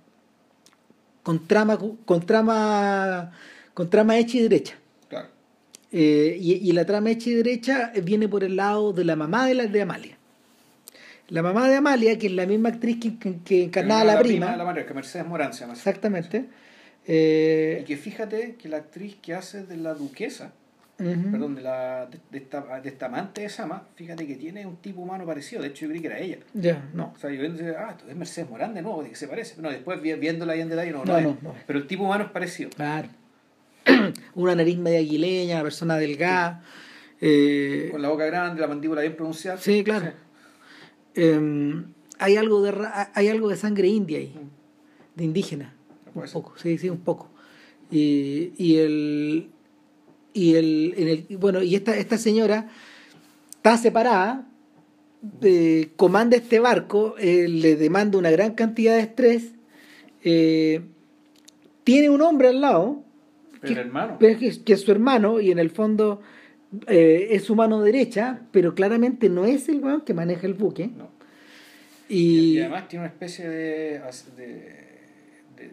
[1.23, 3.33] con trama con trama
[3.75, 4.75] con trama hecha y derecha.
[5.93, 9.47] Eh, y, y la trama hecha y derecha viene por el lado de la mamá
[9.47, 10.17] de, la, de Amalia.
[11.29, 14.21] La mamá de Amalia, que es la misma actriz que, que- que encarnaba a la,
[14.21, 15.73] prima, de la María, que Mercedes Morán se llama.
[15.75, 15.81] así.
[15.81, 16.45] exactamente.
[17.07, 20.53] eh, Y que fíjate que la actriz que hace de la duquesa,
[20.97, 24.77] perdón, de, la, de, de esta, de esta amante de Sama, fíjate que tiene un
[24.77, 25.63] tipo humano parecido.
[25.63, 26.39] De hecho, yo creí que era ella.
[26.53, 27.13] Ya, no.
[27.17, 29.61] O sea, yo pensé, ah, esto es Mercedes Morán de nuevo, que se parece.
[29.63, 31.25] No, después vi- viéndola ahí en detalle, no, no, No, es.
[31.25, 31.55] no, no.
[31.67, 32.71] Pero el tipo humano es parecido.
[32.71, 33.09] Claro.
[34.35, 36.63] una nariz media aguileña, una persona delgada.
[37.21, 39.59] eh, Con la boca grande, la mandíbula bien pronunciada.
[39.59, 40.13] sí, claro.
[41.15, 41.85] eh,
[42.19, 42.75] hay, algo de,
[43.15, 44.35] hay algo de sangre india ahí,
[45.15, 45.75] de indígena.
[46.15, 47.31] Puede Un poco, sí, sí, un poco.
[47.91, 49.51] Y, y el.
[50.33, 52.69] Y el, en el- y bueno, y esta, esta señora
[53.57, 54.47] está separada,
[55.43, 59.51] eh, comanda este barco, eh, le demanda una gran cantidad de estrés,
[60.23, 60.83] eh,
[61.83, 63.03] tiene un hombre al lado,
[63.61, 64.17] Pero el hermano.
[64.19, 66.21] pero que, es- que es su hermano y en el fondo
[66.87, 70.87] eh, es su mano derecha, pero claramente no es el weón que maneja el buque.
[70.89, 71.11] No.
[72.09, 74.01] Y, Y, además tiene una especie de,
[74.37, 74.45] de,
[75.57, 75.71] de,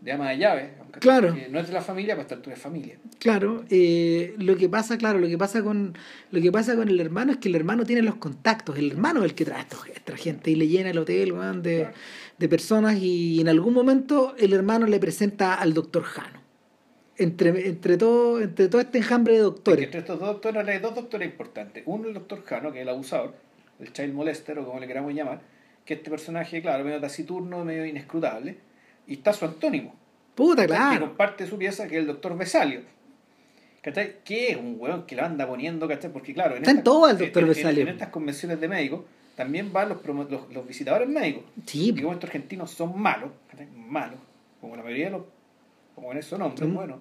[0.00, 0.70] de ama de llave.
[0.80, 1.34] aunque Claro.
[1.34, 2.98] que no es de la familia, pero esta altura es familia.
[3.18, 5.94] Claro, eh, lo que pasa, claro, lo que pasa con
[6.30, 9.20] lo que pasa con el hermano es que el hermano tiene los contactos, el hermano
[9.20, 11.94] es el que trae a esta- gente y le llena el hotel weón, de, Claro.
[12.38, 16.40] de personas y en algún momento el hermano le presenta al doctor Jano.
[17.18, 19.84] Entre, entre todo, entre todo este enjambre de doctores.
[19.84, 21.82] entre estos dos doctores hay dos doctores importantes.
[21.86, 23.34] Uno el doctor Jano, que es el abusador,
[23.80, 25.40] el child molester o como le queramos llamar,
[25.84, 28.58] que este personaje, claro, medio taciturno, medio inescrutable,
[29.06, 29.94] y está su antónimo,
[30.34, 31.06] Puta, que claro.
[31.06, 32.80] comparte su pieza, que es el doctor Besalio.
[33.82, 34.16] ¿Cachai?
[34.24, 36.12] Que es un weón que lo anda poniendo, ¿cachai?
[36.12, 37.82] Porque claro, en Está en estas- todo el doctor en- en- Besalio.
[37.82, 39.00] En, estas convenciones de médicos
[39.36, 41.44] también van los, los, los visitadores médicos.
[41.66, 43.68] Sí, Y como estos argentinos son malos, ¿cachai?
[43.74, 44.18] malos,
[44.60, 45.22] como la mayoría de los,
[45.96, 46.74] como en son hombres, Mm.
[46.74, 47.00] bueno,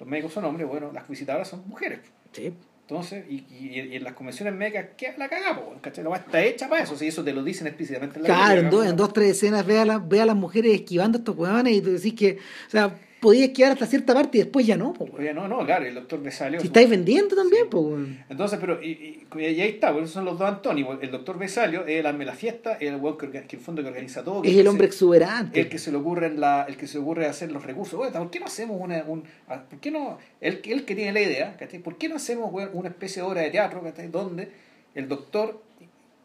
[0.00, 2.00] los médicos son hombres, bueno, las visitadoras son mujeres.
[2.32, 2.52] sí.
[2.86, 5.80] Entonces, y, y, y en las convenciones médicas, ¿qué la cagamos?
[5.80, 6.04] ¿Cachai?
[6.04, 8.68] La está hecha para eso, si eso te lo dicen explícitamente en la Claro, en,
[8.68, 11.34] dos, en dos, tres escenas ve a, la- ve a las mujeres esquivando a estos
[11.34, 12.36] huevones y tú decís que,
[12.66, 12.94] o sea,
[13.24, 16.22] podías esquivar hasta cierta parte y después ya no, po, no, no, claro, el doctor
[16.22, 16.60] Besalio.
[16.60, 17.76] Si estáis vendiendo también, Sí.
[17.76, 18.24] weón.
[18.28, 20.98] Entonces, pero, y, y- y ahí está, por eso son los dos antónimos.
[21.02, 23.62] El doctor Besalio es el alma de la fiesta, es el weón que, que el
[23.62, 24.42] fondo que organiza todo.
[24.42, 25.60] que Es el hombre se- exuberante.
[25.60, 27.98] el que se le ocurre en la, el que se le ocurre hacer los recursos.
[27.98, 30.94] Oye, ¿por qué no hacemos una, un, a- por qué no, el, que- el que
[30.94, 31.80] tiene la idea, ¿cachai?
[31.80, 34.08] ¿por qué no hacemos weón, una especie de obra de teatro, ¿cachai?
[34.08, 34.50] donde
[34.94, 35.60] el doctor,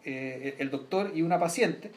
[0.05, 1.91] eh, el doctor y una paciente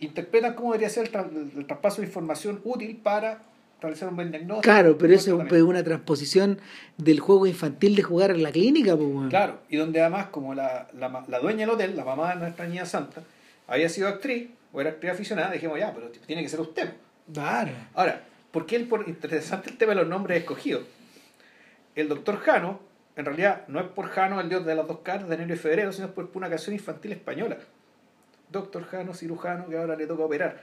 [0.00, 3.42] interpretan cómo debería ser el, tra- el traspaso de información útil para
[3.82, 4.62] realizar un buen diagnóstico.
[4.62, 6.58] Claro, pero eso es un- una transposición
[6.96, 9.28] del juego infantil de jugar en la clínica, pues, weón.
[9.28, 12.86] Claro, y donde además, como la, la, dueña del hotel, la mamá de nuestra niña
[12.86, 13.22] santa,
[13.66, 16.92] había sido actriz, o era actriz aficionada, dijimos, ya, pero tiene que ser usted.
[17.32, 17.72] Claro.
[17.94, 20.82] Ahora, ¿por qué el, por, interesante el tema de los nombres escogidos?
[21.94, 22.80] El doctor Jano,
[23.16, 25.58] en realidad, no es por Jano, el dios de las dos caras, de enero y
[25.58, 27.58] febrero, sino por una canción infantil española.
[28.50, 30.62] Doctor Jano, cirujano, que ahora le toca operar.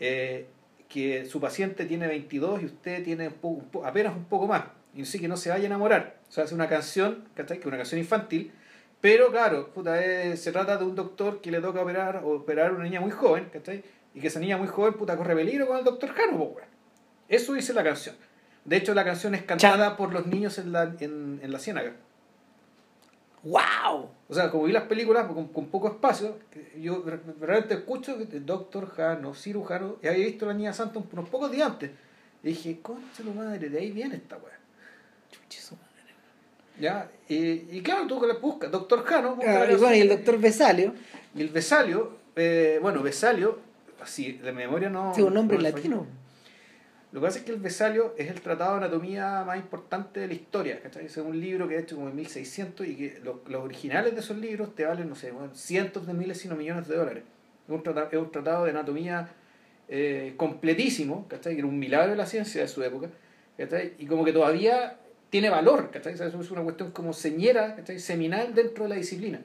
[0.00, 0.46] Eh,
[0.92, 4.64] que su paciente tiene 22 y usted tiene un poco- un apenas un poco más.
[4.94, 6.16] Y sí que no se vaya a enamorar.
[6.28, 7.56] O sea, es una canción, ¿cachai?
[7.58, 8.52] Que es una canción infantil.
[9.00, 12.70] Pero claro, puta, eh, se trata de un doctor que le toca operar o operar
[12.70, 13.82] a una niña muy joven, ¿cachai?
[14.14, 16.54] Y que esa niña muy joven, puta, corre peligro con el doctor weón.
[17.28, 18.14] Eso dice la canción.
[18.64, 21.94] De hecho, la canción es cantada por los niños en la, en, en la ciénaga.
[23.44, 24.08] ¡Wow!
[24.28, 26.38] O sea, como vi las películas con, con poco espacio,
[26.78, 30.72] yo re- realmente escucho que el doctor Jano, cirujano, y había visto a la niña
[30.72, 31.90] santa unos pocos días antes.
[32.42, 34.58] Y dije, concha tu madre, de ahí viene esta weá.
[36.80, 37.10] ¿Ya?
[37.28, 37.36] Y,
[37.76, 40.08] y claro, tú que le buscas, doctor Jano, busca la Ah, y bueno, y el
[40.08, 40.94] doctor Besalio,
[41.34, 43.58] Y el Besalio, eh, bueno, Besalio,
[44.00, 45.12] así de memoria no.
[45.12, 46.06] es un nombre no latino.
[47.12, 50.28] Lo que pasa es que el Besalio es el tratado de anatomía más importante de
[50.28, 50.80] la historia.
[50.80, 51.04] ¿cachai?
[51.04, 54.20] Es un libro que he hecho como en 1600 y que los, los originales de
[54.20, 57.24] esos libros te valen, no sé, bueno, cientos de miles, sino millones de dólares.
[57.68, 59.28] Es un tratado, es un tratado de anatomía
[59.88, 61.52] eh, completísimo, ¿cachai?
[61.52, 63.10] que era un milagro de la ciencia de su época.
[63.58, 63.92] ¿cachai?
[63.98, 64.96] Y como que todavía
[65.28, 66.14] tiene valor, ¿cachai?
[66.14, 67.98] Eso es una cuestión como señera, ¿cachai?
[67.98, 69.40] seminal dentro de la disciplina.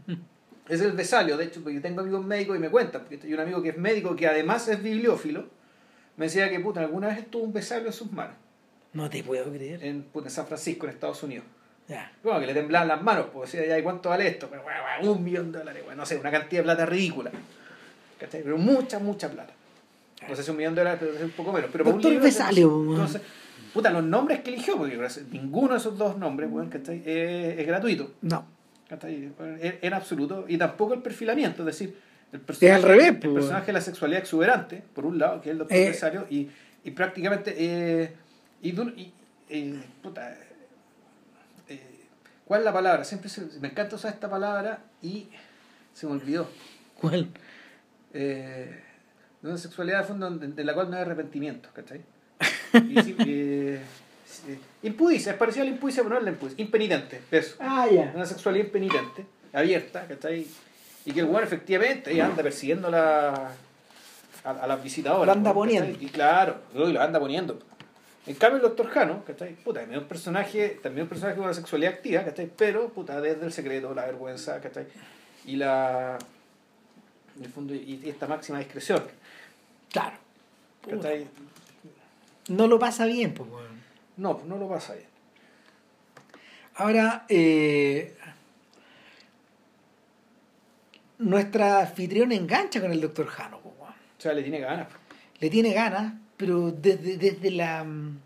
[0.68, 3.34] es el Besalio, de hecho, porque yo tengo amigos médicos y me cuentan, porque hay
[3.34, 5.46] un amigo que es médico que además es bibliófilo,
[6.18, 8.34] me decía que puta, alguna vez estuvo un Besalio en sus manos,
[8.92, 9.82] No te puedo creer.
[9.82, 11.46] en, puta, en San Francisco, en Estados Unidos.
[11.88, 12.12] Ya.
[12.22, 14.48] Bueno, que le temblaban las manos, pues decía, ya, ¿y cuánto vale esto?
[14.50, 17.30] Pero, bueno, bueno, un millón de dólares, bueno, no sé, una cantidad de plata ridícula.
[18.18, 18.42] ¿Cachai?
[18.42, 19.54] Pero mucha, mucha plata.
[20.28, 21.70] No sé si un millón de dólares, pero es un poco menos.
[21.72, 23.22] Pero Doctor libro, Besalio, entonces,
[23.72, 24.98] puta, los nombres que eligió, porque
[25.30, 26.98] ninguno de esos dos nombres, weón, ¿cachai?
[27.06, 28.12] Es, es gratuito.
[28.22, 28.44] No.
[28.88, 29.30] ¿cachai?
[29.80, 30.44] En absoluto.
[30.48, 31.96] Y tampoco el perfilamiento, es decir,
[32.32, 35.48] el Es al revés, el pues, personaje de la sexualidad exuberante, por un lado, que
[35.48, 35.88] es el doctor Eh.
[35.88, 36.48] Besalio, y,
[36.84, 37.54] y prácticamente.
[37.56, 38.12] eh,
[38.62, 39.12] y,
[39.48, 40.36] eh, puta,
[41.68, 41.80] eh,
[42.44, 43.04] ¿Cuál es la palabra?
[43.04, 45.28] Siempre se- me encanta usar esta palabra y
[45.94, 46.48] se me olvidó.
[47.00, 47.28] ¿Cuál?
[48.12, 48.82] Eh,
[49.42, 52.00] de una sexualidad de fondo de, la cual no hay arrepentimiento, ¿cachai?
[52.74, 53.80] Y eh,
[54.82, 57.56] impudicia, es parecido a la impudicia, pero no es la impudicia, impenitente, eso.
[57.60, 58.12] Ah, ya.
[58.14, 60.46] Una sexualidad impenitente, abierta, ¿cachai?
[61.08, 63.52] Y que el weón efectivamente ahí anda persiguiendo la,
[64.44, 65.24] a, a las visitadoras.
[65.24, 65.54] Lo anda ¿cachai?
[65.54, 66.04] poniendo.
[66.04, 67.58] Y claro, lo anda poniendo.
[68.26, 69.54] En cambio el doctor Jano, ¿cachai?
[69.54, 72.50] Puta, también un personaje, también un personaje con una sexualidad activa, ¿cachai?
[72.54, 74.86] Pero, puta, desde el secreto, la vergüenza, ¿cachai?
[75.46, 76.18] Y la...
[77.38, 79.02] En el fondo, y, y esta máxima discreción,
[79.90, 80.16] Claro.
[80.90, 81.26] ¿cachai?
[82.48, 83.48] No lo pasa bien, pues.
[84.18, 85.08] No, no lo pasa bien.
[86.74, 88.14] Ahora, eh,
[91.18, 93.58] nuestra anfitriona engancha con el doctor Jano.
[93.58, 94.88] O sea, le tiene ganas.
[95.40, 97.84] Le tiene ganas, pero desde, desde la.
[97.84, 98.18] mm,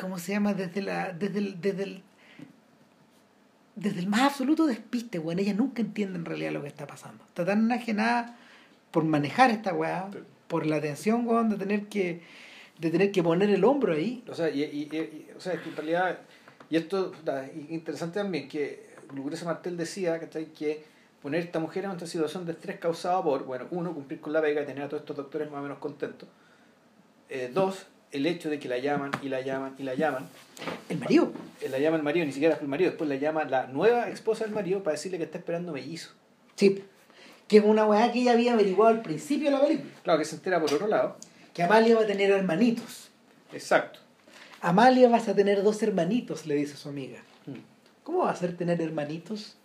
[0.00, 0.54] ¿cómo se llama?
[0.54, 2.02] Desde la, desde el, desde el,
[3.76, 5.38] desde el más absoluto despiste, weón.
[5.38, 7.24] Ella nunca entiende en realidad lo que está pasando.
[7.24, 8.36] Está tan enajenada
[8.90, 10.18] por manejar esta weá, Sí.
[10.48, 12.22] por la tensión, weón, de tener que,
[12.78, 14.22] de tener que poner el hombro ahí.
[14.28, 16.18] O sea, y, y- y- o sea, es que en realidad,
[16.70, 20.46] y esto es interesante también, que Lucrecia Martel decía ¿cachai?
[20.46, 20.84] que
[21.22, 24.32] poner a esta mujer en una situación de estrés causado por, bueno, uno, cumplir con
[24.32, 26.28] la vega y tener a todos estos doctores más o menos contentos.
[27.28, 30.28] Eh, dos, el hecho de que la llaman y la llaman y la llaman.
[30.88, 31.32] El marido.
[31.60, 34.08] Eh, la llama el marido, ni siquiera es el marido, después la llama la nueva
[34.08, 36.10] esposa del marido para decirle que está esperando mellizo.
[36.56, 36.84] Sí.
[37.46, 39.90] Que es una weá que ella había averiguado al principio de la película.
[40.02, 41.16] Claro, que se entera por otro lado.
[41.52, 43.10] Que Amalia va a tener hermanitos.
[43.52, 43.98] Exacto.
[44.60, 47.18] Amalia vas a tener dos hermanitos, le dice su amiga.
[47.46, 47.54] Mm.
[48.04, 49.56] ¿Cómo va a ser tener hermanitos?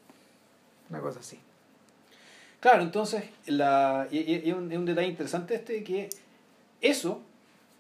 [0.90, 1.40] Una cosa así.
[2.66, 6.10] Claro, entonces, la, y, y- y un, y un detalle interesante este que
[6.82, 7.22] eso,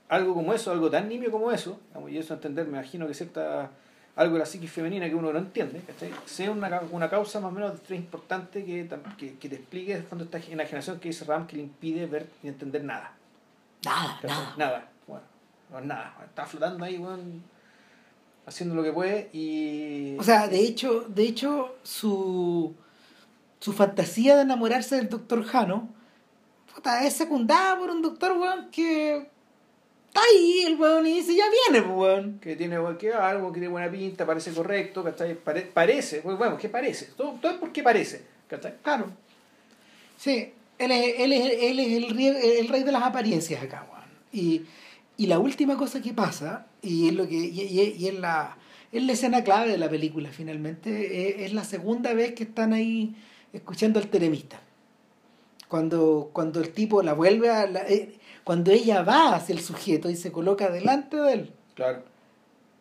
[0.10, 3.16] algo como eso, algo tan nimio como eso, digamos, y eso entender, me imagino que
[3.16, 3.72] cierta
[4.16, 6.12] algo de la psiquis femenina que uno no entiende, ¿cachai?
[6.26, 8.88] sea una, una causa más o menos importante que,
[9.18, 12.49] que, que te explique cuando esta enajenación que dice Ram que le impide ver ni
[12.49, 13.12] entender nada.
[13.84, 14.38] Nada, ¿cachai?
[14.38, 14.56] nada.
[14.56, 14.90] Nada.
[15.07, 15.24] Bueno,
[15.72, 16.16] no, nada.
[16.26, 17.41] Está flotando ahí, weón,
[18.45, 20.16] haciendo lo que puede y...
[20.20, 22.76] O sea, de hecho, de hecho, su,
[23.60, 25.90] su fantasía de enamorarse del doctor Jano
[26.73, 29.15] puta, es secundada por un doctor weón que
[30.07, 32.40] está ahí el weón y dice, ya viene, pues, weón.
[32.40, 35.36] que tiene que algo que tiene buena pinta, parece correcto, ¿cachai?
[35.36, 37.06] Pare- parece, pues, bueno, ¿qué parece?
[37.18, 38.76] Todo, todo es porque parece, ¿cachai?
[38.84, 39.07] Claro.
[40.18, 43.86] Sí, él es, él es, él es el, rie- el rey de las apariencias acá,
[43.91, 44.06] weón.
[44.32, 44.61] Y,
[45.18, 48.57] y la última cosa que pasa, y es lo que y, y- y es la
[48.91, 52.72] es la escena clave de la película finalmente, es, es la segunda vez que están
[52.73, 53.14] ahí
[53.56, 54.60] escuchando al teremista.
[55.68, 60.10] Cuando, cuando el tipo la vuelve a la- eh, cuando ella va hacia el sujeto
[60.10, 61.53] y se coloca delante de él.
[61.73, 62.03] Claro.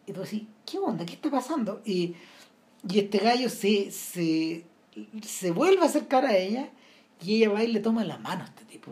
[0.07, 1.07] Y tú decís, ¿qué onda?
[1.07, 1.81] ¿Qué está pasando?
[1.85, 2.15] Y,
[2.87, 4.65] y este gallo se, se,
[5.27, 6.69] se vuelve a acercar a ella
[7.23, 8.91] y ella va y le toma la mano a este tipo.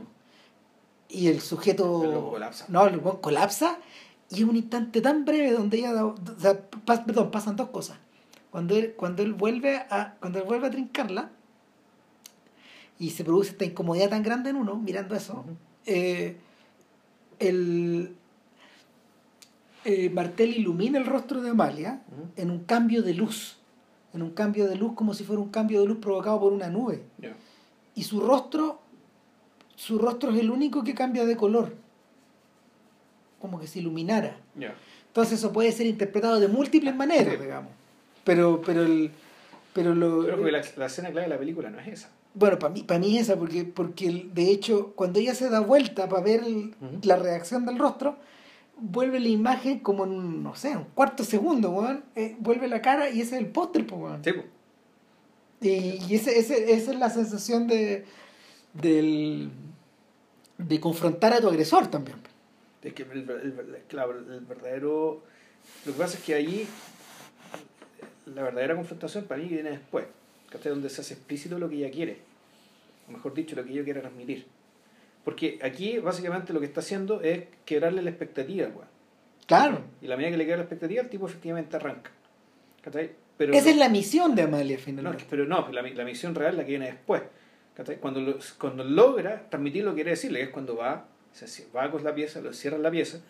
[1.11, 2.03] Y el sujeto...
[2.05, 2.65] Loco colapsa.
[2.69, 3.79] No, el colapsa
[4.31, 5.93] y es un instante tan breve donde ella...
[5.93, 7.99] da- o sea, pas- perdón, pasan dos cosas.
[8.51, 11.31] Cuando él, cuando él vuelve a cuando él vuelve a trincarla
[13.03, 15.45] y se produce esta incomodidad tan grande en uno mirando eso,
[15.87, 16.37] eh,
[17.41, 18.15] el
[19.85, 22.01] eh, Martel ilumina el rostro de Amalia
[22.37, 23.57] en un cambio de luz,
[24.15, 26.69] en un cambio de luz como si fuera un cambio de luz provocado por una
[26.69, 27.03] nube.
[27.19, 27.35] Ya.
[27.97, 28.81] Y su rostro,
[29.75, 31.75] su rostro es el único que cambia de color,
[33.41, 34.37] como que se iluminara.
[35.09, 37.43] Entonces eso puede ser interpretado de múltiples maneras, Sí.
[37.43, 37.73] digamos.
[38.23, 39.11] Pero, pero el,
[39.75, 42.11] pero lo, Creo que la, la escena clave de la película no es esa.
[42.35, 45.61] Bueno, para mí, para mí es esa, porque, porque de hecho, cuando ella se da
[45.61, 48.17] vuelta para ver el- la reacción del rostro,
[48.79, 52.05] vuelve la imagen como en, no sé, un cuarto segundo, weón.
[52.17, 54.23] eh, vuelve la cara y ese es el póster, weón.
[54.25, 54.31] Sí.
[55.61, 55.69] Y,
[56.09, 58.05] y ese, ese- esa es la sensación de,
[58.75, 59.51] del,
[60.59, 62.17] de confrontar a tu agresor también.
[62.83, 63.25] Es que el,
[63.89, 65.23] claro, el verdadero.
[65.87, 66.67] Lo que pasa es que allí
[68.27, 70.07] la verdadera confrontación para mí viene después,
[70.53, 70.71] ¿cachai?
[70.71, 72.19] Donde se hace explícito lo que ella quiere,
[73.09, 74.47] o mejor dicho, lo que ella quiere transmitir.
[75.25, 78.69] Porque aquí básicamente lo que está haciendo es quebrarle la expectativa.
[79.47, 79.81] Claro.
[80.01, 82.11] Y la medida que le queda la expectativa, el tipo efectivamente arranca.
[82.83, 83.11] ¿cachai?
[83.37, 85.25] Pero esa es la misión de Amalia, no, finalmente.
[85.31, 87.23] pero no, la, la misión real la que viene después.
[87.75, 87.97] ¿cachai?
[87.99, 91.91] Cuando, lo- cuando logra transmitir lo que quiere decirle, que es cuando va, se va
[91.91, 93.21] con la pieza, lo cierra la pieza,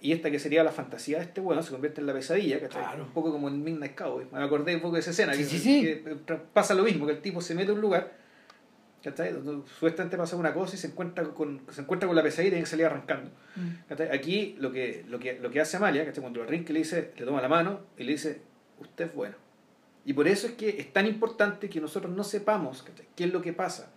[0.00, 2.82] y esta que sería la fantasía de este bueno se convierte en la pesadilla, ¿cachai?
[2.82, 3.04] Claro.
[3.04, 4.26] Un poco como en Midnight Cowboy.
[4.30, 5.82] Me acordé un poco de esa escena, Sí, que, sí, sí.
[5.82, 8.12] que pasa lo mismo, que el tipo se mete a un lugar,
[9.02, 9.32] ¿cachai?
[9.32, 12.50] Donde supuestamente pasa una cosa y se encuentra con, se encuentra con la pesadilla y
[12.50, 13.30] tiene que salir arrancando.
[13.56, 13.68] Mm.
[13.88, 14.08] ¿cachai?
[14.14, 16.20] Aquí lo que, lo que, lo que hace Amalia, ¿cachai?
[16.20, 18.42] cuando lo arranca le dice, le toma la mano y le dice,
[18.80, 19.36] usted es bueno.
[20.04, 23.06] Y por eso es que es tan importante que nosotros no sepamos ¿cachai?
[23.16, 23.90] qué es lo que pasa.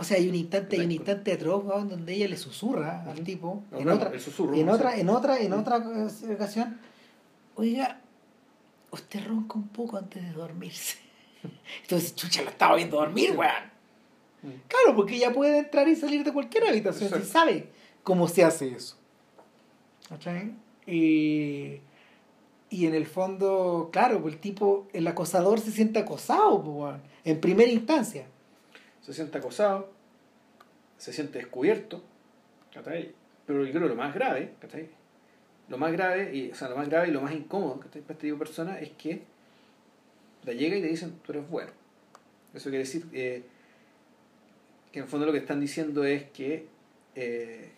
[0.00, 3.20] O sea, hay un instante, hay un instante atroz weón, donde ella le susurra al
[3.20, 3.64] tipo.
[3.70, 6.80] No, en no, otra, susurro, en otra, en otra, en otra eh, ocasión,
[7.54, 8.00] oiga,
[8.92, 10.96] usted ronca un poco antes de dormirse.
[11.82, 13.70] Entonces, chucha, lo estaba viendo dormir, weón.
[14.68, 17.26] Claro, porque ella puede entrar y salir de cualquier habitación, Exacto.
[17.26, 17.68] si sabe
[18.02, 18.96] cómo se hace eso.
[20.08, 20.54] ¿Cachai?
[20.86, 21.80] Y,
[22.70, 27.02] y en el fondo, claro, pues el tipo, el acosador se siente acosado, pues, weón,
[27.26, 28.28] en primera instancia.
[29.02, 29.90] Se siente acosado,
[30.98, 32.02] se siente descubierto,
[33.46, 34.88] pero yo creo lo más grave, ¿cachai?
[35.68, 38.02] lo más grave, y, o sea, lo más grave y lo más incómodo ¿cachai?
[38.02, 39.22] para este tipo de persona es que
[40.44, 41.70] la llega y le dicen, tú eres bueno.
[42.54, 43.44] Eso quiere decir eh,
[44.92, 46.66] que en el fondo lo que están diciendo es que
[47.14, 47.70] eh,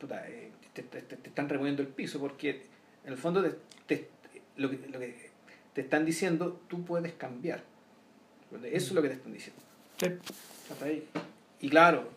[0.00, 2.62] eh, te, te- te- te están removiendo el piso porque
[3.04, 3.50] En el fondo, lo,
[3.86, 4.08] que,
[4.56, 5.30] lo que
[5.74, 7.62] te están diciendo, tú puedes cambiar.
[8.62, 9.62] Eso es lo que te están diciendo.
[10.70, 11.06] ¿Hasta ahí?
[11.60, 12.08] Y claro,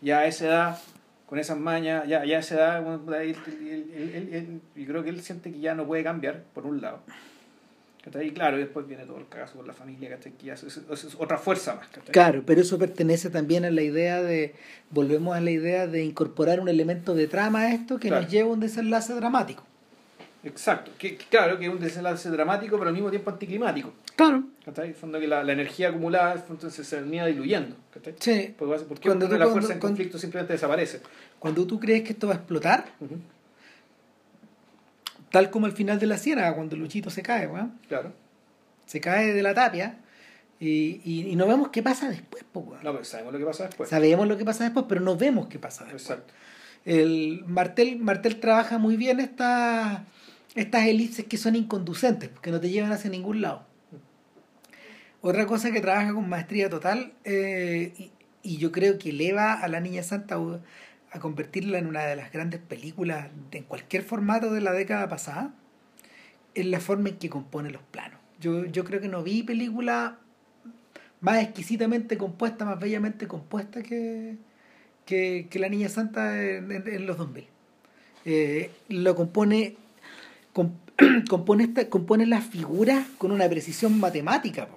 [0.00, 0.78] ya a esa edad,
[1.26, 5.20] con esas mañas, ya, ya a esa edad, él- él- él- yo creo que él
[5.22, 7.00] siente que ya no puede cambiar, por un lado.
[8.22, 10.16] Y claro, y después viene todo el cagazo con la familia.
[10.20, 11.88] Que es, es- es otra fuerza más.
[12.12, 14.54] Claro, pero eso pertenece también a la idea de,
[14.90, 18.22] volvemos a la idea de incorporar un elemento de trama a esto que Claro.
[18.22, 19.65] nos lleva a un desenlace dramático.
[20.46, 20.92] Exacto.
[20.96, 23.92] Que, claro, que es un desenlace dramático, pero al mismo tiempo anticlimático.
[24.14, 24.44] Claro.
[24.64, 24.94] ¿Cachai?
[24.94, 27.76] Fondo que la, la energía acumulada entonces se venía diluyendo.
[27.92, 28.14] ¿cachai?
[28.18, 28.54] Sí.
[28.56, 31.00] Porque, porque Cuando tú- la cuando- fuerza en cuando- conflicto simplemente desaparece.
[31.38, 32.86] Cuando tú crees que esto va a explotar,
[35.30, 37.78] tal como al final de la ciénaga, cuando Luchito se cae, weón.
[37.88, 38.12] Claro.
[38.86, 39.98] se cae de la tapia
[40.60, 42.82] y, y, y no vemos qué pasa después, weón.
[42.82, 43.90] No, pero sabemos lo que pasa después.
[43.90, 46.02] Sabemos lo que pasa después, pero no vemos qué pasa después.
[46.02, 46.32] Exacto.
[46.84, 50.00] El Martel, Martel trabaja muy bien estas
[50.56, 53.64] estas elipses que son inconducentes, que no te llevan hacia ningún lado.
[55.20, 58.10] Otra cosa que trabaja con maestría total, eh,
[58.42, 62.30] y, yo creo que eleva a la Niña Santa a, convertirla en una de las
[62.30, 65.54] grandes películas de- en cualquier formato de la década pasada,
[66.54, 68.20] es la forma en que compone los planos.
[68.40, 70.18] Yo, yo creo que no vi película
[71.20, 74.36] más exquisitamente compuesta, más bellamente compuesta que,
[75.04, 77.46] que, La Niña Santa en, los 2000.
[78.24, 79.85] Eh, lo compone, com-
[81.28, 84.68] compone, esta- compone las figuras con una precisión matemática.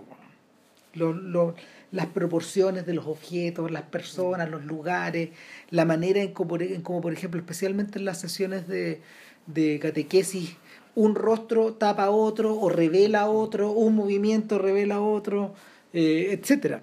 [1.91, 5.29] las proporciones de los objetos, las personas, los lugares,
[5.71, 9.01] la manera en como, como, por ejemplo, especialmente en las sesiones de,
[9.47, 10.55] de catequesis,
[10.95, 15.53] un rostro tapa otro o revela otro, un movimiento revela otro,
[15.93, 16.81] eh, etcétera.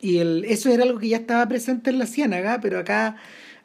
[0.00, 3.16] Y el, eso era algo que ya estaba presente en la ciénaga, pero acá,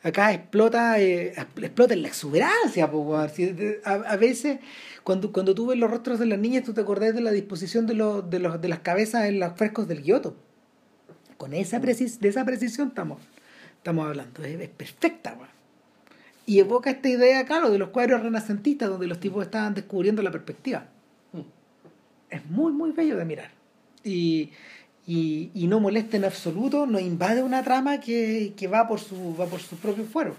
[0.03, 2.89] acá explota, eh, explota en la exuberancia.
[2.89, 4.59] po, A, a veces,
[5.03, 7.87] cuando, cuando tú ves los rostros de las niñas, tú te acordás de la disposición
[7.87, 10.35] de, los, de, los, de las cabezas en los frescos del Giotto.
[11.37, 13.21] Con esa precis de esa precisión estamos,
[13.77, 14.43] estamos hablando.
[14.43, 15.57] Es, es perfecta, weón.
[16.47, 20.31] Y evoca esta idea, claro, de los cuadros renacentistas, donde los tipos estaban descubriendo la
[20.31, 20.87] perspectiva.
[21.33, 21.41] Mm.
[22.29, 23.51] Es muy, muy bello de mirar.
[24.03, 24.51] Y,
[25.07, 29.35] y, y no molesta en absoluto, no invade una trama que, que va por su
[29.35, 30.35] va por su propio fuero.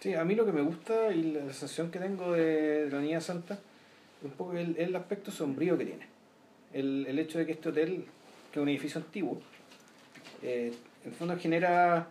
[0.00, 3.20] Sí, a mí lo que me gusta y la sensación que tengo de, la Niña
[3.20, 3.58] Santa
[4.22, 6.06] un poco el, el aspecto sombrío que tiene.
[6.72, 8.04] El, el hecho de que este hotel,
[8.52, 9.40] que es un edificio antiguo,
[10.42, 10.72] eh,
[11.04, 12.08] en fondo genera,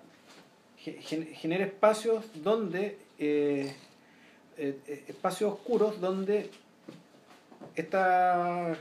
[0.78, 3.74] ge- gen- genera espacios donde, eh,
[4.58, 6.50] eh, espacios oscuros donde
[7.76, 8.76] esta,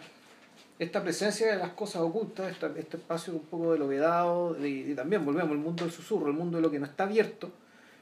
[0.78, 4.90] esta presencia de las cosas ocultas, esta- este espacio un poco de lo vedado, y,
[4.90, 7.51] y también volvemos al mundo del susurro, el mundo de lo que no está abierto,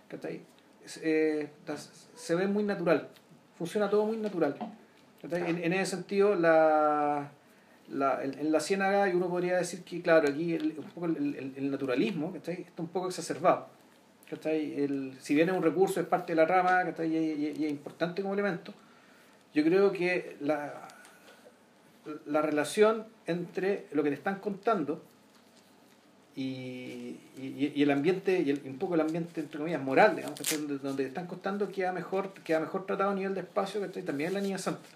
[0.08, 0.40] ¿cachai?
[0.84, 3.08] Es, eh, das- se ve muy natural,
[3.58, 4.56] funciona todo muy natural.
[5.22, 7.30] En, en ese sentido, la,
[7.90, 11.16] la, en, en la ciénaga uno podría decir que, claro, aquí el, un poco el,
[11.36, 12.62] el- el naturalismo ¿cachai?
[12.62, 13.68] está un poco exacerbado.
[14.28, 14.82] ¿cachai?
[14.82, 17.14] El, si bien es un recurso, es parte de la rama ¿cachai?
[17.14, 18.72] Y, y- y es importante como elemento,
[19.54, 20.88] yo creo que la,
[22.26, 25.02] la relación entre lo que te están contando
[26.34, 30.40] y, y, y el ambiente, y, el- un poco el ambiente, entre comillas, moral, digamos,
[30.50, 34.02] donde, donde te están contando queda mejor, queda mejor tratado a nivel de espacio, ¿cachai?
[34.02, 34.88] también en la Niña Santa.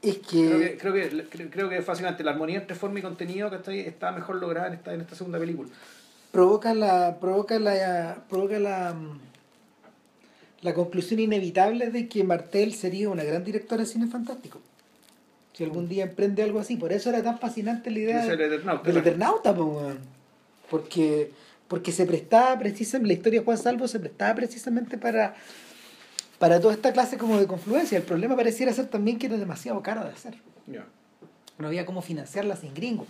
[0.00, 3.02] Es Creo que, que, creo que, creo, creo que fácilmente la armonía entre forma y
[3.02, 3.80] contenido ¿cachai?
[3.80, 5.68] está mejor lograda en esta, en esta segunda película.
[6.32, 8.96] provoca la provoca la provoca la
[10.62, 14.60] la conclusión inevitable de que Martel sería una gran directora de cine fantástico
[15.62, 18.38] si algún día emprende algo así por eso era tan fascinante la idea Es el
[18.38, 18.88] de- Eternauta.
[18.88, 19.98] del Eternauta weón.
[20.70, 21.30] porque
[21.68, 25.34] porque se prestaba precisamente la historia de Juan Salvo se prestaba precisamente para
[26.38, 29.80] para toda esta clase como de confluencia el problema pareciera ser también que era demasiado
[29.82, 30.34] caro de hacer
[31.58, 33.06] no había cómo financiarla sin gringos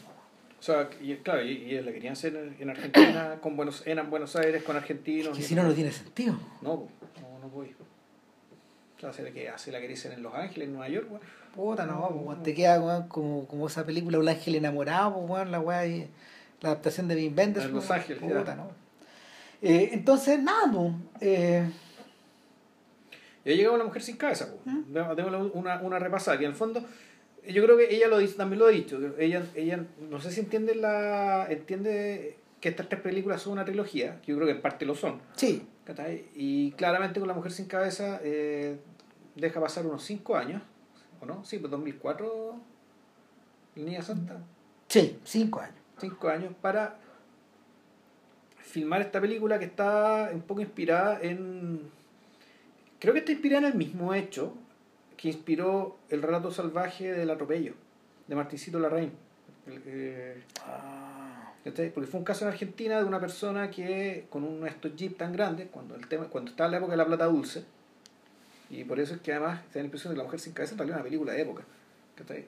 [0.60, 4.36] O sea, y, claro, y, y la querían hacer en Argentina, con Buenos, en Buenos
[4.36, 5.36] Aires, con argentinos.
[5.36, 6.86] que y- si no no tiene sentido No,
[7.20, 7.68] no, no voy.
[8.96, 11.06] O sea, ¿se la que hace la quería hacer en Los Ángeles, en Nueva York?
[11.10, 11.22] weón?
[11.54, 15.30] Puta, no, pues, weón, te queda weón, como, como esa película Un ángel enamorado, pues,
[15.30, 15.84] weón, la weá
[16.60, 17.66] la adaptación de Wim Wenders.
[17.66, 18.54] En Los pues, Ángeles, puta, ya.
[18.54, 18.70] no.
[19.60, 21.68] Eh, entonces, nada, pues, eh,
[23.44, 24.54] Y ahí llegaba la mujer sin cabeza.
[24.64, 24.92] ¿Mm?
[24.92, 26.38] Démosle una, una repasada.
[26.38, 26.84] Que en el fondo,
[27.48, 28.98] yo creo que ella lo dice, también lo ha dicho.
[29.18, 34.20] Ella, ella no sé si entiende la entiende que estas tres películas son una trilogía,
[34.22, 35.20] que yo creo que en parte lo son.
[35.36, 35.66] sí.
[36.36, 38.76] Y claramente con la mujer sin cabeza eh,
[39.34, 40.62] deja pasar unos 5 años,
[41.23, 41.44] ¿o no?
[41.44, 42.55] Sí, pues 2004,
[43.77, 44.39] La Niña Santa.
[44.89, 45.77] sí, cinco años.
[45.99, 46.97] 5 años para
[48.59, 51.81] filmar esta película que está un poco inspirada en...
[52.99, 54.55] Creo que está inspirada en el mismo hecho
[55.16, 57.74] que inspiró el relato salvaje del atropello
[58.27, 59.12] de Martincito Larraín.
[59.69, 61.53] Eh, Ah.
[61.94, 65.16] Porque fue un caso en Argentina de una persona que con uno de estos jeep
[65.16, 67.65] tan grandes, cuando el tema, cuando estaba en la época de la plata dulce,
[68.73, 70.53] y por eso es que además te da la impresión de que La Mujer sin
[70.53, 71.62] Cabeza en realidad es una película de época.
[72.16, 72.44] ¿cachai?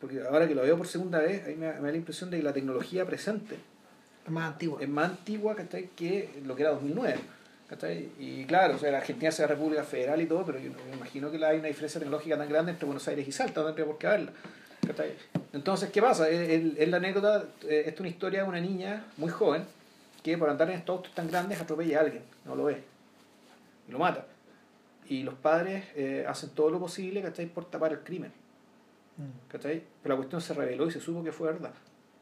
[0.00, 2.30] Porque, ahora que lo veo por segunda vez, ahí me, da- me da la impresión
[2.30, 3.56] de que la tecnología presente
[4.24, 4.80] es más antigua.
[4.82, 5.88] es más antigua ¿cachai?
[5.96, 7.18] que lo que era 2009.
[7.68, 8.08] ¿cachai?
[8.18, 11.30] Y claro, o sea, la Argentina sea república federal y todo, pero yo me imagino
[11.30, 13.96] que hay una diferencia tecnológica tan grande entre Buenos Aires y Salta, no tendría por
[13.98, 14.32] qué haberla.
[14.86, 15.14] ¿cachai?
[15.52, 16.28] Entonces, ¿qué pasa?
[16.28, 19.64] Es la anécdota, eh, esta es una historia de una niña muy joven
[20.22, 22.82] que por andar en estos autos tan grandes atropella a alguien, no lo ve,
[23.88, 24.26] y lo mata.
[25.10, 27.46] Y los padres eh, hacen todo lo posible ¿cachai?
[27.46, 28.32] por tapar el crimen.
[29.16, 29.48] Mm.
[29.50, 29.82] ¿cachai?
[30.02, 31.72] Pero la cuestión se reveló y se supo que fue verdad,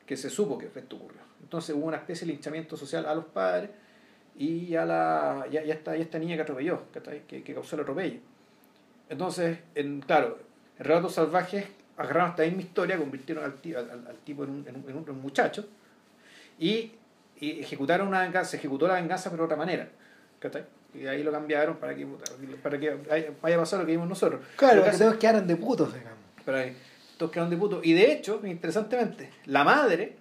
[0.06, 1.20] que se supo que esto ocurrió.
[1.42, 3.70] Entonces hubo una especie de linchamiento social a los padres
[4.36, 7.26] y a la, ya, ya esta, ya esta niña que atropelló, ¿cachai?
[7.26, 8.20] Que, que causó el atropello.
[9.10, 10.38] Entonces, en, claro,
[10.78, 11.66] en Relatos Salvajes
[11.96, 14.88] agarraron esta misma historia, convirtieron al, ti- al, al- al tipo en un, en un-
[14.88, 15.68] en un muchacho
[16.58, 16.92] y,
[17.40, 19.88] y ejecutaron una venganza, se ejecutó la venganza pero de otra manera,
[20.38, 20.64] ¿cachai?
[21.00, 22.06] Y ahí lo cambiaron para que,
[22.62, 22.96] para que
[23.42, 24.40] vaya a pasar lo que vimos nosotros.
[24.56, 26.18] Claro, Lo que que hace- todos quedaron de putos, digamos.
[26.44, 26.76] pero ahí,
[27.16, 27.80] todos quedaron de puto.
[27.84, 30.16] Y de hecho, interesantemente, la madre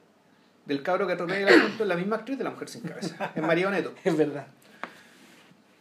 [0.66, 3.32] del cabro que atropella el asunto es la misma actriz de La Mujer Sin Cabeza,
[3.36, 3.94] es María Oneto.
[4.04, 4.48] Es verdad.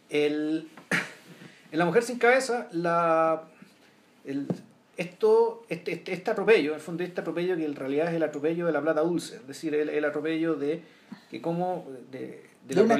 [0.09, 0.69] El,
[1.71, 3.43] en La Mujer Sin Cabeza, la,
[4.25, 4.47] el,
[4.95, 8.23] esto, este, este, este atropello, en el fondo este atropello que en realidad es el
[8.23, 10.81] atropello de la plata dulce, es decir, el, el atropello de
[11.29, 12.95] que como de, De, una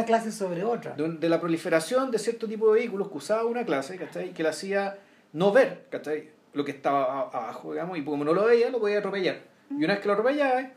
[0.00, 0.92] de clase sobre otra.
[0.94, 4.30] de, un- de la proliferación de cierto tipo de vehículos que usaba una clase, ¿cachai?
[4.32, 4.98] Que la hacía
[5.32, 6.30] no ver, ¿cachai?
[6.54, 9.40] Lo que estaba abajo, digamos, y como no lo veía, lo podía atropellar.
[9.70, 10.72] Y una vez que lo atropellaba, ¿eh?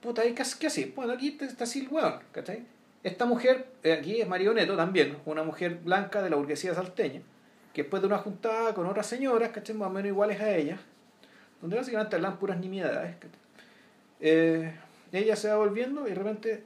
[0.00, 0.92] puta, ¿y ¿qué, qué así?
[0.94, 2.64] Bueno, aquí está, así el hueón, ¿cachai?
[3.02, 7.20] Esta mujer, eh, aquí es Marioneto también, una mujer blanca de la burguesía salteña,
[7.72, 9.74] que después de una juntada con otras señoras, ¿cachai?
[9.74, 10.78] Más o menos iguales a ella,
[11.60, 13.38] donde básicamente hablan puras nimiedades, ¿cachai?
[14.20, 14.72] Eh,
[15.12, 16.64] ella se va volviendo y de repente...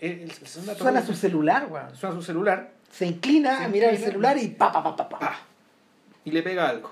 [0.00, 1.94] eh, el- el segundo Suena su celular, weón.
[1.96, 5.08] suena su celular Se inclina Se a mirar el celular y pa, pa, pa, pa,
[5.08, 5.18] pa.
[5.18, 5.36] ¡pah!
[6.24, 6.90] y le pega algo.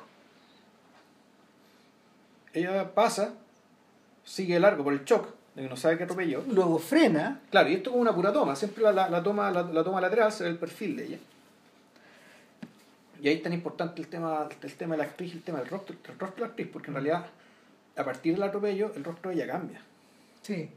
[2.53, 3.35] Ella pasa,
[4.25, 6.45] sigue largo por el shock, de que no sabe que atropelló.
[6.49, 7.41] Luego frena.
[7.51, 10.01] Claro, y esto como una pura toma, siempre la, la, la toma, la, la toma
[10.01, 11.19] lateral se ve el perfil de ella.
[13.21, 15.59] Y ahí es tan importante el tema, el tema de la actriz y el tema
[15.59, 17.27] del rostro, el rostro de la actriz, porque en realidad
[17.97, 19.81] a partir del atropello el rostro de ella cambia,
[20.43, 20.69] Sí.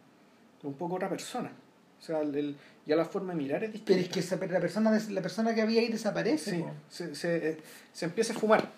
[0.59, 1.51] es un poco otra persona.
[1.99, 2.55] O sea, el- el-
[2.85, 3.93] ya la forma de mirar es distinta.
[3.93, 6.51] Pero es que esa- la, persona, la persona que había ahí desaparece.
[6.51, 7.57] Sí, se, se, eh,
[7.93, 8.69] se empieza a fumar.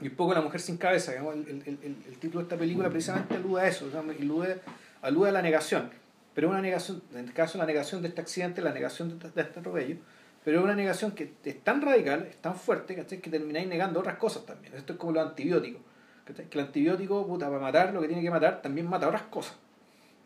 [0.00, 2.56] Y un poco La Mujer sin Cabeza, digamos, el, el, el, el título de esta
[2.56, 4.60] película precisamente alude a eso, digamos, alude,
[5.02, 5.90] alude a la negación.
[6.34, 9.42] Pero una negación, en este caso la negación de este accidente, la negación de, de
[9.42, 9.96] este atropello,
[10.44, 13.18] pero es una negación que es tan radical, es tan fuerte, ¿cachai?
[13.18, 14.72] que termináis negando otras cosas también.
[14.74, 15.82] Esto es como los antibióticos.
[16.24, 16.46] ¿cachai?
[16.46, 19.54] Que el antibiótico, puta, para matar lo que tiene que matar, también mata otras cosas.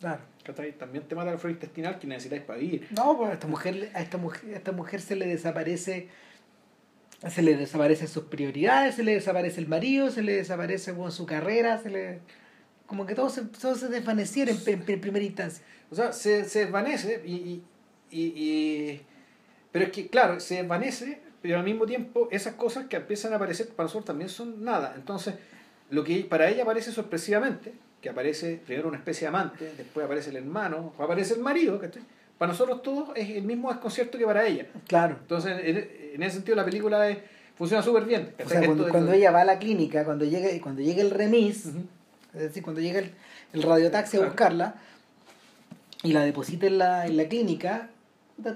[0.01, 0.21] Claro.
[0.43, 0.73] ¿Cachai?
[0.73, 2.89] También te mata la flora intestinal que necesitáis para vivir.
[2.97, 6.09] No, pues a esta mujer, a esta mujer, a esta mujer se le desaparece,
[7.29, 11.25] se le desaparecen sus prioridades, se le desaparece el marido, se le desaparece bueno, su
[11.27, 12.19] carrera, se le
[12.87, 15.65] como que todo se, todo se desvaneciera en, en- en primera instancia.
[15.91, 17.63] O sea, se, se desvanece y, y,
[18.11, 19.01] y- y-
[19.71, 23.37] Pero es que, claro, se desvanece, pero al mismo tiempo esas cosas que empiezan a
[23.37, 24.93] aparecer para nosotros también son nada.
[24.97, 25.35] Entonces,
[25.91, 27.73] lo que para ella aparece sorpresivamente,
[28.03, 32.03] que aparece primero una especie de amante, después aparece el hermano, aparece el marido, ¿cachai?
[32.37, 34.67] Para nosotros todos es el mismo desconcierto que para ella.
[34.89, 35.17] Claro.
[35.21, 37.19] Entonces, en, ese sentido la película es-
[37.57, 38.35] funciona súper bien.
[38.45, 41.11] O sea, Esto cuando, de- ella va a la clínica, cuando llega, cuando llega el
[41.13, 41.67] remis,
[42.35, 43.13] es decir, cuando llega el,
[43.53, 44.75] el radiotaxi a buscarla
[46.03, 47.89] y la deposita en la, en la clínica,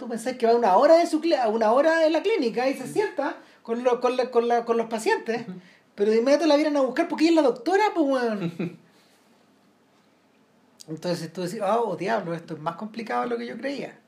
[0.01, 2.89] tú pensás que va una hora de su una hora en la clínica y se
[2.89, 5.43] sienta con, lo- con, la- con, la- con los pacientes,
[5.95, 8.79] pero de inmediato la vienen a buscar porque ella es la doctora, pues weón.
[10.89, 13.99] Entonces tú decís, oh diablo, esto es más complicado de lo que yo creía.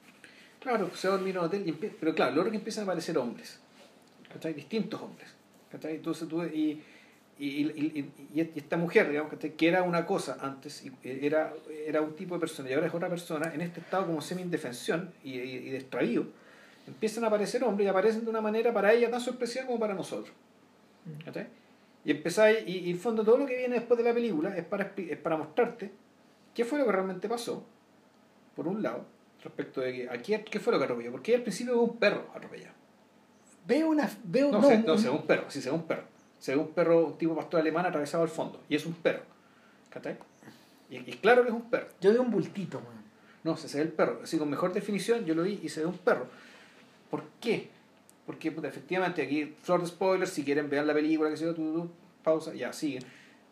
[0.61, 2.83] Claro, se va a dormir en un hotel, y empie- pero claro, luego que empiezan
[2.83, 3.59] a aparecer hombres,
[4.33, 4.55] ¿cachai?
[4.55, 5.29] Distintos hombres,
[5.71, 5.97] ¿cachai?
[5.97, 6.83] Entonces tú, y,
[7.39, 9.53] y, y, y- esta mujer, digamos, ¿cachai?
[9.55, 11.53] Que era una cosa antes, y era,
[11.87, 15.13] era un tipo de persona y ahora es otra persona, en este estado como semi-indefensión
[15.25, 16.27] y, y, y distraído,
[16.87, 19.95] empiezan a aparecer hombres y aparecen de una manera para ella tan sorpresiva como para
[19.95, 20.35] nosotros,
[21.25, 21.47] ¿cachai?
[22.05, 24.65] Y empezáis, y, y en fondo todo lo que viene después de la película es
[24.65, 25.91] para, es para mostrarte
[26.59, 27.65] qué fue lo que realmente pasó,
[28.57, 29.05] por un lado,
[29.45, 32.27] respecto de que aquí, qué fue lo que atropelló, porque al principio ve un perro
[32.35, 32.75] atropellado.
[33.65, 34.11] Veo una.
[34.25, 36.03] Veo, No, no, se, no, un- se ve un perro, sí, se ve un perro.
[36.41, 39.23] Se ve un perro, un tipo pastor alemán atravesado al fondo, y es un perro.
[39.91, 40.17] ¿Cachai?
[40.91, 41.87] Y, y claro que es un perro.
[42.01, 42.99] yo veo un bultito, weón.
[43.45, 44.19] No, se, se ve el perro.
[44.25, 46.27] Así con mejor definición, yo lo vi y se ve un perro.
[47.09, 47.71] ¿Por qué?
[48.27, 51.55] porque puta, efectivamente aquí, flor de spoilers, si quieren ver la película, que se yo,
[51.55, 51.91] tú, tú,
[52.23, 53.03] pausa, ya, siguen.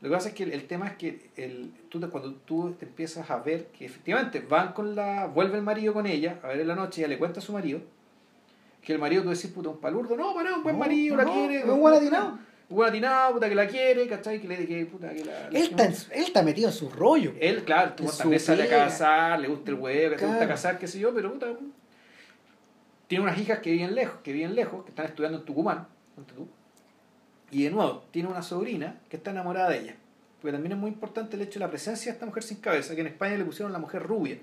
[0.02, 2.72] Lo que pasa es que el, el tema es que el, tú, te- cuando tú
[2.78, 5.26] te empiezas a ver que efectivamente van con la.
[5.26, 7.52] vuelve el marido con ella, a ver en la noche, ella le cuenta a su
[7.52, 7.80] marido,
[8.82, 11.22] que el marido tú decís, puta, un palurdo, no, para, un buen No, marido, no,
[11.24, 11.58] la quiere.
[11.60, 12.38] es un buen atinado.
[12.68, 14.40] Un buen atinado, puta, que la quiere, ¿cachai?
[14.40, 15.32] Que le que, puta, que la.
[15.32, 15.94] la- Él está, él
[16.24, 17.32] está metido en su rollo.
[17.40, 20.52] él, claro, tú vez sale a casar, le gusta el huevo, que te gusta Claro.
[20.52, 21.46] casar, qué sé yo, pero puta,
[23.06, 25.86] tiene unas hijas que viven lejos, que viven lejos, que están estudiando en Tucumán,
[26.34, 26.48] tú.
[27.50, 29.96] Y de nuevo, tiene una sobrina que está enamorada de ella.
[30.40, 32.94] Porque también es muy importante el hecho de la presencia de esta mujer sin cabeza,
[32.94, 34.38] que en España le pusieron la mujer rubia,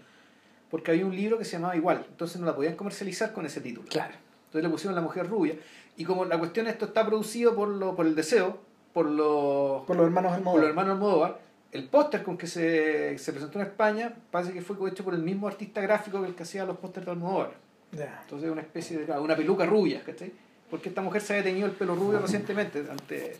[0.71, 3.61] porque había un libro que se llamaba igual, entonces no la podían comercializar con ese
[3.61, 3.87] título.
[3.89, 4.15] Claro.
[4.45, 5.55] Entonces le pusieron la mujer rubia.
[5.97, 8.59] Y como la cuestión esto está producido por, lo, por el deseo,
[8.93, 10.69] por los Por los hermanos por los Almodóvar.
[10.69, 11.39] hermanos Almodóvar,
[11.71, 15.21] el póster con que se, se presentó en España parece que fue hecho por el
[15.23, 17.51] mismo artista gráfico que el que hacía los pósters de Almodóvar.
[17.91, 18.19] Ya.
[18.23, 20.31] Entonces una especie de una peluca rubia, ¿cachai?
[20.69, 23.37] Porque esta mujer se había teñido el pelo rubio recientemente ante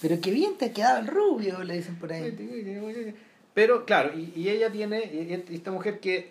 [0.00, 3.14] Pero qué bien te ha quedado el rubio, le dicen por ahí.
[3.54, 6.30] pero claro, y, y ella tiene, y esta mujer que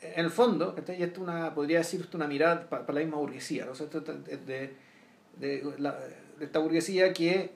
[0.00, 0.98] en el fondo, ¿cachai?
[0.98, 3.72] y esto es una, podría decir esto una mirada para la misma burguesía, ¿no?
[3.72, 4.72] O sea, de,
[5.38, 5.96] de, la-
[6.38, 7.52] de esta burguesía que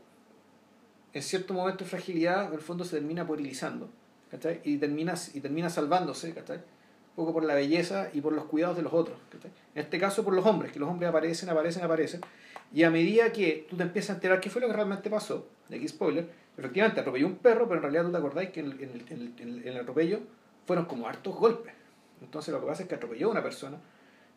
[1.12, 3.88] en cierto momento de fragilidad, en el fondo se termina puerilizando,
[4.30, 4.60] ¿cachai?
[4.64, 6.60] Y termina, y termina salvándose, ¿cachai?
[7.16, 9.16] Poco por la belleza y por los cuidados de los otros.
[9.74, 12.20] En este caso por los hombres, que los hombres aparecen, aparecen, aparecen,
[12.72, 15.48] y a medida que tú te empiezas a enterar qué fue lo que realmente pasó,
[15.68, 16.28] de aquí spoiler,
[16.58, 18.90] efectivamente atropelló un perro, pero en realidad tú te acordáis que en el, en
[19.40, 20.20] el- en el- atropello
[20.66, 21.72] fueron como hartos golpes.
[22.20, 23.78] Entonces lo que pasa es que atropelló a una persona,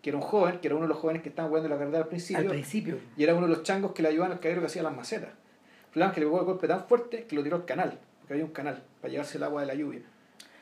[0.02, 1.98] que era un joven, que era uno de los jóvenes que estaban jugando la carrera
[1.98, 2.98] al Al principio, principio.
[3.18, 5.30] y era uno de los changos que le ayudaban al caballero que hacía las macetas.
[5.30, 8.00] El problema es que le pegó el golpe tan fuerte que lo tiró al canal,
[8.20, 10.02] porque había un canal para llevarse el agua de la lluvia.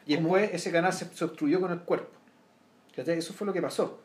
[0.07, 2.17] Y después ese canal se, se obstruyó con el cuerpo.
[2.95, 3.17] ¿Cachai?
[3.17, 3.99] Eso fue lo que pasó.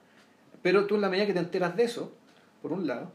[0.60, 2.12] Pero tú en la medida que te enteras de eso,
[2.60, 3.12] por un lado,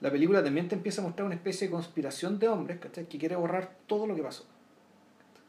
[0.00, 3.06] la película también te empieza a mostrar una especie de conspiración de hombres ¿cachai?
[3.06, 4.46] que quiere borrar todo lo que pasó.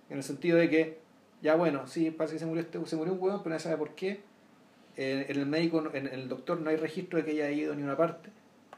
[0.10, 0.99] En el sentido de que,
[1.41, 3.78] ya bueno, sí, parece que se murió, este, se murió un huevón, pero nadie sabe
[3.78, 4.22] por qué.
[4.98, 7.56] Eh, en el médico, en, en el doctor no hay registro de que ella haya
[7.56, 8.30] ido a ni una parte.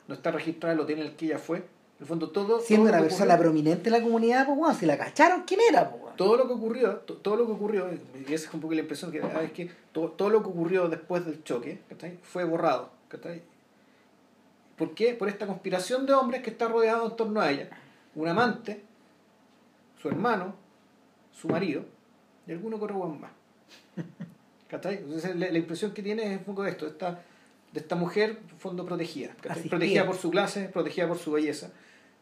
[0.08, 1.64] No está registrado el hotel en el que ella fue.
[2.04, 2.60] El fondo, todo.
[2.60, 5.62] Siendo todo una persona ocurrió- prominente en la comunidad, pues bueno, si la cacharon, ¿quién
[5.70, 6.18] era, pues bueno?
[6.18, 8.82] todo lo que ocurrió, to- todo lo que ocurrió, y esa es un poco la
[8.82, 12.18] impresión que da, es que todo, todo lo que ocurrió después del choque ¿cachai?
[12.22, 12.90] fue borrado.
[13.08, 13.42] ¿cachai?
[14.78, 15.14] ¿Por qué?
[15.14, 17.70] Por esta conspiración de hombres que está rodeado en torno a ella.
[18.16, 18.84] Un amante,
[20.02, 20.56] su hermano,
[21.32, 21.86] su marido
[22.46, 23.32] y alguno hueón más.
[24.68, 24.96] ¿Cachai?
[24.98, 27.22] Entonces la, la impresión que tiene es un poco de esto, esta,
[27.72, 29.36] de esta mujer, fondo protegida.
[29.70, 31.72] Protegida por su clase, protegida por su belleza.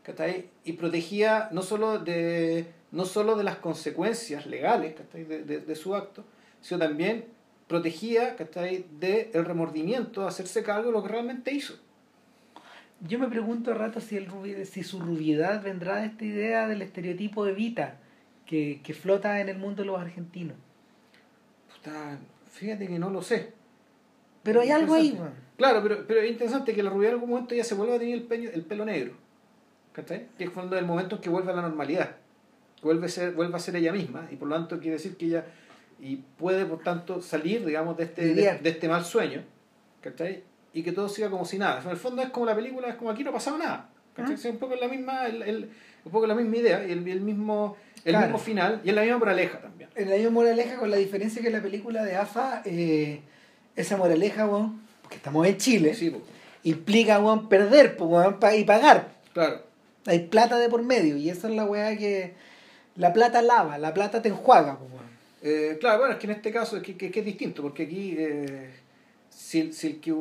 [0.04, 0.50] ¿Cachai?
[0.64, 5.24] Y protegida no solo de, no solo de las consecuencias legales ¿cachai?
[5.26, 6.24] De, de, de su acto,
[6.62, 7.26] sino también
[7.68, 8.86] protegida ¿cachai?
[9.00, 11.76] del remordimiento de hacerse cargo de lo que realmente hizo.
[13.08, 16.68] Yo me pregunto a rato si, el rubi- si su rubiedad vendrá de esta idea
[16.68, 17.98] del estereotipo de Vita
[18.46, 20.56] que, que flota en el mundo de los argentinos.
[21.74, 22.20] Puta,
[22.52, 23.54] fíjate que no lo sé.
[24.44, 25.18] Pero hay algo ahí.
[25.58, 28.00] Claro, pero, pero es interesante que la rubia en algún momento ya se vuelva a
[28.00, 29.14] tener el, peño- el pelo negro.
[29.94, 30.28] ¿Cachai?
[30.38, 32.12] Que es cuando el momento en que vuelve a la normalidad.
[32.82, 34.28] Vuelve a, ser, vuelve a ser ella misma.
[34.32, 35.46] Y por lo tanto quiere decir que ella
[36.00, 39.44] y puede, por tanto, salir, digamos, de este, de, de este mal sueño.
[40.02, 40.44] ¿Cachai?
[40.74, 41.82] Y que todo siga como si nada.
[41.84, 43.90] En el fondo es como la película, es como aquí no ha pasado nada.
[44.16, 44.34] ¿Cachai?
[44.34, 44.36] Ah.
[44.38, 45.70] Es un poco la misma, el, el-
[46.04, 48.26] un poco la misma idea y el, el mismo, el Claro.
[48.26, 48.82] mismo final.
[48.84, 49.90] Y es la misma moraleja también.
[49.96, 53.22] En la misma moraleja, con la diferencia que en la película de AFA, eh,
[53.76, 56.12] esa moraleja, weón, porque estamos en Chile, Sí,
[56.64, 59.10] implica, weón, perder pues, pa- y pagar.
[59.34, 59.70] claro.
[60.06, 62.34] Hay plata de por medio, y esa es la weá que.
[62.96, 65.06] La plata lava, la plata te enjuaga, pues, weón.
[65.44, 67.84] Eh, claro, bueno, es que en este caso es que, que- que es distinto, porque
[67.84, 68.70] aquí, eh,
[69.30, 70.14] si, el- si el que,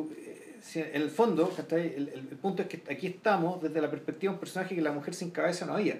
[0.61, 1.51] si en el fondo.
[1.71, 4.81] El, el- el punto es que aquí estamos desde la perspectiva de un personaje que
[4.81, 5.99] la mujer sin cabeza no había.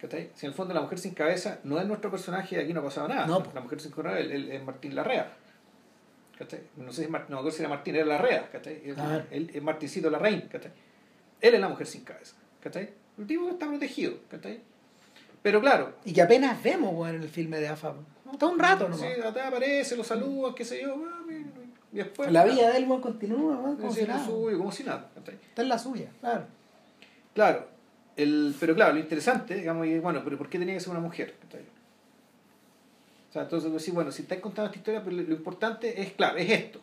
[0.00, 0.30] ¿cachai?
[0.34, 2.84] Si en el fondo la mujer sin cabeza no es nuestro personaje, aquí no ha
[2.84, 3.26] pasado nada.
[3.26, 3.42] No.
[3.54, 5.32] La mujer sin cabeza es Martín Larrea.
[6.38, 6.60] ¿cachai?
[6.76, 8.48] No sé si es Mar- no me acuerdo si era Martín, era Larrea.
[8.50, 8.82] ¿cachai?
[8.96, 9.22] Ah.
[9.30, 10.42] es Martincito Larraín.
[10.50, 10.72] ¿cachai?
[11.40, 12.34] Él es la mujer sin cabeza.
[12.60, 12.90] ¿cachai?
[13.22, 14.14] El tipo que está protegido.
[14.28, 14.60] ¿cachai?
[15.42, 17.94] Pero claro, Y que apenas vemos, weón, en el filme de AFA.
[18.32, 19.00] Está un rato nomás.
[19.00, 20.96] Sí, aparece, lo saluda, qué sé yo,
[21.92, 22.32] y después.
[22.32, 24.24] la vida de él, continúa, como si nada.
[24.24, 25.10] suyo, como si nada.
[25.14, 25.34] ¿cachai?
[25.34, 26.44] Está en la suya, claro.
[27.34, 27.68] Claro,
[28.16, 31.00] el, pero claro, lo interesante, digamos, y bueno, pero ¿por qué tenía que ser una
[31.00, 31.36] mujer?
[31.42, 31.60] ¿cachai?
[33.28, 36.00] O sea, entonces, pues, sí, bueno, si estás contando esta historia, pero lo, lo importante
[36.00, 36.80] es, claro, es esto.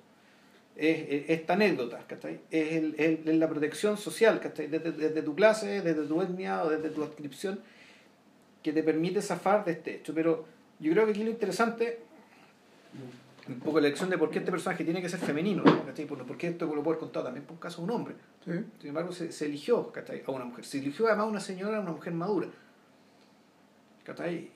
[0.82, 2.40] Es, es esta anécdota, ¿cachai?
[2.50, 4.68] Es, el, es- es la protección social, ¿cachai?
[4.68, 7.60] Desde, desde tu clase, desde tu etnia o desde tu adscripción,
[8.64, 10.14] que te permite zafar de este hecho.
[10.14, 10.46] Pero
[10.80, 12.00] yo creo que aquí lo interesante,
[13.48, 15.86] un poco la elección de por qué este personaje tiene que ser femenino, ¿no?
[15.86, 16.06] ¿cachai?
[16.06, 18.16] Por, qué esto lo puede haber contado también por un caso de un hombre.
[18.46, 18.52] Sí.
[18.80, 20.24] Sin embargo, se, se eligió ¿cachai?
[20.26, 20.64] a una mujer.
[20.64, 22.48] Se eligió además a una señora, a una mujer madura.
[24.06, 24.50] ¿cachai?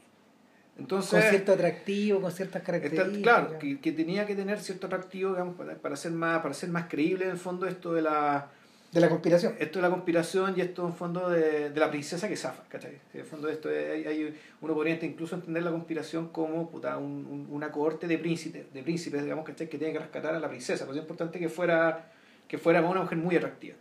[0.77, 3.21] Entonces, Con cierto atractivo, con ciertas Está- características.
[3.21, 6.69] claro, que, que tenía que tener cierto atractivo, digamos, para, para ser más, para ser
[6.69, 8.49] más creíble en el fondo esto de la
[8.91, 9.55] De la conspiración.
[9.59, 12.63] esto de la conspiración y esto en el fondo de, de la princesa que zafa,
[12.69, 12.99] ¿cachai?
[13.13, 16.67] En el fondo de esto es- hay, hay- uno podría incluso entender la conspiración como
[16.71, 19.69] puta, un- un- una cohorte de príncipes, de príncipes, digamos, ¿cachai?
[19.69, 20.85] Que tiene que rescatar a la princesa.
[20.85, 22.11] Pues es importante que fuera,
[22.47, 23.75] que fuera una mujer muy atractiva.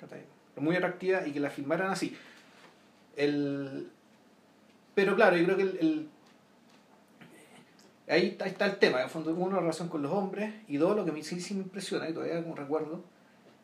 [0.00, 0.22] ¿cachai?
[0.56, 2.16] Muy atractiva y que la filmaran así.
[3.16, 3.88] El,
[4.94, 6.08] pero claro, yo creo que el, el-
[8.08, 8.98] ahí, está, ahí está el tema.
[8.98, 11.40] En el fondo, uno, la relación con los hombres, y dos, lo que me, sí,
[11.40, 13.02] sí me impresiona, y todavía como recuerdo,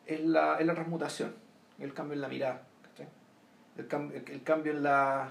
[0.05, 1.33] es la, es la transmutación,
[1.79, 2.63] el cambio en la mirada.
[2.83, 3.07] ¿cachai?
[3.77, 5.29] El, cam- el, el cambio en la.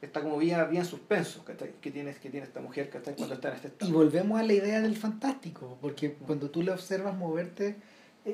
[0.00, 1.54] Está como bien, bien suspenso que,
[1.90, 3.16] tiene, que tiene esta mujer ¿cachai?
[3.16, 3.92] cuando está en este Y estado.
[3.92, 7.74] volvemos a la idea del fantástico, porque cuando tú le observas moverte,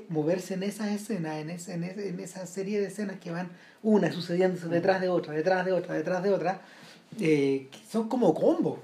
[0.08, 3.48] moverse en esas escenas, en, ese, en, ese- en esa serie de escenas que van
[3.82, 6.60] una sucediéndose detrás de otra, detrás de otra, detrás de otra,
[7.20, 8.78] eh, que son como combos,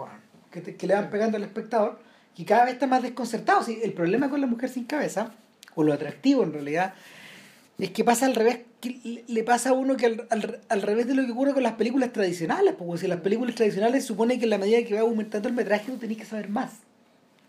[0.50, 1.98] que, te- que le van pegando al espectador,
[2.36, 3.62] y cada vez está más desconcertado.
[3.62, 5.32] Sí, el problema con la mujer sin cabeza,
[5.74, 6.94] o lo atractivo en realidad,
[7.78, 10.82] es que pasa al revés, que le- le pasa a uno que al, al, al
[10.82, 14.38] revés de lo que ocurre con las películas tradicionales, porque si las películas tradicionales supone
[14.38, 16.72] que en la medida que va aumentando el metraje tú tenés que saber más.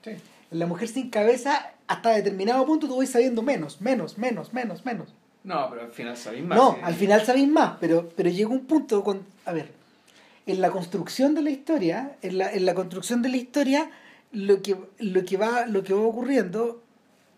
[0.03, 0.11] Sí.
[0.51, 4.85] En la mujer sin cabeza, hasta determinado punto tú vas sabiendo menos, menos, menos, menos,
[4.85, 5.13] menos.
[5.43, 6.57] No, pero al final sabéis más.
[6.57, 6.79] No, sí.
[6.83, 9.25] al final sabéis más, pero, pero llega un punto con.
[9.45, 9.71] A ver,
[10.45, 13.89] en la construcción de la historia, en la, en la construcción de la historia,
[14.31, 16.83] lo que, lo que va, lo que va ocurriendo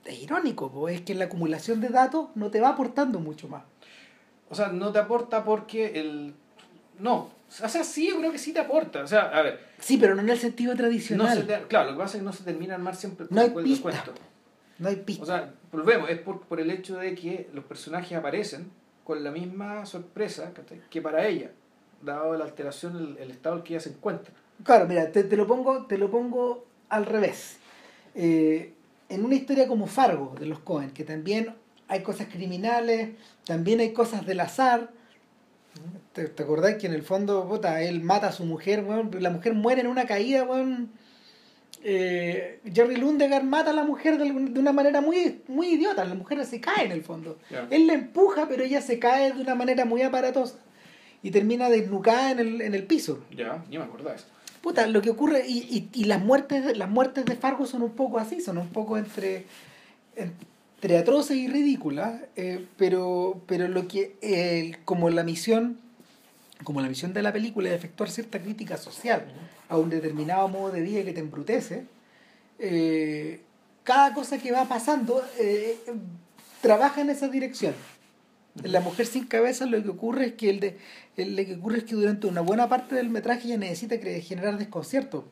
[0.05, 3.47] es irónico, po, es que en la acumulación de datos no te va aportando mucho
[3.47, 3.63] más.
[4.49, 6.35] O sea, no te aporta porque el.
[6.99, 7.31] No.
[7.63, 9.03] O sea, sí, yo creo que sí te aporta.
[9.03, 9.59] O sea, a ver.
[9.79, 11.37] Sí, pero no en el sentido No tradicional.
[11.37, 13.41] se te- claro, lo que pasa es que no se termina de armar siempre No
[13.41, 13.83] hay el pista.
[13.83, 14.13] cuento.
[14.79, 15.23] No hay pista.
[15.23, 18.71] O sea, volvemos, es por, por el hecho de que los personajes aparecen
[19.03, 20.51] con la misma sorpresa
[20.89, 21.51] que para ella,
[22.01, 24.33] dado la alteración, el, el estado en el que ella se encuentra.
[24.63, 27.57] Claro, mira, te, te lo pongo, te lo pongo al revés.
[28.15, 28.73] Eh,
[29.09, 31.53] en una historia como Fargo de los Cohen, que también
[31.87, 33.11] hay cosas criminales,
[33.45, 34.89] también hay cosas del azar.
[36.13, 39.31] ¿Te, te acordás que en el fondo, puta, él mata a su mujer, weón, la
[39.31, 40.91] mujer muere en una caída, weón.
[41.85, 46.15] Eh, Jerry Lundegaard mata a la mujer de, de una manera muy, muy idiota, la
[46.15, 47.37] mujer se cae en el fondo.
[47.69, 50.55] Él la empuja, pero ella se cae de una manera muy aparatosa
[51.21, 53.25] y termina desnucada en el, en el piso.
[53.35, 54.27] Ya, ni me acordaba eso.
[54.61, 57.95] Puta, lo que ocurre, y, y, y las muertes las muertes de Fargo son un
[57.95, 59.45] poco así, son un poco entre,
[60.15, 65.79] entre atroces y ridículas, eh, pero, pero lo que eh, como la misión,
[66.63, 69.25] como la misión de la película es efectuar cierta crítica social
[69.69, 71.85] a un determinado modo de vida que te embrutece,
[72.59, 73.41] eh,
[73.83, 75.77] cada cosa que va pasando eh,
[76.61, 77.73] trabaja en esa dirección.
[78.63, 80.77] En La mujer sin cabeza lo que ocurre es que el de,
[81.17, 84.57] el- lo que ocurre es que durante una buena parte del metraje ella necesita generar
[84.57, 85.25] desconcierto.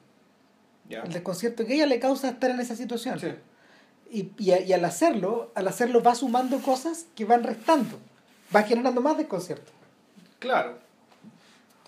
[0.89, 1.01] Ya.
[1.03, 3.19] El desconcierto que ella le causa estar en esa situación.
[3.19, 3.27] Sí.
[4.11, 7.97] Y, y, y al hacerlo, al hacerlo va sumando cosas que van restando.
[8.53, 9.71] Va generando más desconcierto.
[10.39, 10.79] Claro.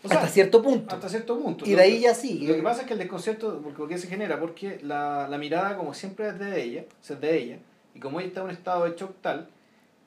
[0.03, 0.93] O hasta cierto punto.
[0.95, 1.65] Hasta cierto punto.
[1.65, 2.47] Y de ahí ya sigue.
[2.47, 4.39] Lo que pasa es que el desconcierto, porque ¿por qué se genera?
[4.39, 7.57] Porque la, la mirada, como siempre, es de ella, o sea, es de ella,
[7.95, 9.47] y como ella está en un estado de shock tal,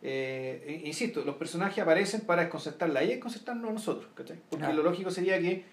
[0.02, 4.36] eh, insisto, los personajes aparecen para desconcertarla y desconcertarnos a nosotros, ¿cachai?
[4.51, 4.73] Porque Ah.
[4.73, 5.64] lo lógico sería que,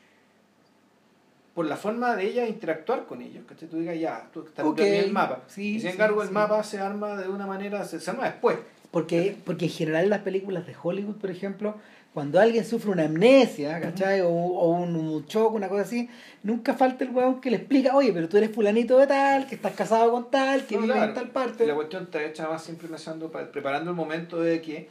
[1.53, 3.67] por la forma de ella interactuar con ellos, ¿cachai?
[3.69, 4.79] Tú digas, ya, tú estás Ok.
[4.79, 5.41] en el mapa.
[5.47, 6.33] Sí, y sin sí, embargo, el sí.
[6.33, 8.57] mapa se arma de una manera, se, se arma después.
[8.89, 11.75] Porque, porque en general en las películas de Hollywood, por ejemplo,
[12.13, 14.21] cuando alguien sufre una amnesia, ¿cachai?
[14.21, 16.07] O, o un, un shock, una cosa así,
[16.43, 19.55] nunca falta el huevón que le explica, oye, pero tú eres fulanito de tal, que
[19.55, 21.09] estás casado con tal, que No, vive claro.
[21.09, 21.65] en tal Y parte.
[21.65, 24.89] la cuestión está hecha más siempre pensando, pa- preparando el momento de que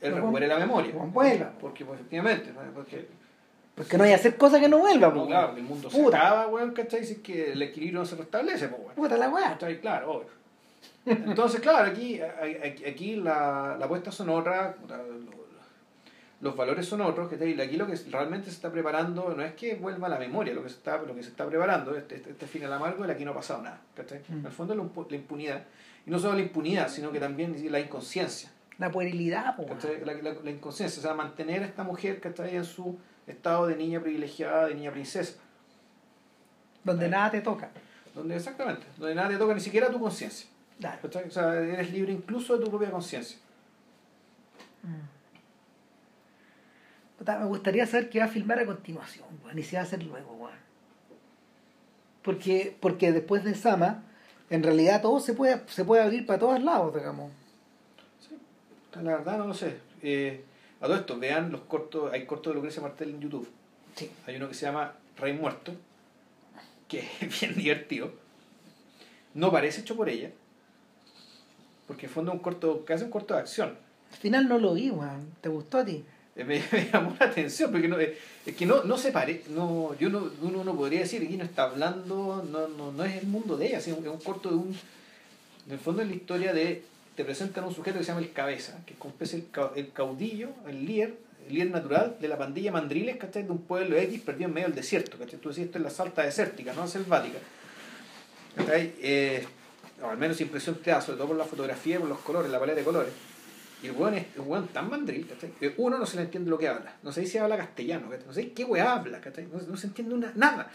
[0.00, 0.92] él No, recupere la memoria.
[0.92, 1.52] no vuelva.
[1.60, 2.60] Porque, pues, efectivamente, ¿no?
[2.74, 3.06] porque
[3.76, 5.96] Porque no hay que hacer cosas que no vuelvan, No, po, claro, el mundo se
[6.02, 6.16] Puta.
[6.18, 7.04] acaba, weón, ¿cachai?
[7.04, 8.94] Si es que el equilibrio no se restablece, pues, weón.
[8.96, 9.56] Puta la weá.
[9.80, 10.28] Claro, obvio.
[11.06, 14.74] Entonces, claro, aquí, aquí, aquí la, la apuesta son otras,
[16.40, 17.52] los valores son otros, ¿cachai?
[17.54, 20.52] Y aquí lo que realmente se está preparando no es que vuelva a la memoria,
[20.52, 23.08] lo que se está, lo que se está preparando, este, este, este final amargo de
[23.08, 24.20] la que no ha pasado nada, ¿cachai?
[24.28, 24.40] Mm.
[24.40, 25.62] En el fondo la, impu- la impunidad,
[26.06, 28.50] y no solo la impunidad, sino que también la inconsciencia.
[29.56, 30.04] La puerilidad.
[30.04, 33.66] La, la- la inconsciencia, o sea, mantener a esta mujer que está en su estado
[33.68, 35.34] de niña privilegiada, de niña princesa.
[36.82, 37.70] Donde nada te toca.
[38.14, 40.48] Donde exactamente, donde nada te toca ni siquiera tu conciencia.
[41.02, 43.38] O sea, eres libre incluso de tu propia conciencia.
[47.24, 49.84] Puta, me gustaría saber qué va a filmar a continuación, weón, y si va a
[49.84, 50.58] hacer luego, weón.
[52.20, 54.02] Porque, porque después de Sama,
[54.50, 57.32] en realidad todo se puede, se puede abrir para todos lados, digamos.
[58.20, 58.36] Sí,
[59.02, 59.78] la verdad no lo sé.
[60.02, 60.44] Eh,
[60.82, 63.48] a todo esto, vean los cortos, hay cortos de Lucrecia Martel en YouTube.
[63.96, 64.10] Sí.
[64.26, 65.72] Hay uno que se llama Rey Muerto,
[66.88, 68.12] que es bien divertido.
[69.32, 70.30] No parece hecho por ella,
[71.86, 73.78] porque en fondo es un corto, casi un corto de acción.
[74.12, 75.32] Al final no lo vi, weón.
[75.40, 76.04] ¿Te gustó a ti?
[76.44, 76.60] Me,
[76.92, 80.30] llamó la atención, porque no, eh, es que no, no se parece, no, yo no,
[80.42, 83.68] uno no podría decir, aquí no está hablando, no, no, no es el mundo de
[83.68, 84.76] ella, sino es un corto de un,
[85.66, 86.82] en el fondo es la historia de,
[87.14, 89.46] te presentan un sujeto que se llama el cabeza, que es el,
[89.76, 91.14] el caudillo, el líder,
[91.46, 93.44] el líder natural de la pandilla Mandriles, ¿cachai?
[93.44, 95.38] De un pueblo X perdido en medio del desierto, ¿cachai?
[95.38, 97.38] Tú decís, esto es la salta desértica, no selvática.
[98.56, 98.94] ¿cachai?
[99.00, 99.46] Eh,
[100.02, 102.58] o al menos impresión te da, sobre todo por la fotografía, por los colores, la
[102.58, 103.12] paleta de colores.
[103.84, 105.50] Y el weón es un weón tan mandril, ¿cachai?
[105.60, 106.96] Que uno no se le entiende lo que habla.
[107.02, 108.26] No sé si habla castellano, ¿cachai?
[108.26, 109.46] No sé qué weá habla, ¿cachai?
[109.46, 110.70] No, no se entiende una, nada.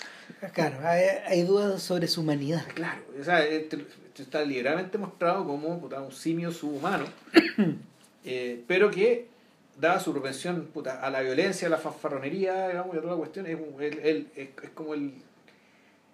[0.53, 2.65] Claro, hay, hay dudas sobre su humanidad.
[2.75, 3.83] Claro, o sea, este,
[4.17, 7.05] está liberalmente mostrado como puta, un simio subhumano,
[8.25, 9.27] eh, pero que,
[9.79, 13.17] dada su propensión puta, a la violencia, a la fanfarronería, digamos, y a toda la
[13.19, 15.13] cuestión, es, un- él- él- es, es como el,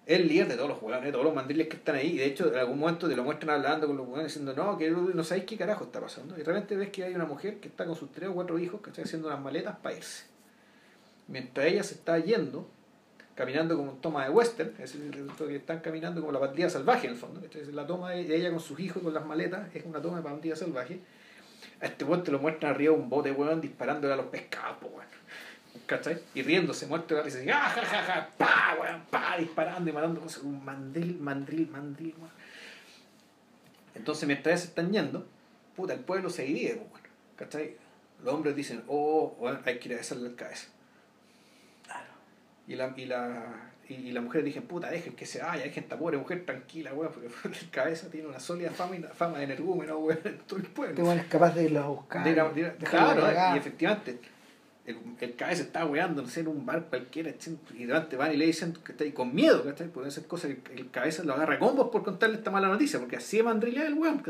[0.06, 2.12] el líder de todos los jugadores, de todos los mandriles que están ahí.
[2.12, 4.78] Y de hecho, en algún momento te lo muestran hablando con los jugadores diciendo, no,
[4.78, 6.38] que no sabéis qué carajo está pasando.
[6.38, 8.80] Y realmente ves que hay una mujer que está con sus tres o cuatro hijos
[8.80, 10.24] que está haciendo unas maletas para irse.
[11.26, 12.68] Mientras ella se está yendo,
[13.34, 17.14] caminando como toma de western, es decir, que están caminando como la pandilla salvaje en
[17.14, 17.40] el fondo.
[17.42, 20.18] Entonces, la toma de ella con sus hijos y con las maletas es una toma
[20.18, 21.00] de pandilla salvaje.
[21.80, 25.04] A este weón te lo muestran arriba un bote, weón, disparándole a los pescados, weón.
[25.86, 26.20] ¿Cachai?
[26.34, 28.28] Y riéndose, muerto de la risa, así, ¡ah, ja, ja, ja!
[28.38, 29.02] ¡pa, weón!
[29.10, 29.36] ¡pa!
[29.38, 30.42] Disparando y matando cosas.
[30.42, 32.30] Un mandril, mandril, mandril, weón.
[33.94, 35.26] Entonces, mientras se están yendo,
[35.74, 37.06] puta, el pueblo se divide, po, weón.
[37.36, 37.76] ¿Cachai?
[38.24, 40.68] Los hombres dicen, oh, weón, hay que ir a besarle la cabeza.
[42.68, 45.84] Y la, y la, y, y las mujeres dicen, puta, dejen que se vaya, dejen
[45.84, 47.28] esta pobre mujer tranquila, weón, porque
[47.60, 50.90] el cabeza tiene una sólida fama, y, fama de energúmeno, weón, en todo el pueblo.
[50.94, 52.24] Este weón es capaz de irlos a buscar.
[52.24, 54.18] De ir a- de ir a- dejarlo claro, y efectivamente,
[54.86, 57.32] el, el cabeza está weando, no sé, en un bar cualquiera,
[57.74, 59.88] y delante van y le dicen que está ahí con miedo, ¿cachai?
[59.88, 62.98] Pueden ser cosas que el cabeza lo agarra a combos por contarle esta mala noticia,
[63.00, 64.22] porque así es mandrilea el weón.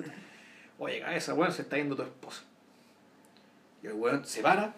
[0.79, 2.43] Oye, cabeza, weón, se está yendo tu esposa.
[3.83, 4.75] Y el weón se para,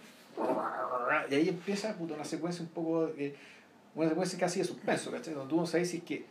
[1.30, 3.10] y ahí empieza una secuencia un poco,
[3.94, 5.34] una secuencia casi de suspenso, ¿cachai?
[5.34, 6.24] Donde tú no sabes si es que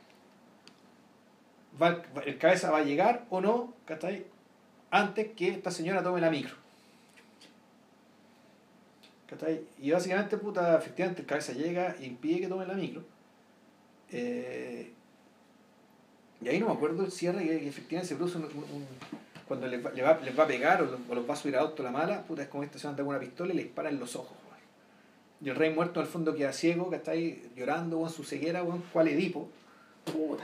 [1.82, 4.26] va- el cabeza va a llegar o no, ¿cachai?
[4.92, 6.56] Antes que esta señora tome la micro.
[9.30, 9.62] ¿Cachai?
[9.80, 13.04] Y básicamente, puta, efectivamente el cabeza llega e impide que tome la micro.
[14.12, 14.92] Eh,
[16.42, 18.88] y ahí no me acuerdo el cierre que, que efectivamente se produce un, un- un-
[19.48, 21.38] cuando les va, les, va, les va a pegar o, lo- o los va a
[21.38, 23.58] subir a auto la mala, puta, es como esta se anda con una pistola y
[23.58, 24.38] le dispara en los ojos.
[25.40, 28.64] Y el rey muerto al fondo queda ciego, que está ahí llorando, en su ceguera,
[28.64, 29.48] weón, cual Edipo.
[30.04, 30.44] Puta.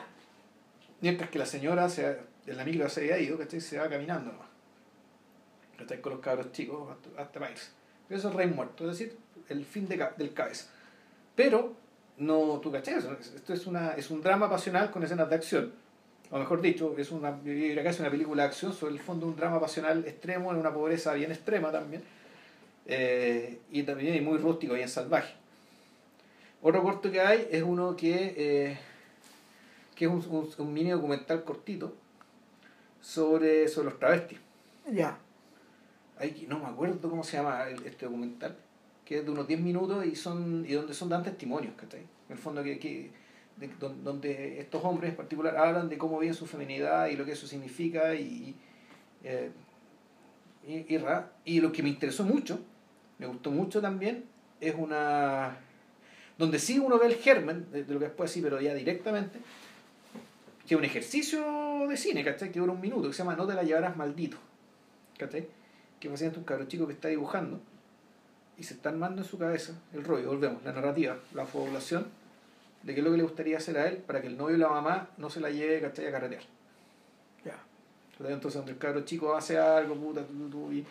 [1.01, 3.59] Mientras que la señora se, en la micro se había ido, ¿cachai?
[3.59, 4.47] Se va caminando nomás.
[5.79, 5.99] ¿Cachai?
[5.99, 7.71] Con los cabros chicos hasta, hasta irse.
[8.09, 9.17] Eso es rey muerto, es decir,
[9.49, 10.67] el fin de, del cabeza.
[11.35, 11.73] Pero,
[12.17, 15.71] no, tú cachai, eso, esto es, una, es un drama pasional con escenas de acción.
[16.29, 19.59] O mejor dicho, es una, es una película de acción sobre el fondo un drama
[19.59, 22.03] pasional extremo, en una pobreza bien extrema también.
[22.85, 25.33] Eh, y también muy rústico, bien salvaje.
[26.61, 28.77] Otro corto que hay es uno que, eh,
[29.95, 31.93] que es un mini documental cortito
[33.03, 34.39] sobre, sobre los travestis.
[34.91, 35.17] Ya.
[36.47, 38.55] No me acuerdo cómo se llama este documental,
[39.05, 42.01] que es de unos 10 minutos y son y donde son dan testimonios, ¿cachai?
[42.01, 43.11] En el fondo que, que
[43.57, 47.25] de- don- donde estos hombres en particular hablan de cómo viven su feminidad y lo
[47.25, 48.55] que eso significa y,
[49.23, 49.51] eh,
[50.67, 52.59] y, y, ra- y lo que me interesó mucho,
[53.19, 54.23] me gustó mucho también,
[54.61, 55.57] es una
[56.37, 59.39] donde sí uno ve el germen de, de lo que después sí, pero ya directamente,
[60.67, 62.51] que es un ejercicio de cine, ¿cachai?
[62.51, 64.37] Que dura un minuto, que se llama No te la llevarás maldito,
[65.17, 65.45] ¿cachai?
[66.03, 67.61] Que básicamente un cabro chico que está dibujando
[68.57, 72.07] y se está armando en su cabeza el rollo, volvemos, la narrativa, la población
[72.83, 74.59] de qué es lo que le gustaría hacer a él para que el novio y
[74.59, 76.07] la mamá no se la lleve, ¿cachai?
[76.07, 76.41] A carretear.
[78.17, 78.33] ¿Cachai?
[78.33, 80.85] Entonces, donde el cabro chico hace algo, puta, tú, tú, y-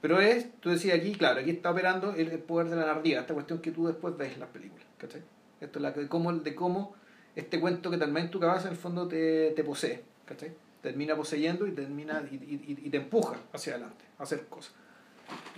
[0.00, 3.34] Pero es, tú decías aquí, claro, aquí está operando el, poder de la narrativa, esta
[3.34, 5.22] cuestión que tú después ves en las películas, ¿cachai?
[5.60, 6.96] Esto es la, de, cómo, de cómo
[7.36, 10.50] este cuento que también en tu cabeza en el fondo te, te posee, ¿cachai?
[10.86, 14.72] Termina poseyendo y, termina, y, y, y te empuja hacia adelante a hacer cosas.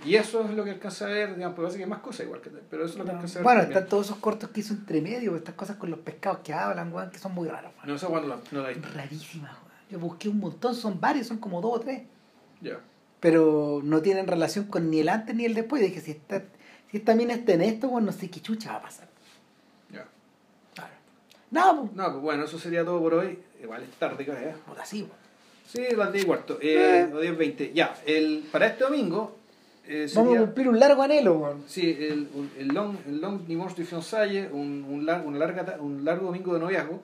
[0.03, 2.25] Y eso es lo que alcanza a ver, digamos, pues parece que hay más cosas
[2.25, 3.43] igual, que pero eso es lo que alcanza a ver.
[3.43, 3.77] Bueno, también.
[3.77, 6.91] están todos esos cortos que hizo entre medio, estas cosas con los pescados que hablan,
[6.91, 7.71] weón, que son muy raros.
[7.85, 8.73] No no la.
[8.95, 9.71] Rarísimas, weón.
[9.91, 12.01] Yo busqué un montón, son varios, son como dos o tres.
[12.59, 12.79] Ya.
[13.19, 15.79] Pero no tienen relación con ni el antes ni el después.
[15.79, 16.41] Dije, si esta,
[16.89, 19.07] si esta mina está en esto, weón, no sé qué chucha va a pasar.
[19.91, 20.07] Ya.
[20.73, 20.93] Claro.
[21.51, 21.93] Nada, pues.
[21.93, 23.37] No, pues bueno, eso sería todo por hoy.
[23.61, 24.57] Igual es tarde, ¿qué hora es?
[24.57, 25.07] Puta, sí.
[25.67, 26.57] Sí, las 10 y cuarto.
[26.61, 27.13] Eh, Eh.
[27.13, 27.71] o 10, 20.
[27.73, 29.35] Ya, el, para este domingo
[29.87, 30.45] eh, Vamos a sería...
[30.45, 31.63] cumplir un largo anhelo, weón.
[31.67, 32.27] Sí, el,
[32.57, 36.53] el long, el long dimanche de fiançailles, un, un, lar- una larga, un largo domingo
[36.53, 37.01] de noviazgo,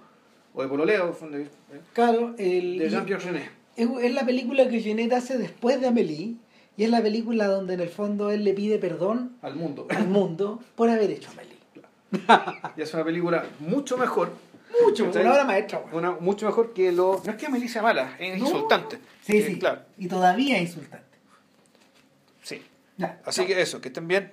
[0.53, 1.47] o de pololeo, en fondo, eh,
[1.93, 3.49] Claro, el, de Jean-Pierre Genet.
[3.75, 6.35] es, es la película que Jeanette hace después de Amélie
[6.77, 9.87] y es la película donde en el fondo él le pide perdón al mundo.
[9.89, 11.55] al mundo por haber hecho Amélie.
[12.77, 14.29] Y es una película mucho mejor.
[14.83, 15.21] Mucho, ¿cachai?
[15.21, 15.95] una obra maestra, weón.
[15.95, 17.21] Una- mucho mejor que lo.
[17.23, 18.45] No es que Amelie sea mala, es No.
[18.45, 18.99] insultante.
[19.21, 19.59] Sí, Eh, sí.
[19.59, 21.05] Claro, Y todavía es insultante.
[22.43, 22.61] sí.
[22.97, 23.19] Ya.
[23.25, 24.31] Así que eso, que estén bien.